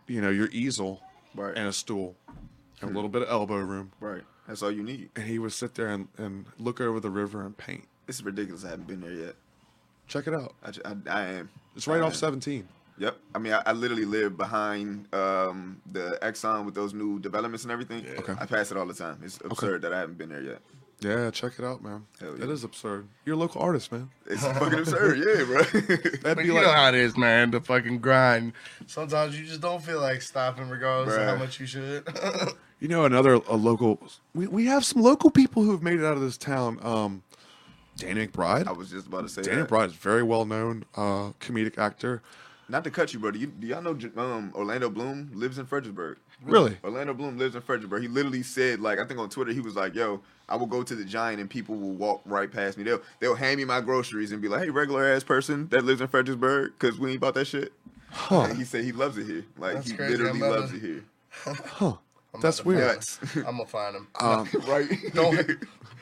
[0.07, 1.01] you know, your easel
[1.35, 1.55] Right.
[1.55, 2.37] and a stool and
[2.83, 2.95] a hmm.
[2.95, 3.91] little bit of elbow room.
[3.99, 4.23] Right.
[4.47, 5.09] That's all you need.
[5.15, 7.85] And he would sit there and, and look over the river and paint.
[8.07, 8.63] It's ridiculous.
[8.63, 9.35] I haven't been there yet.
[10.07, 10.53] Check it out.
[10.63, 11.49] I, I, I am.
[11.75, 12.19] It's right I off am.
[12.19, 12.67] 17.
[12.97, 13.17] Yep.
[13.33, 17.71] I mean, I, I literally live behind um, the Exxon with those new developments and
[17.71, 18.05] everything.
[18.19, 18.33] Okay.
[18.39, 19.19] I pass it all the time.
[19.23, 20.61] It's absurd that I haven't been there yet.
[21.01, 22.05] Yeah, check it out, man.
[22.19, 22.45] Hell yeah.
[22.45, 23.07] is absurd.
[23.25, 24.09] You're a local artist, man.
[24.25, 25.17] It's fucking absurd.
[25.25, 25.63] Yeah, bro.
[25.63, 27.51] That'd But be you like, know how it is, man.
[27.51, 28.53] The fucking grind.
[28.87, 32.07] Sometimes you just don't feel like stopping, regardless of how much you should.
[32.79, 34.01] you know, another a local.
[34.33, 36.79] We, we have some local people who have made it out of this town.
[36.81, 37.23] Um,
[37.97, 38.67] Danny McBride.
[38.67, 39.69] I was just about to say Danny that.
[39.69, 42.21] McBride is a very well known uh, comedic actor.
[42.67, 43.31] Not to cut you, bro.
[43.31, 46.17] Do, you, do y'all know um, Orlando Bloom lives in Fredericksburg?
[46.43, 46.77] Really?
[46.83, 48.01] Orlando Bloom lives in Fredericksburg.
[48.01, 50.81] He literally said, like, I think on Twitter, he was like, "Yo, I will go
[50.83, 52.83] to the Giant and people will walk right past me.
[52.83, 56.01] They'll they'll hand me my groceries and be like, "Hey, regular ass person that lives
[56.01, 57.71] in Fredericksburg, because we ain't about that shit."
[58.09, 58.41] Huh.
[58.41, 59.45] And he said he loves it here.
[59.57, 60.17] Like That's he crazy.
[60.17, 61.03] literally loves to- it here.
[61.31, 61.93] Huh.
[62.33, 62.81] I'm That's weird.
[62.81, 63.15] Nuts.
[63.17, 63.45] find him.
[63.47, 64.07] I'm gonna find him.
[64.19, 64.89] Um, right?
[65.13, 65.49] Don't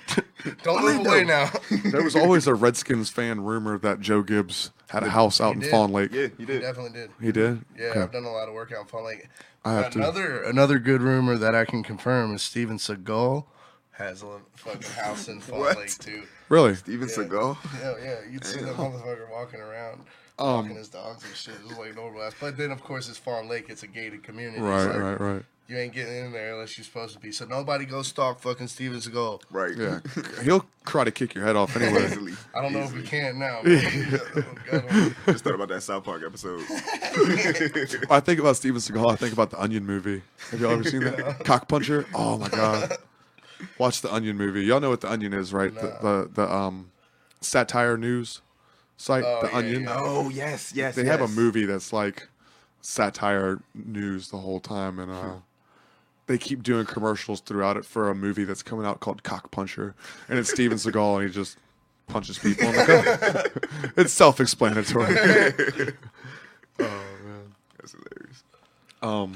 [0.63, 1.09] don't move Orlando.
[1.09, 1.51] away now.
[1.91, 5.53] there was always a Redskins fan rumor that Joe Gibbs had a house out He
[5.55, 5.71] in did.
[5.71, 6.11] Fawn Lake.
[6.13, 6.61] yeah, he He did.
[6.61, 7.11] definitely did.
[7.21, 7.63] He did.
[7.77, 8.01] Yeah, Okay.
[8.01, 9.27] I've done a lot of work out in Fawn Lake.
[9.65, 9.99] I have to.
[9.99, 13.45] another another good rumor that I can confirm is Steven Seagal
[13.91, 15.77] has a fucking house in Fawn What?
[15.77, 16.23] Lake too.
[16.49, 16.75] Really?
[16.75, 17.15] Steven Yeah.
[17.15, 17.55] Seagal.
[17.57, 20.01] Hell yeah, you'd see that motherfucker walking around,
[20.37, 21.53] Um, walking his dogs and shit.
[21.55, 22.33] It was like normal ass.
[22.39, 23.67] But then of course it's Fawn Lake.
[23.69, 24.61] It's a gated community.
[24.61, 25.45] Right, like, right, right.
[25.67, 27.31] You ain't getting in there unless you're supposed to be.
[27.31, 29.41] So nobody go stalk fucking Steven Seagal.
[29.49, 29.75] Right.
[29.77, 29.99] Yeah.
[30.43, 32.33] He'll try to kick your head off anyway.
[32.53, 33.61] I don't know if we can now.
[35.25, 36.61] Just thought about that South Park episode.
[38.11, 39.11] I think about Steven Seagal.
[39.11, 40.21] I think about the Onion movie.
[40.51, 41.43] Have y'all ever seen that?
[41.45, 42.05] Cock Puncher.
[42.13, 42.97] Oh my god.
[43.77, 44.65] Watch the Onion movie.
[44.65, 45.73] Y'all know what the Onion is, right?
[45.73, 46.91] The, the the um
[47.39, 48.41] satire news
[48.97, 49.83] site, Oh, the yeah, Onion.
[49.83, 49.95] yeah.
[49.97, 50.95] oh yes, yes.
[50.95, 52.27] They have a movie that's like
[52.81, 55.35] satire news the whole time, and uh,
[56.27, 59.95] they keep doing commercials throughout it for a movie that's coming out called Cock Puncher,
[60.29, 61.57] and it's Steven Seagal, and he just
[62.07, 63.93] punches people in the cock.
[63.97, 65.93] it's self-explanatory.
[66.79, 66.83] Oh
[67.23, 68.43] man, that's hilarious.
[69.03, 69.35] Um,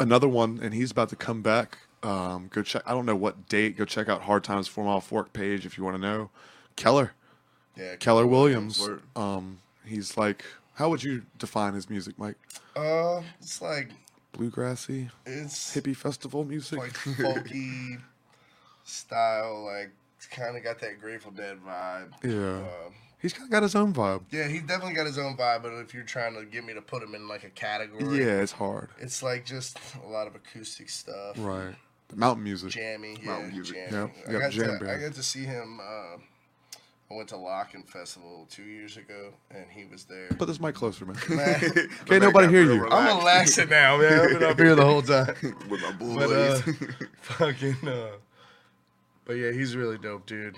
[0.00, 1.78] another one, and he's about to come back.
[2.02, 2.82] Um, go check.
[2.84, 3.76] I don't know what date.
[3.76, 6.30] Go check out Hard Times Four Mile Fork page if you want to know.
[6.76, 7.12] Keller,
[7.76, 8.80] Yeah, Keller Williams.
[8.80, 9.02] Word.
[9.14, 10.44] Um, he's like,
[10.74, 12.36] how would you define his music, Mike?
[12.74, 13.90] Uh, it's like
[14.34, 16.78] Bluegrassy, it's hippie festival music.
[16.78, 18.00] like folky
[18.84, 19.64] style.
[19.64, 22.12] Like it's kind of got that Grateful Dead vibe.
[22.22, 22.90] yeah, Uh,
[23.20, 24.22] he's kind of got his own vibe.
[24.30, 25.62] yeah, he definitely got his own vibe.
[25.62, 28.40] But if you're trying to get me to put him in like a category, Yeah,
[28.40, 28.88] it's hard.
[28.98, 31.36] it's like just a lot of acoustic stuff.
[31.38, 31.74] Right.
[32.08, 32.70] The mountain music.
[32.70, 33.76] Jammy, yeah, Mountain music.
[33.90, 34.12] jammy.
[34.16, 35.80] Yep, I yep, got jam to, I got to see him.
[35.80, 36.16] Uh,
[37.10, 40.28] I went to LOCKN' Festival two years ago, and he was there.
[40.30, 41.16] Put this mic closer, man.
[41.28, 41.60] Man,
[42.06, 42.88] Can't nobody hear you.
[42.88, 44.20] I'm relaxing now, man.
[44.20, 45.34] I've been up here the whole time.
[45.68, 46.16] with my boys.
[46.16, 48.08] But uh, fucking, uh,
[49.26, 50.56] but yeah, he's really dope, dude.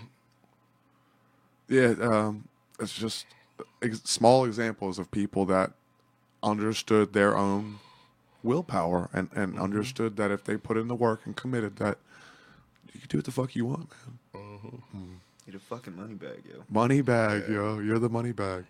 [1.69, 2.47] Yeah, um,
[2.79, 3.27] it's just
[3.83, 5.73] ex- small examples of people that
[6.45, 7.81] understood their own
[8.45, 9.63] willpower and, and Mm-hmm.
[9.63, 11.99] understood that if they put in the work and committed that
[12.95, 13.91] you can do what the fuck you want,
[14.33, 15.21] man.
[15.47, 16.65] You're the fucking money bag, yo.
[16.69, 17.79] Money bag, yo.
[17.79, 18.65] You're the money bag.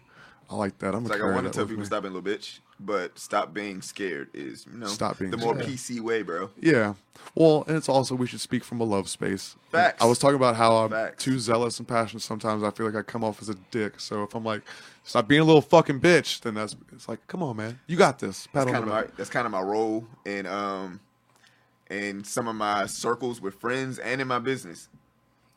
[0.48, 0.94] I like that.
[0.94, 1.86] I'm It's like I want to tell people me.
[1.86, 5.36] stop being a little bitch, but stop being scared is you know Stop being the
[5.38, 5.54] more.
[5.54, 6.50] PC way, bro.
[6.60, 6.94] Yeah.
[7.34, 9.56] Well, and it's also we should speak from a love space.
[9.72, 10.00] Facts.
[10.00, 11.24] I was talking about how I'm Facts.
[11.24, 12.20] too zealous and passionate.
[12.20, 13.98] Sometimes I feel like I come off as a dick.
[13.98, 14.62] So if I'm like,
[15.02, 18.20] stop being a little fucking bitch, then that's it's like, come on, man, you got
[18.20, 18.46] this.
[18.46, 21.00] Pat That's kind of my that's kind of my role in um
[21.90, 24.88] in some of my circles with friends and in my business.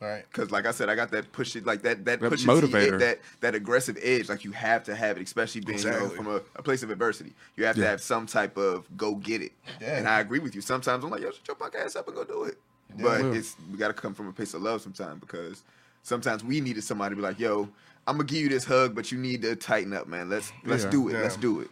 [0.02, 0.24] Right.
[0.32, 2.98] Cause like I said, I got that push it like that that That push motivator.
[3.00, 4.30] that that aggressive edge.
[4.30, 6.90] Like you have to have it, especially being you know, from a, a place of
[6.90, 7.34] adversity.
[7.58, 9.52] You have to have some type of go get it.
[9.82, 9.98] Yeah.
[9.98, 10.62] And I agree with you.
[10.62, 12.58] Sometimes I'm like, yo, shut your punk ass up and go do it.
[12.98, 13.34] But Yeah.
[13.34, 15.64] it's we gotta come from a place of love sometimes because
[16.04, 17.68] sometimes we needed somebody to be like, yo,
[18.08, 20.30] I'm gonna give you this hug, but you need to tighten up, man.
[20.30, 20.90] Let's let's Yeah.
[20.92, 21.14] do it.
[21.14, 21.22] Yeah.
[21.24, 21.70] Let's do it.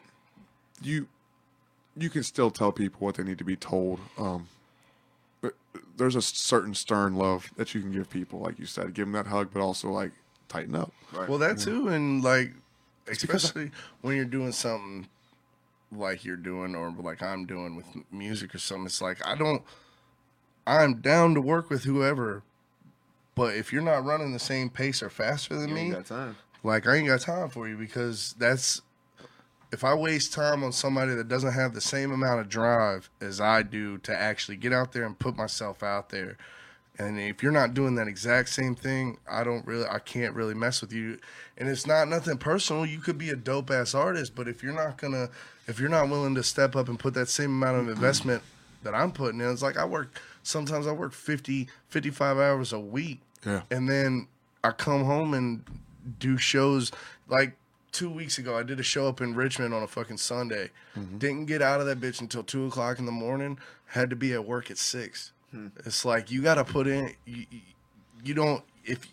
[0.82, 1.08] You
[1.96, 4.00] you can still tell people what they need to be told.
[4.18, 4.57] Um, but
[5.98, 9.14] there's a certain stern love that you can give people, like you said, give them
[9.14, 10.12] that hug, but also like
[10.48, 10.92] tighten up.
[11.12, 11.28] Right.
[11.28, 12.54] Well, that too, and like,
[13.08, 13.72] especially
[14.02, 15.08] when you're doing something
[15.92, 19.64] like you're doing or like I'm doing with music or something, it's like I don't.
[20.66, 22.44] I'm down to work with whoever,
[23.36, 26.06] but if you're not running the same pace or faster than you me, ain't got
[26.06, 26.38] time.
[26.64, 28.82] like I ain't got time for you because that's
[29.72, 33.42] if I waste time on somebody that doesn't have the same amount of drive as
[33.42, 36.38] I do to actually get out there and put myself out there.
[37.00, 40.56] And if you're not doing that exact same thing, I don't really I can't really
[40.56, 41.20] mess with you.
[41.58, 42.86] And it's not nothing personal.
[42.86, 45.30] You could be a dope ass artist, but if you're not gonna
[45.68, 47.92] if you're not willing to step up and put that same amount of mm-hmm.
[47.94, 48.42] investment
[48.84, 52.80] that I'm putting in, it's like I work sometimes I work 50, 55 hours a
[52.80, 53.62] week Yeah.
[53.70, 54.28] and then
[54.64, 55.64] I come home and
[56.20, 56.92] do shows
[57.28, 57.56] like
[57.98, 58.56] two weeks ago.
[58.56, 60.70] I did a show up in Richmond on a fucking Sunday.
[60.96, 61.18] Mm-hmm.
[61.18, 63.58] Didn't get out of that bitch until two o'clock in the morning.
[63.88, 65.32] Had to be at work at six.
[65.52, 65.68] Hmm.
[65.84, 67.16] It's like you got to put in.
[67.26, 67.46] You,
[68.24, 69.08] you- don't if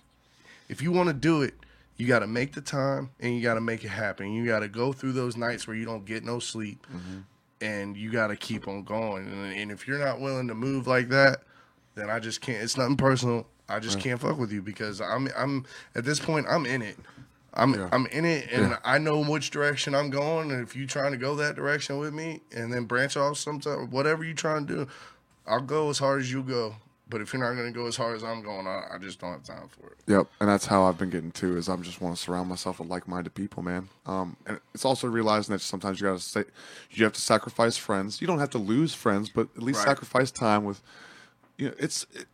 [0.68, 1.54] if you want to do it,
[1.96, 4.32] you got to make the time and you got to make it happen.
[4.32, 7.20] You got to go through those nights where you don't get no sleep, mm-hmm.
[7.60, 9.28] and you got to keep on going.
[9.28, 11.42] And, and if you're not willing to move like that,
[11.94, 12.62] then I just can't.
[12.62, 13.46] It's nothing personal.
[13.68, 16.98] I just can't fuck with you because I'm I'm at this point I'm in it.
[17.54, 17.88] I'm Yeah.
[17.92, 18.78] I'm in it and Yeah.
[18.84, 20.50] I know which direction I'm going.
[20.50, 23.90] And if you trying to go that direction with me and then branch off sometime,
[23.90, 24.88] whatever you trying to do,
[25.46, 26.76] I'll go as hard as you go.
[27.06, 29.30] But if you're not gonna go as hard as I'm going, I, I just don't
[29.32, 29.98] have time for it.
[30.06, 32.80] Yep, and that's how I've been getting to is I'm just want to surround myself
[32.80, 33.88] with like-minded people, man.
[34.06, 36.44] Um, and it's also realizing that sometimes you gotta say
[36.90, 38.20] you have to sacrifice friends.
[38.22, 39.88] You don't have to lose friends, but at least Right.
[39.88, 40.82] sacrifice time with.
[41.58, 42.04] You know, it's.
[42.14, 42.26] It,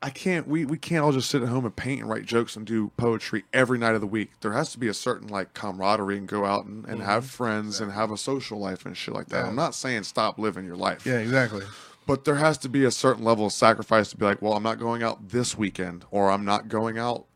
[0.00, 0.46] I can't.
[0.46, 2.92] We we can't all just sit at home and paint and write jokes and do
[2.96, 4.30] poetry every night of the week.
[4.40, 7.30] There has to be a certain like camaraderie and go out and, and have mm-hmm.
[7.30, 9.42] friends and have a social life and shit like that.
[9.42, 9.48] Yeah.
[9.48, 11.04] I'm not saying stop living your life.
[11.04, 11.64] Yeah, exactly.
[12.06, 14.62] But there has to be a certain level of sacrifice to be like, well, I'm
[14.62, 17.26] not going out this weekend, or I'm not going out.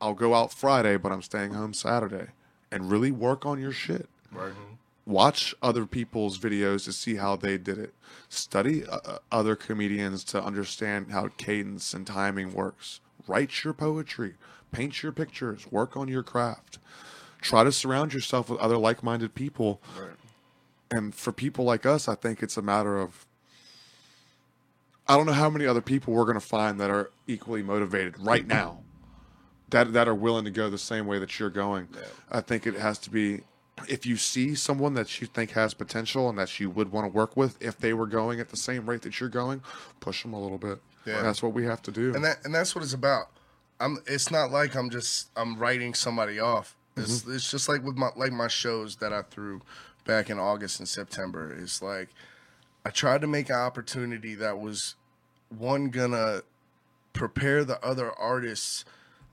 [0.00, 2.28] I'll go out Friday, but I'm staying home Saturday,
[2.70, 4.08] and really work on your shit.
[4.30, 4.52] Right.
[5.04, 7.92] Watch other people's videos to see how they did it.
[8.28, 13.00] Study uh, uh, other comedians to understand how cadence and timing works.
[13.26, 14.34] Write your poetry,
[14.70, 16.78] paint your pictures, work on your craft.
[17.40, 20.10] Try to surround yourself with other like-minded people Right.
[20.90, 23.26] and for people like us, I think it's a matter of
[25.08, 28.18] I don't know how many other people we're going to find that are equally motivated
[28.20, 28.78] right now.
[29.70, 31.88] That that are willing to go the same way that you're going.
[32.30, 33.40] I think it has to be
[33.88, 37.12] if you see someone that you think has potential and that you would want to
[37.16, 39.62] work with, if they were going at the same rate that you're going,
[40.00, 40.78] push them a little bit.
[41.06, 41.22] Yeah.
[41.22, 42.14] That's what we have to do.
[42.14, 43.26] and that and that's what it's about.
[43.80, 43.98] I'm.
[44.06, 46.76] It's not like I'm just I'm writing somebody off.
[46.96, 47.34] It's Mm-hmm.
[47.34, 49.62] it's just like with my like my shows that I threw
[50.04, 51.52] back in August and September.
[51.58, 52.10] It's like
[52.86, 54.94] I tried to make an opportunity that was
[55.48, 56.42] one gonna
[57.14, 58.84] prepare the other artists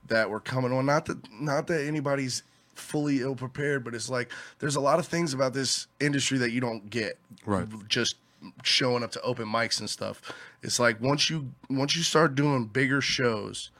[0.08, 0.86] that were coming on.
[0.86, 2.42] Not that not that anybody's
[2.80, 6.50] fully ill prepared, but it's like there's a lot of things about this industry that
[6.50, 7.18] you don't get.
[7.46, 7.66] Right.
[7.88, 8.16] Just
[8.62, 10.22] showing up to open mics and stuff.
[10.62, 13.70] It's like once you once you start doing bigger shows,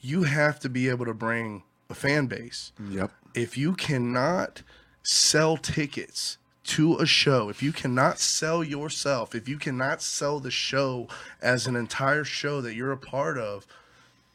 [0.00, 3.10] you have to be able to bring a fan base yep.
[3.34, 4.62] if you cannot
[5.02, 10.50] sell tickets to a show, if you cannot sell yourself, if you cannot sell the
[10.50, 11.06] show
[11.42, 13.66] as an entire show that you're a part of,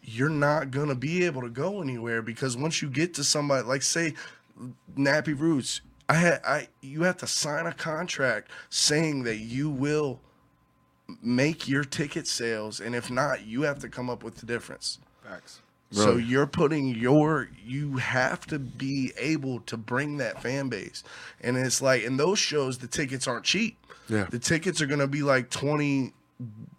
[0.03, 3.67] you're not going to be able to go anywhere because once you get to somebody
[3.67, 4.13] like say
[4.97, 10.19] Nappy Roots, I had I you have to sign a contract saying that you will
[11.21, 14.99] make your ticket sales and if not, you have to come up with the difference.
[15.23, 15.61] Facts.
[15.91, 21.03] So you're putting your you have to be able to bring that fan base.
[21.41, 23.75] And it's like in those shows the tickets aren't cheap.
[24.07, 24.25] Yeah.
[24.29, 26.13] The tickets are gonna be like twenty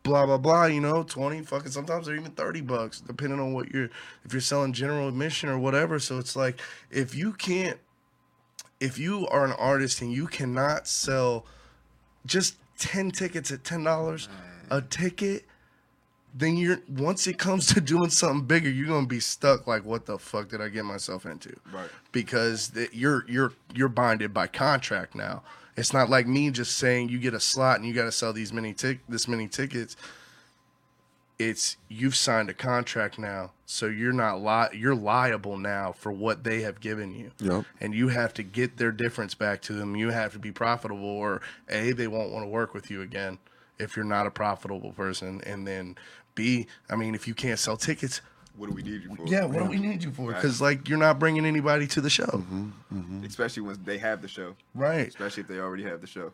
[0.02, 3.70] blah blah blah, you know, twenty fucking sometimes they're even thirty bucks, depending on what
[3.72, 3.90] you're
[4.24, 5.98] if you're selling general admission or whatever.
[5.98, 6.60] So it's like
[6.90, 7.78] if you can't
[8.80, 11.44] if you are an artist and you cannot sell
[12.24, 14.28] just 10 tickets at $10
[14.70, 15.44] a ticket
[16.34, 20.06] then you're once it comes to doing something bigger you're gonna be stuck like what
[20.06, 21.90] the fuck did i get myself into Right.
[22.12, 25.42] because the, you're you're you're binded by contract now
[25.80, 28.32] it's not like me just saying you get a slot and you got to sell
[28.32, 29.96] these many tic- this many tickets.
[31.38, 36.44] It's you've signed a contract now so you're not li- you're liable now for what
[36.44, 37.30] they have given you.
[37.38, 37.64] Yep.
[37.80, 39.96] and you have to get their difference back to them.
[39.96, 43.38] You have to be profitable or a they won't want to work with you again
[43.78, 45.40] if you're not a profitable person.
[45.46, 45.96] And then
[46.34, 48.20] b i mean if you can't sell tickets
[48.56, 49.26] What do we need you for?
[49.26, 52.10] yeah what do we need you for because like you're not bringing anybody to the
[52.10, 52.44] show
[53.24, 54.54] Especially when they have the show.
[54.74, 56.32] right Especially if they already have the show.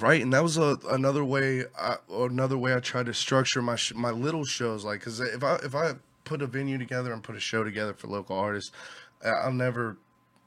[0.00, 3.76] right and that was a, another way I, another way i tried to structure my
[3.76, 5.92] sh- my little shows like because if i if i
[6.24, 8.72] put a venue together and put a show together for local artists
[9.24, 9.96] I- i'll never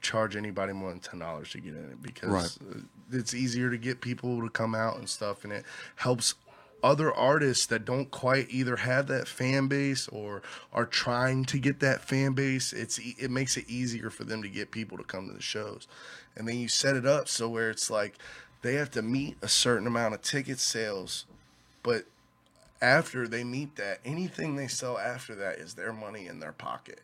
[0.02, 2.76] charge anybody more than ten dollars to get in it because Right.
[2.76, 2.80] uh,
[3.12, 5.64] it's easier to get people to come out and stuff and it
[5.96, 6.34] helps
[6.84, 10.42] other artists that don't quite either have that fan base or
[10.74, 14.50] are trying to get that fan base it's it makes it easier for them to
[14.50, 15.88] get people to come to the shows.
[16.36, 18.16] And then you set it up so where it's like
[18.62, 21.26] they have to meet a certain amount of ticket sales
[21.84, 22.06] but
[22.82, 27.02] after they meet that anything they sell after that is their money in their pocket.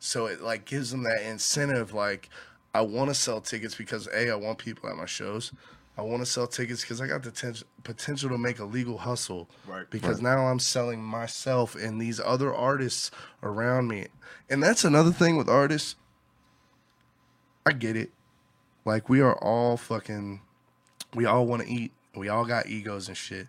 [0.00, 2.28] So it like gives them that incentive like
[2.74, 5.52] i want to sell tickets because a i want people at my shows
[5.96, 8.98] i want to sell tickets because i got the ten- potential to make a legal
[8.98, 9.48] hustle.
[9.66, 9.88] Right.
[9.90, 13.10] because now i'm selling myself and these other artists
[13.42, 14.06] around me.
[14.50, 15.96] And that's another thing with artists.
[17.66, 18.10] I get it.
[18.84, 20.40] Like we are all fucking
[21.14, 21.92] we all want to eat.
[22.14, 23.48] We all got egos and shit.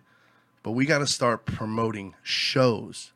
[0.62, 3.12] But we got to start promoting shows.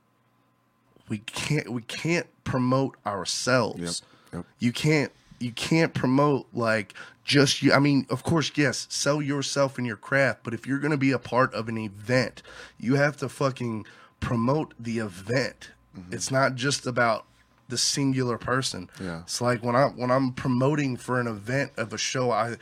[1.09, 4.03] We can't we can't promote ourselves.
[4.33, 4.47] Yep, yep.
[4.59, 6.95] you can't you can't promote like
[7.31, 10.81] just you i mean of course yes sell yourself and your craft but if you're
[10.81, 12.43] going to be a part of an event
[12.77, 13.87] you have to fucking
[14.21, 15.71] promote the event.
[15.99, 16.13] Mm-hmm.
[16.15, 17.25] It's not just about
[17.69, 18.91] the singular person.
[19.01, 19.21] Yeah.
[19.21, 22.57] it's like when i when i'm promoting for an event of a show i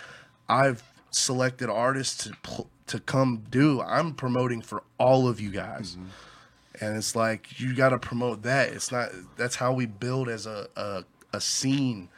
[0.50, 5.96] i've selected artists to pl- to come do i'm promoting for all of you guys.
[5.96, 6.84] Mm-hmm.
[6.84, 8.68] And it's like you got to promote that.
[8.68, 12.08] It's not that's how we build as a, a a scene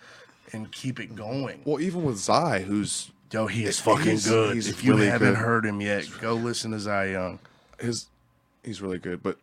[0.53, 1.61] and keep it going.
[1.65, 4.55] Well, even with Zai, who's yo he is He's- fucking good.
[4.55, 5.39] he's if you really haven't good.
[5.39, 7.39] heard him yet go listen to Zy Young.
[7.79, 8.07] His
[8.65, 9.39] he's really good, but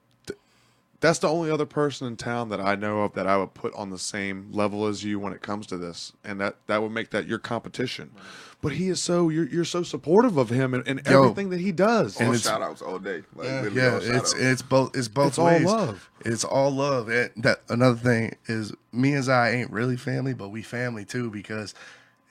[1.00, 3.74] that's the only other person in town that I know of that I would put
[3.76, 6.92] on the same level as you when it comes to this, and that that would
[6.92, 8.12] make that your competition.
[8.60, 11.24] But he is so you're you're so supportive of him and, and Yo.
[11.26, 12.16] everything that he does.
[12.18, 13.22] All it's- shout outs all day.
[13.36, 16.10] Like, yeah, yeah all it's it's both it's both It's all love.
[16.26, 20.50] it's all love and that another thing is me and Zy ain't really family but
[20.50, 21.76] we family too because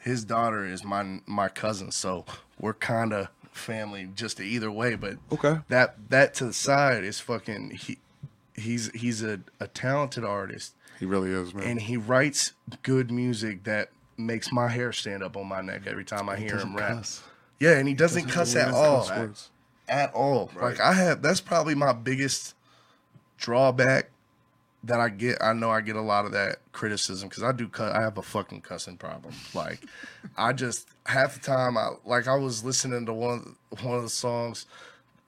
[0.00, 2.24] his daughter is my my cousin so
[2.60, 5.60] we're kind of family just either way but Okay.
[5.68, 7.98] that that to the side is fucking he
[8.56, 11.66] he's he's a, a talented artist he really is, man.
[11.66, 12.52] and he writes
[12.82, 16.56] good music that makes my hair stand up on my neck every time I hear
[16.56, 16.98] him rap.
[16.98, 17.22] cuss.
[17.58, 19.06] Yeah, and he doesn't, cuss at all.
[19.06, 19.50] cuss words.
[19.88, 20.50] At all.
[20.54, 20.70] Right.
[20.70, 22.54] Like I have that's probably my biggest
[23.38, 24.10] drawback
[24.84, 27.68] that I get, I know I get a lot of that criticism because I do.
[27.68, 29.34] cu- I have a fucking cussing problem.
[29.54, 29.80] Like,
[30.36, 34.08] I just half the time, I like I was listening to one one of the
[34.08, 34.66] songs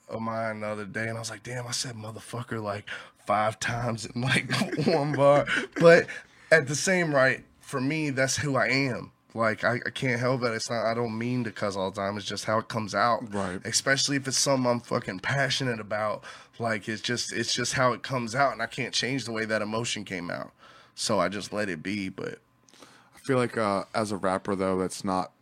[0.08, 2.88] of mine the other day, and I was like, damn, I said motherfucker like
[3.28, 4.50] five times in like
[4.86, 5.46] one bar.
[5.78, 6.06] But
[6.50, 9.12] at the same right, for me, that's who I am.
[9.34, 10.52] Like I, I can't help it.
[10.54, 10.86] It's not.
[10.86, 12.16] I don't mean to cuss all the time.
[12.16, 13.32] It's just how it comes out.
[13.32, 13.60] Right.
[13.66, 16.24] Especially if it's something I'm fucking passionate about.
[16.58, 19.44] Like it's just it's just how it comes out, and I can't change the way
[19.44, 20.52] that emotion came out.
[20.94, 22.08] So I just let it be.
[22.08, 22.38] But
[22.80, 25.32] I feel like uh, as a rapper though, that's not.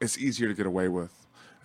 [0.00, 1.12] It's easier to get away with.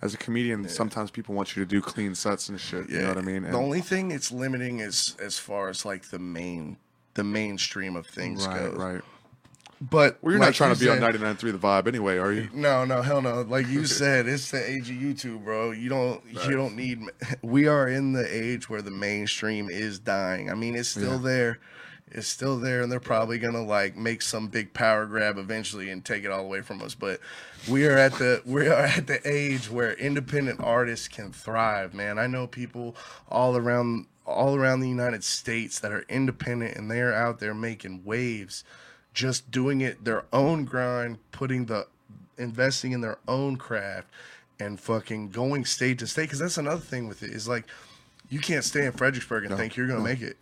[0.02, 2.90] As a comedian, sometimes people want you to do clean sets and shit.
[2.90, 3.42] You know what I mean?
[3.44, 6.76] The only thing it's limiting is as far as like the main
[7.14, 8.76] the mainstream of things right, goes.
[8.76, 9.02] right.
[9.80, 12.32] But Well, you're like not trying you to be on 99.3 The Vibe anyway, are
[12.32, 12.48] you?
[12.52, 13.42] No, no, hell no.
[13.42, 15.72] Like you said, it's the age of YouTube, bro.
[15.72, 17.00] You don't, you don't need.
[17.42, 20.50] We are in the age where the mainstream is dying.
[20.50, 21.58] I mean, it's still there.
[22.14, 26.04] It's still there, and they're probably gonna like make some big power grab eventually and
[26.04, 26.94] take it all away from us.
[26.94, 27.20] But
[27.68, 32.18] we are at the we are at the age where independent artists can thrive, man.
[32.18, 32.94] I know people
[33.28, 38.04] all around all around the United States that are independent and they're out there making
[38.04, 38.62] waves
[39.14, 41.86] just doing it their own grind, putting the
[42.38, 44.08] investing in their own craft
[44.58, 46.30] and fucking going state to state.
[46.30, 47.64] Cause that's another thing with it is like
[48.28, 50.36] you can't stay in Fredericksburg and think you're gonna make it.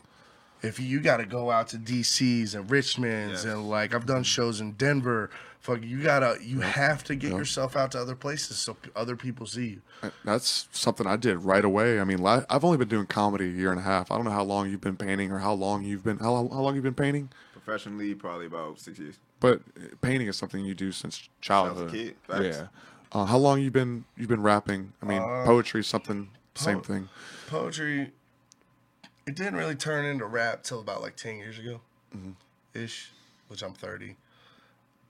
[0.62, 3.52] If you, you got to go out to DC's and Richmond's Yes.
[3.54, 5.30] and like I've done shows in Denver,
[5.60, 9.16] fuck you gotta you have to get yourself out to other places so p- other
[9.16, 10.10] people see you.
[10.24, 12.00] That's something I did right away.
[12.00, 14.10] I mean, I've only been doing comedy a year and a half.
[14.10, 16.60] I don't know how long you've been painting or how long you've been how, how
[16.60, 19.16] long you've been painting, Professionally, probably about six years.
[19.40, 21.90] but uh, painting is something you do since childhood.
[21.92, 22.16] kid.
[22.28, 22.66] Yeah.
[23.12, 24.92] Uh, how long you been you've been rapping?
[25.02, 27.08] I mean, poetry, something same po- thing.
[27.48, 28.12] Poetry,
[29.26, 31.80] it didn't really turn into rap till about like ten years ago,
[32.74, 33.10] ish,
[33.48, 34.16] which I'm thirty.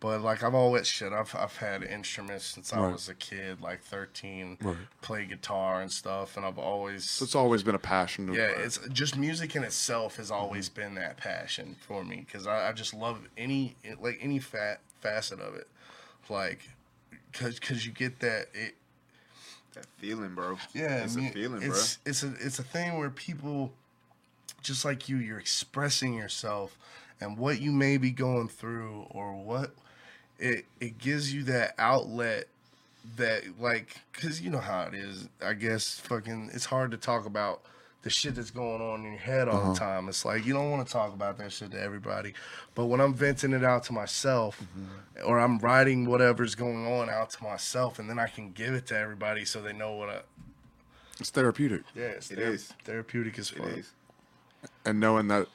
[0.00, 1.12] But like I've always shit.
[1.12, 4.56] I've I've had instruments since I was a kid, like thirteen.
[4.62, 4.76] Right.
[5.02, 8.28] Play guitar and stuff, and I've always So it's always been a passion.
[8.28, 8.48] To, yeah.
[8.56, 10.80] It's just music in itself has always mm-hmm.
[10.80, 15.38] been that passion for me because I, I just love any like any fat facet
[15.38, 15.68] of it,
[16.30, 16.60] like
[17.30, 18.76] because because you get that it
[19.74, 20.56] That feeling, bro.
[20.72, 23.72] yeah, it's I mean, a feeling, it's, It's a it's a thing where people,
[24.62, 26.76] just like you, you're expressing yourself
[27.20, 29.70] and what you may be going through or what
[30.38, 32.46] it it gives you that outlet
[33.16, 35.28] that like because you know how it is.
[35.44, 37.62] I guess fucking it's hard to talk about
[38.02, 39.72] the shit that's going on in your head all Uh-huh.
[39.74, 40.08] the time.
[40.08, 42.32] It's like you don't want to talk about that shit to everybody,
[42.74, 45.28] but when I'm venting it out to myself, Mm-hmm.
[45.28, 48.86] or I'm writing whatever's going on out to myself, and then I can give it
[48.86, 50.20] to everybody so they know what I.
[51.18, 51.82] it's therapeutic.
[51.94, 52.72] Yeah, it's It thera- is.
[52.84, 53.66] therapeutic as fuck.
[53.68, 53.92] is.
[54.84, 55.46] And knowing that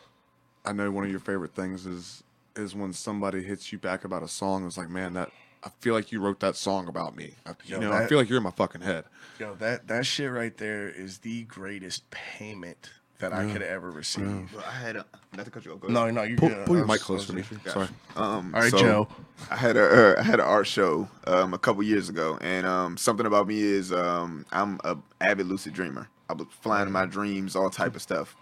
[0.65, 2.23] I know one of your favorite things is
[2.55, 4.65] is when somebody hits you back about a song.
[4.65, 5.29] It's like, man, that
[5.63, 7.33] I feel like you wrote that song about me.
[7.45, 9.05] I, you Yo, know, I feel like you're in my fucking head.
[9.39, 14.51] Yo, that that shit right there is the greatest payment that I could ever receive.
[14.53, 15.05] Well, I had a
[15.35, 15.83] not to cut you off.
[15.89, 16.65] No, no, you Pull, good.
[16.65, 17.43] pull your mic was- closer to me.
[17.65, 17.87] I Sorry.
[18.15, 19.07] Um, All right, so Joe.
[19.49, 22.65] I had a uh, I had an art show um, a couple years ago, and
[22.65, 26.09] um, something about me is um, I'm a avid lucid dreamer.
[26.29, 28.35] I was flying in my dreams, all type of stuff,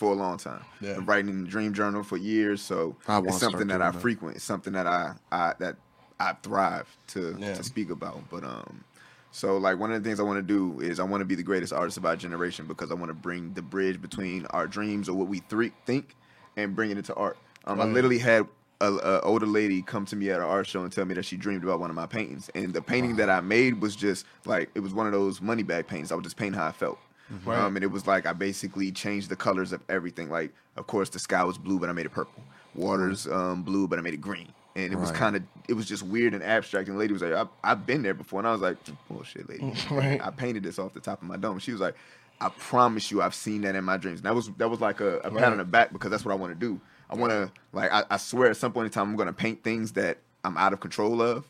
[0.00, 0.62] for a long time.
[0.80, 0.94] Yeah.
[0.94, 4.00] Been writing in the dream journal for years, so I it's something that I that.
[4.00, 4.34] frequent.
[4.36, 5.76] It's something that I, I that
[6.18, 7.52] I thrive to Yeah.
[7.52, 8.18] to speak about.
[8.30, 8.82] But um,
[9.30, 11.34] so like one of the things I want to do is I want to be
[11.34, 14.66] the greatest artist of our generation because I want to bring the bridge between our
[14.66, 16.16] dreams or what we three think
[16.56, 17.36] and bring it into art.
[17.66, 18.46] Um, I literally had
[18.80, 21.26] a, a older lady come to me at an art show and tell me that
[21.26, 24.24] she dreamed about one of my paintings, and the painting that I made was just
[24.46, 26.10] like it was one of those money bag paintings.
[26.10, 26.98] I was just painting how I felt.
[27.44, 27.58] Right.
[27.58, 30.30] Um, and it was like I basically changed the colors of everything.
[30.30, 32.42] Like, of course, the sky was blue, but I made it purple.
[32.74, 34.52] Water's um, blue, but I made it green.
[34.76, 35.18] And it was Right.
[35.18, 36.88] kind of, it was just weird and abstract.
[36.88, 38.38] And the lady was like, I've, I've been there before.
[38.40, 38.76] And I was like,
[39.08, 39.74] bullshit, lady.
[39.90, 40.20] Right.
[40.24, 41.58] I painted this off the top of my dome.
[41.58, 41.96] She was like,
[42.40, 44.20] I promise you, I've seen that in my dreams.
[44.20, 46.32] And that was that was like a, a pat on the back because that's what
[46.32, 46.80] I want to do.
[47.10, 49.32] I want to like I, I swear at some point in time I'm going to
[49.34, 51.44] paint things that I'm out of control of,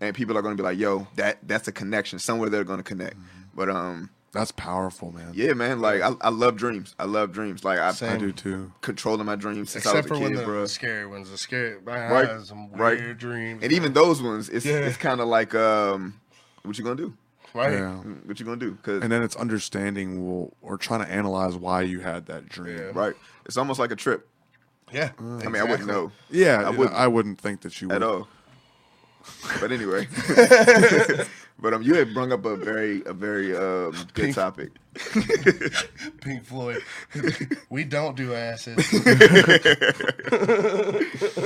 [0.00, 2.50] and people are going to be like, "Yo, that that's a connection somewhere.
[2.50, 3.40] They're going to connect." Mm-hmm.
[3.56, 5.32] But um, That's powerful, man.
[5.34, 5.80] yeah, man.
[5.80, 6.94] Like I, I love dreams.
[6.98, 7.64] I love dreams.
[7.64, 8.12] Like I, Same.
[8.12, 8.72] I do too.
[8.82, 10.66] controlling my dreams since Except I was for a when kid, the bro.
[10.66, 11.76] scary ones, the scary.
[11.86, 12.98] I Right, had some right.
[12.98, 13.62] weird dreams.
[13.62, 14.76] And even those ones, it's Yeah.
[14.80, 16.20] it's kind of like um,
[16.62, 17.14] what you gonna do?
[17.54, 17.72] right.
[17.72, 17.96] Yeah.
[18.26, 18.76] What you gonna do?
[18.82, 22.76] Cause And then it's understanding well, or trying to analyze why you had that dream.
[22.76, 22.90] Yeah.
[22.94, 23.14] right,
[23.46, 24.28] it's almost like a trip.
[24.92, 25.10] Yeah.
[25.18, 26.78] I mean, I wouldn't know Yeah, I I wouldn't.
[26.78, 26.96] wouldn't.
[26.96, 27.96] I wouldn't think that you would.
[27.96, 28.28] at all.
[29.60, 30.06] But anyway,
[31.60, 34.70] But um, you had brung up a very a very um good Pink- topic.
[36.20, 36.82] Pink Floyd.
[37.70, 38.80] we don't do acid.
[38.82, 39.00] so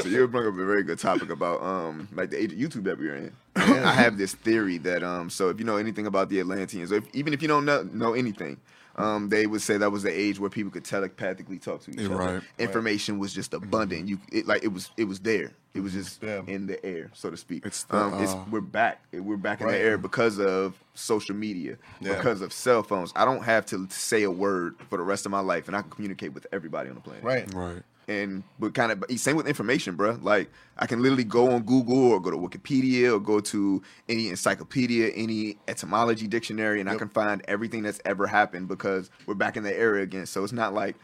[0.08, 2.98] you bring up a very good topic about um like the age of YouTube that
[2.98, 3.32] we're in.
[3.56, 6.92] And I have this theory that um so if you know anything about the Atlanteans,
[6.92, 8.58] or if, even if you don't know, know anything,
[8.96, 11.98] um they would say that was the age where people could telepathically talk to each
[12.00, 12.16] Yeah, other.
[12.16, 12.42] right.
[12.58, 14.08] Information was just abundant.
[14.08, 15.52] You it like it was it was there.
[15.74, 16.42] It was just Yeah.
[16.46, 17.64] in the air, so to speak.
[17.64, 19.02] It's the, um, it's uh, we're back.
[19.10, 22.16] We're back in the air because of social media, Yeah.
[22.16, 23.10] because of cell phones.
[23.16, 25.80] I don't have to say a word for the rest of my life, and I
[25.80, 27.54] can communicate with everybody on the planet right.
[27.54, 27.82] Right.
[28.08, 30.18] And but kind of same with information, bro.
[30.20, 34.28] Like I can literally go on Google or go to Wikipedia or go to any
[34.28, 39.56] encyclopedia, any etymology dictionary, and I can find everything that's ever happened because we're back
[39.56, 40.26] in the era again.
[40.26, 40.96] So it's not like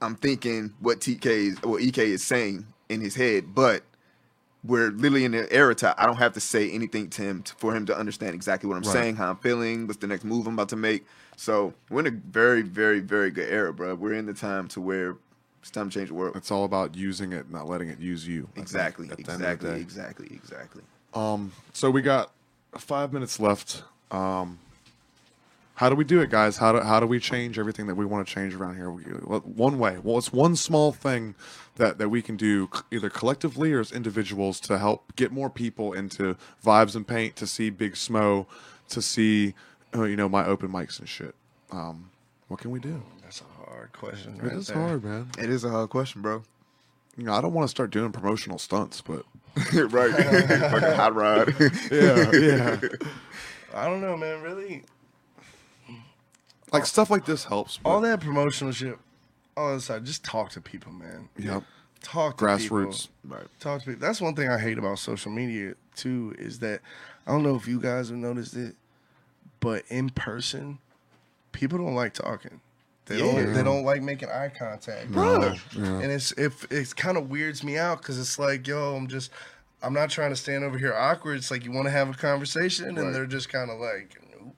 [0.00, 3.82] I'm thinking what TK is what EK is saying in his head, but
[4.64, 7.54] we're literally in the era to I don't have to say anything to him to,
[7.56, 8.92] for him to understand exactly what I'm Right.
[8.92, 11.06] saying, how I'm feeling, what's the next move I'm about to make.
[11.36, 13.94] So we're in a very, very, very good era, bro.
[13.94, 15.16] We're in the time to where
[15.60, 16.36] it's time to change the world.
[16.36, 18.48] It's all about using it, not letting it use you.
[18.56, 20.82] Exactly, at the end of the exactly, exactly, exactly.
[21.14, 22.32] Um, so we got
[22.76, 23.82] five minutes left.
[24.10, 24.58] Um,
[25.74, 26.56] how do we do it, guys?
[26.56, 28.90] How do how do we change everything that we want to change around here?
[28.90, 29.98] We, one way.
[30.02, 31.34] Well, it's one small thing
[31.76, 35.92] that that we can do either collectively or as individuals to help get more people
[35.92, 38.46] into vibes and paint, to see Big Smo,
[38.88, 39.54] to see
[39.94, 41.34] uh, you know my open mics and shit.
[41.70, 42.10] Um,
[42.48, 43.02] what can we do?
[43.78, 44.34] Hard question.
[44.34, 44.76] It right is there.
[44.76, 45.30] hard, man.
[45.38, 46.42] It is a hard question, bro.
[47.16, 49.24] You know, I don't want to start doing promotional stunts, but
[49.72, 51.54] right, fucking hot rod.
[51.92, 52.80] yeah, yeah.
[53.72, 54.42] I don't know, man.
[54.42, 54.82] Really,
[56.72, 57.78] Like stuff like this helps.
[57.84, 58.98] all that promotional shit,
[59.56, 61.28] all that side, just talk to people, man.
[61.38, 61.62] Yep.
[62.02, 63.08] Talk to Grassroots.
[63.22, 63.36] People.
[63.36, 63.46] right.
[63.60, 64.00] Talk to people.
[64.00, 66.34] That's one thing I hate about social media too.
[66.36, 66.80] Is that
[67.28, 68.74] I don't know if you guys have noticed it,
[69.60, 70.78] but in person,
[71.52, 72.60] people don't like talking.
[73.08, 73.32] They Yeah.
[73.32, 73.52] don't.
[73.54, 75.54] They don't like making eye contact, No, bro.
[75.76, 75.84] yeah.
[76.00, 79.30] And it's if it kind of weirds me out because it's like, yo, I'm just.
[79.80, 81.36] I'm not trying to stand over here awkward.
[81.36, 82.98] It's like you want to have a conversation, Right.
[82.98, 84.56] and they're just kind of like, nope.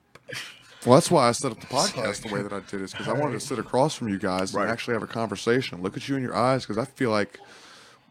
[0.83, 2.91] Well, that's why I set up the podcast like- the way that I did, is
[2.91, 4.63] because I wanted to sit across from you guys Right.
[4.63, 7.39] and actually have a conversation, look at you in your eyes, because I feel like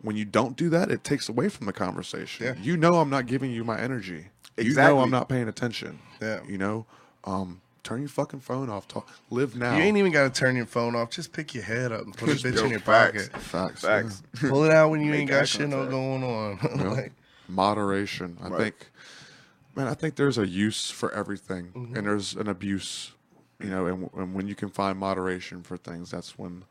[0.02, 2.46] when you don't do that, it takes away from the conversation.
[2.46, 2.54] Yeah.
[2.62, 4.28] You know, I'm not giving you my energy.
[4.56, 4.92] Exactly.
[4.92, 5.98] You know, I'm not paying attention.
[6.22, 6.40] Yeah.
[6.46, 6.86] You know,
[7.24, 8.86] um, turn your fucking phone off.
[8.88, 9.76] Talk, live now.
[9.76, 11.10] You ain't even got to turn your phone off.
[11.10, 13.28] Just pick your head up and put it bitch in your facts.
[13.28, 13.42] pocket.
[13.42, 13.80] Facts.
[13.82, 14.22] Facts.
[14.40, 16.58] Pull it out when you ain't got shit no going on.
[16.78, 16.88] Yeah.
[16.90, 17.12] like,
[17.48, 18.36] Moderation.
[18.42, 18.58] I Right.
[18.62, 18.90] think,
[19.74, 21.96] man, I think there's a use for everything, Mm-hmm.
[21.96, 23.12] and there's an abuse.
[23.62, 26.64] You know, and, and when you can find moderation for things, that's when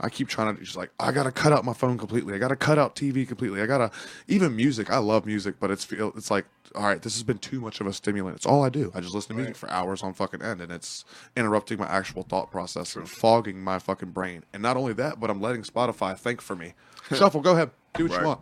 [0.00, 2.34] I keep trying to just like I gotta cut out my phone completely.
[2.34, 3.62] I gotta cut out TV completely.
[3.62, 3.90] I gotta
[4.28, 4.90] even music.
[4.90, 6.44] I love music, but it's feel it's like
[6.74, 8.36] all right, this has been too much of a stimulant.
[8.36, 8.92] It's all I do.
[8.94, 11.04] I just listen to music for hours on fucking end, and it's
[11.36, 14.44] interrupting my actual thought process and fogging my fucking brain.
[14.52, 16.74] And not only that, but I'm letting Spotify think for me.
[17.14, 18.20] Shuffle, go ahead, do what Right.
[18.20, 18.40] you want.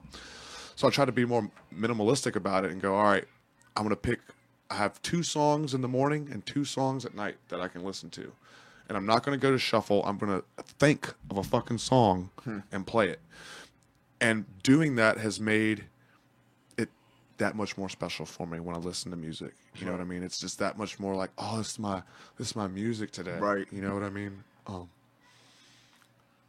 [0.75, 3.25] So I try to be more minimalistic about it and go, all right,
[3.77, 4.21] I'm gonna pick.
[4.71, 7.85] I have two songs in the morning and two songs at night that I can
[7.85, 8.33] listen to,
[8.89, 10.05] and I'm not gonna go to shuffle.
[10.05, 10.43] I'm gonna
[10.79, 12.31] think of a fucking song
[12.73, 13.21] and play it.
[14.21, 15.85] And doing that has made
[16.77, 16.89] it
[17.39, 19.53] that much more special for me when I listen to music.
[19.77, 20.23] You know what I mean?
[20.23, 22.03] It's just that much more like, oh, this is my
[22.39, 23.39] this is my music today.
[23.39, 23.67] Right.
[23.73, 24.45] You know what I mean?
[24.67, 24.89] Um,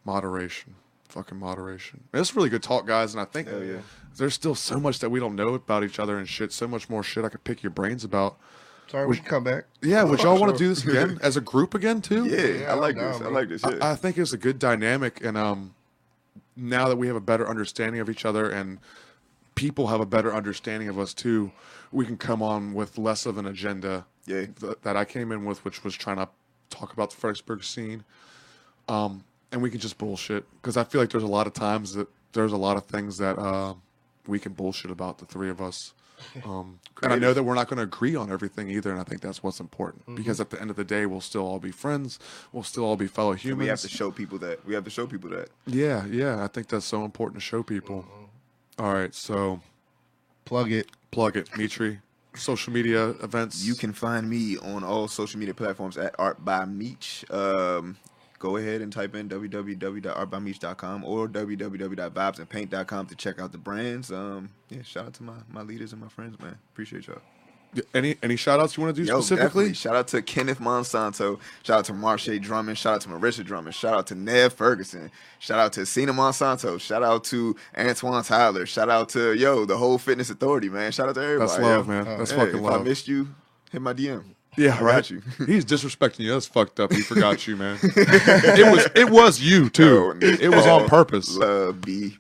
[0.06, 0.76] moderation,
[1.10, 2.04] fucking moderation.
[2.14, 3.80] It's really good talk, guys, and I think yeah.
[4.18, 6.54] there's still so much that we don't know about each other and shit.
[6.54, 8.38] So much more shit I could pick your brains about.
[8.96, 9.66] Sorry, we can come back.
[9.82, 12.26] Yeah, would y'all want to do this again as a group again too?
[12.26, 13.20] Yeah, Yeah, I like I'm this.
[13.20, 13.62] down, I like this.
[13.64, 13.78] Yeah.
[13.82, 15.76] I, I think it's a good dynamic, and um,
[16.56, 18.80] now that we have a better understanding of each other, and
[19.56, 21.52] people have a better understanding of us too,
[21.92, 24.06] we can come on with less of an agenda.
[24.26, 24.46] Yeah.
[24.60, 26.28] th- that I came in with, which was trying to
[26.72, 28.04] talk about the Fredericksburg scene,
[28.88, 31.94] um, and we can just bullshit because I feel like there's a lot of times
[31.94, 33.74] that there's a lot of things that uh,
[34.26, 35.94] we can bullshit about the three of us.
[36.46, 39.04] Um, and I know that we're not going to agree on everything either, and I
[39.04, 40.16] think that's what's important Mm-hmm.
[40.16, 42.20] because at the end of the day, we'll still all be friends.
[42.52, 43.60] We'll still all be fellow humans.
[43.64, 44.66] we have to show people that.
[44.66, 45.50] We have to show people that.
[45.66, 48.04] Yeah, yeah, I think that's so important to show people.
[48.04, 48.84] Mm-hmm.
[48.86, 49.62] All right, so
[50.46, 50.88] Plug it.
[51.12, 52.00] plug it, Metrii.
[52.36, 53.66] Social media events.
[53.66, 57.24] You can find me on all social media platforms at Art by Meech.
[57.32, 57.96] Um,
[58.46, 64.12] go ahead and type in www.artbymeech.com or www.vibesandpaint.com to check out the brands.
[64.12, 66.56] Um, yeah, shout out to my, my leaders and my friends, man.
[66.72, 67.22] Appreciate y'all.
[67.96, 69.46] any any shout outs you want to do Yo, specifically?
[69.46, 69.74] definitely.
[69.74, 71.40] Shout out to Kenneth Monsanto.
[71.64, 72.78] Shout out to Marsha Drummond.
[72.78, 73.74] Shout out to Marisha Drummond.
[73.74, 75.10] Shout out to Nev Ferguson.
[75.40, 76.80] Shout out to Cena Monsanto.
[76.80, 78.68] Shout out to Antoine Tyler.
[78.68, 80.92] Shout out to yo the whole Fitness Authority, man.
[80.92, 81.50] Shout out to everybody.
[81.50, 81.92] That's love, yo.
[81.94, 82.18] man.
[82.20, 83.28] That's Hey, fucking if I missed you,
[83.72, 84.35] Hit my DM.
[84.58, 84.96] Yeah, I right.
[84.96, 85.22] got you.
[85.46, 86.32] He's disrespecting you.
[86.32, 86.92] That's fucked up.
[86.94, 87.78] He forgot you, man.
[87.82, 90.14] it was it was you too.
[90.16, 91.36] No, It was on purpose.
[91.36, 92.18] Love B.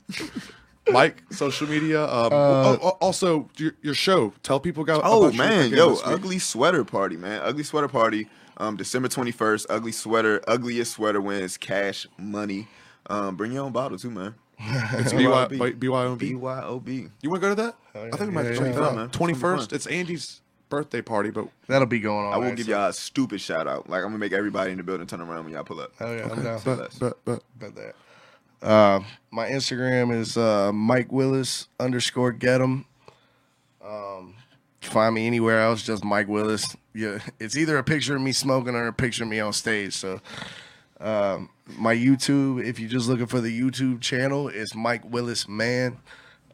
[0.91, 2.03] Mike, social media.
[2.03, 4.33] Um, oh, oh, also, your, your show.
[4.43, 5.01] Tell people go.
[5.03, 7.41] Oh about man, yo, ugly sweater party, man.
[7.43, 8.27] Ugly sweater party.
[8.57, 9.65] Um, December twenty first.
[9.69, 10.41] Ugly sweater.
[10.47, 12.67] Ugliest sweater wins cash money.
[13.09, 14.35] Um, bring your own bottle too, man.
[14.59, 15.77] It's BY, BYOB.
[15.79, 17.09] BYOB.
[17.21, 17.75] You want to go to that?
[17.93, 18.09] Oh, yeah.
[18.13, 19.03] I think we might Yeah, have to check that Fun, man.
[19.03, 19.07] out.
[19.09, 19.69] It's Twenty gonna be first.
[19.71, 19.75] fun.
[19.75, 20.41] It's Andy's
[20.75, 22.33] birthday party, but That'll be going on.
[22.33, 23.89] I will right, give so- y'all a stupid shout out.
[23.89, 25.93] Like I'm gonna make everybody in the building turn around when y'all pull up.
[25.99, 26.61] Oh yeah, I'm down.
[26.65, 27.95] but, but, but about that.
[28.61, 28.99] Uh,
[29.31, 32.85] my Instagram is uh, Mike Willis underscore get him.
[33.85, 34.33] Um,
[34.81, 36.75] find me anywhere else, just Mike Willis.
[36.93, 39.93] Yeah, it's either a picture of me smoking or a picture of me on stage.
[39.93, 40.19] So,
[40.99, 45.97] um, my YouTube, if you're just looking for the YouTube channel, is Mike Willis Man.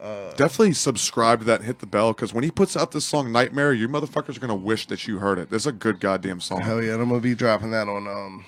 [0.02, 3.30] Definitely subscribe to that and hit the bell because when he puts out this song
[3.30, 5.50] Nightmare, you motherfuckers are gonna wish that you heard it.
[5.50, 6.60] This is a good goddamn song.
[6.60, 8.44] Hell yeah, and I'm gonna be dropping that on um,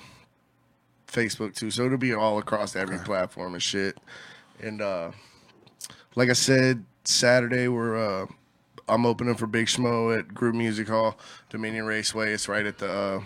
[1.06, 1.70] Facebook too.
[1.70, 3.98] So it'll be all across every platform and shit.
[4.60, 5.12] And uh,
[6.16, 8.26] like I said, Saturday we're uh,
[8.88, 11.16] I'm opening for Big Smo at Group Music Hall,
[11.50, 12.32] Dominion Raceway.
[12.32, 13.22] It's right at the uh,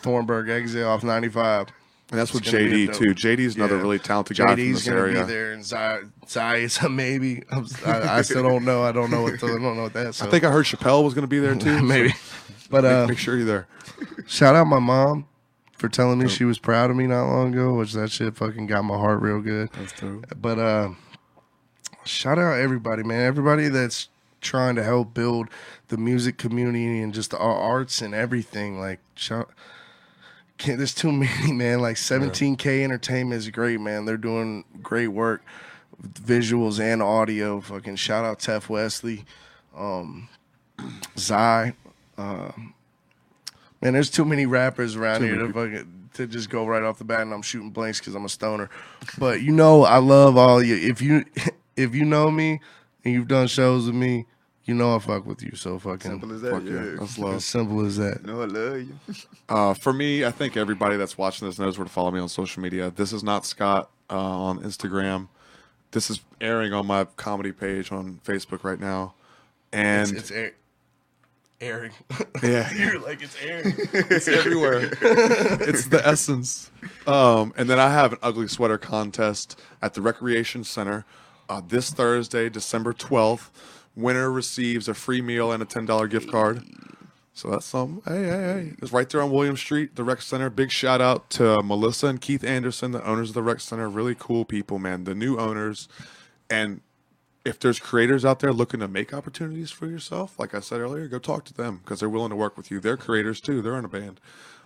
[0.00, 1.68] Thornburg exit off 95.
[2.10, 3.14] And that's with It's gonna be a JD too.
[3.14, 3.82] JD's another Yeah.
[3.82, 5.20] really talented guy from JD's this gonna area.
[5.24, 7.42] be there, and Zai, Zai is a maybe.
[7.84, 8.84] I, I still don't know.
[8.84, 9.40] I don't know what.
[9.40, 10.14] To, I don't know what that.
[10.14, 10.26] So.
[10.26, 11.82] I think I heard Chappelle was gonna be there too.
[11.82, 12.14] maybe.
[12.70, 13.66] But make, uh, make sure you're there.
[14.26, 15.26] Shout out my mom
[15.72, 18.66] for telling me she was proud of me not long ago, which that shit fucking
[18.66, 19.70] got my heart real good.
[19.72, 20.22] That's true.
[20.40, 20.90] But uh
[22.04, 23.22] shout out everybody, man.
[23.26, 24.08] Everybody that's
[24.40, 25.48] trying to help build
[25.88, 28.78] the music community and just the arts and everything.
[28.78, 29.50] Like shout
[30.58, 31.80] can't there's too many, man.
[31.80, 34.04] Like 17K Entertainment is great, man.
[34.04, 35.42] They're doing great work
[36.02, 37.60] visuals and audio.
[37.60, 39.24] Fucking shout out Tef Wesley,
[39.76, 40.28] um,
[41.18, 41.74] Zai.
[42.16, 42.52] Uh,
[43.80, 47.04] man, there's too many rappers around here to fucking to just go right off the
[47.04, 48.70] bat, and I'm shooting blanks because I'm a stoner.
[49.18, 50.76] But you know, I love all you.
[50.76, 51.24] If you
[51.76, 52.60] if you know me
[53.04, 54.26] and you've done shows with me,
[54.66, 55.54] you know I fuck with you.
[55.56, 56.50] So fucking Simple as that.
[56.52, 56.90] Fuck yeah, yeah.
[56.98, 57.42] that's as love.
[57.56, 58.20] simple as that.
[58.20, 58.94] You know I love you.
[59.48, 62.28] Uh, for me, I think everybody that's watching this knows where to follow me on
[62.28, 62.90] social media.
[62.90, 65.28] This is not Scott uh, on Instagram.
[65.92, 69.14] This is airing on my comedy page on Facebook right now,
[69.72, 70.52] and It's, it's air,
[71.60, 71.92] airing.
[72.42, 73.72] yeah, You're like it's airing.
[73.92, 74.90] it's everywhere.
[75.00, 76.72] it's the essence.
[77.06, 81.04] Um, and then I have an ugly sweater contest at the Recreation Center
[81.48, 83.50] uh, this Thursday, December 12th.
[83.96, 86.62] Winner receives a free meal and a $10 gift card.
[87.32, 88.02] So that's something.
[88.06, 88.72] Hey, hey, hey.
[88.80, 90.48] It's right there on William Street, the Rec Center.
[90.48, 93.90] Big shout out to Melissa and Keith Anderson, the owners of the Rec Center.
[93.90, 95.04] Really cool people, man.
[95.04, 95.88] The new owners.
[96.48, 96.80] And
[97.44, 101.08] if there's creators out there looking to make opportunities for yourself, like I said earlier,
[101.08, 102.80] go talk to them because they're willing to work with you.
[102.80, 103.60] They're creators too.
[103.60, 104.18] They're in a band.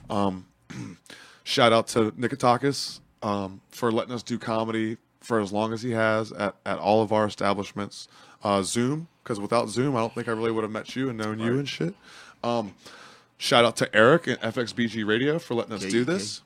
[0.09, 0.47] Um,
[1.45, 5.91] shout out to Nikotakis um, for letting us do comedy for as long as he
[5.91, 8.09] has at, at all of our establishments.
[8.43, 11.19] Uh, Zoom, because without Zoom, I don't think I really would have met you and
[11.19, 11.95] known you and shit.
[12.43, 12.75] Um,
[13.37, 16.05] shout out to Eric and FXBG Radio for letting us Yeah, do yeah.
[16.05, 16.43] this.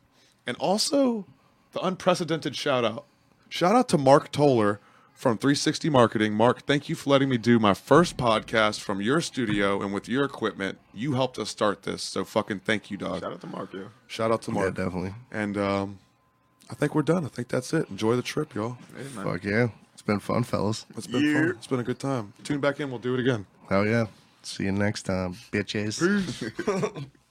[0.46, 1.24] And also
[1.72, 3.04] the unprecedented shout out.
[3.48, 4.80] Shout out to Mark Toller
[5.12, 6.34] from 360 Marketing.
[6.34, 10.08] Mark, thank you for letting me do my first podcast from your studio and with
[10.08, 10.78] your equipment.
[10.92, 12.02] You helped us start this.
[12.02, 13.20] So fucking thank you, dog.
[13.20, 13.86] Shout out to Mark, yo.
[14.08, 14.74] Shout out to yeah, Mark.
[14.74, 15.14] definitely.
[15.30, 15.98] and um,
[16.68, 17.24] I think we're done.
[17.24, 17.88] I think that's it.
[17.88, 18.76] Enjoy the trip, y'all.
[18.96, 19.04] Hey.
[19.04, 19.72] Fuck yeah, it's
[20.04, 20.86] been fun, fellas.
[20.96, 21.34] It's been Yeah.
[21.40, 21.50] fun.
[21.50, 22.32] It's been a good time.
[22.44, 22.90] Tune back in.
[22.90, 23.46] We'll do it again.
[23.68, 24.06] Hell yeah.
[24.42, 25.98] See you next time, bitches.
[26.00, 26.50] Peace.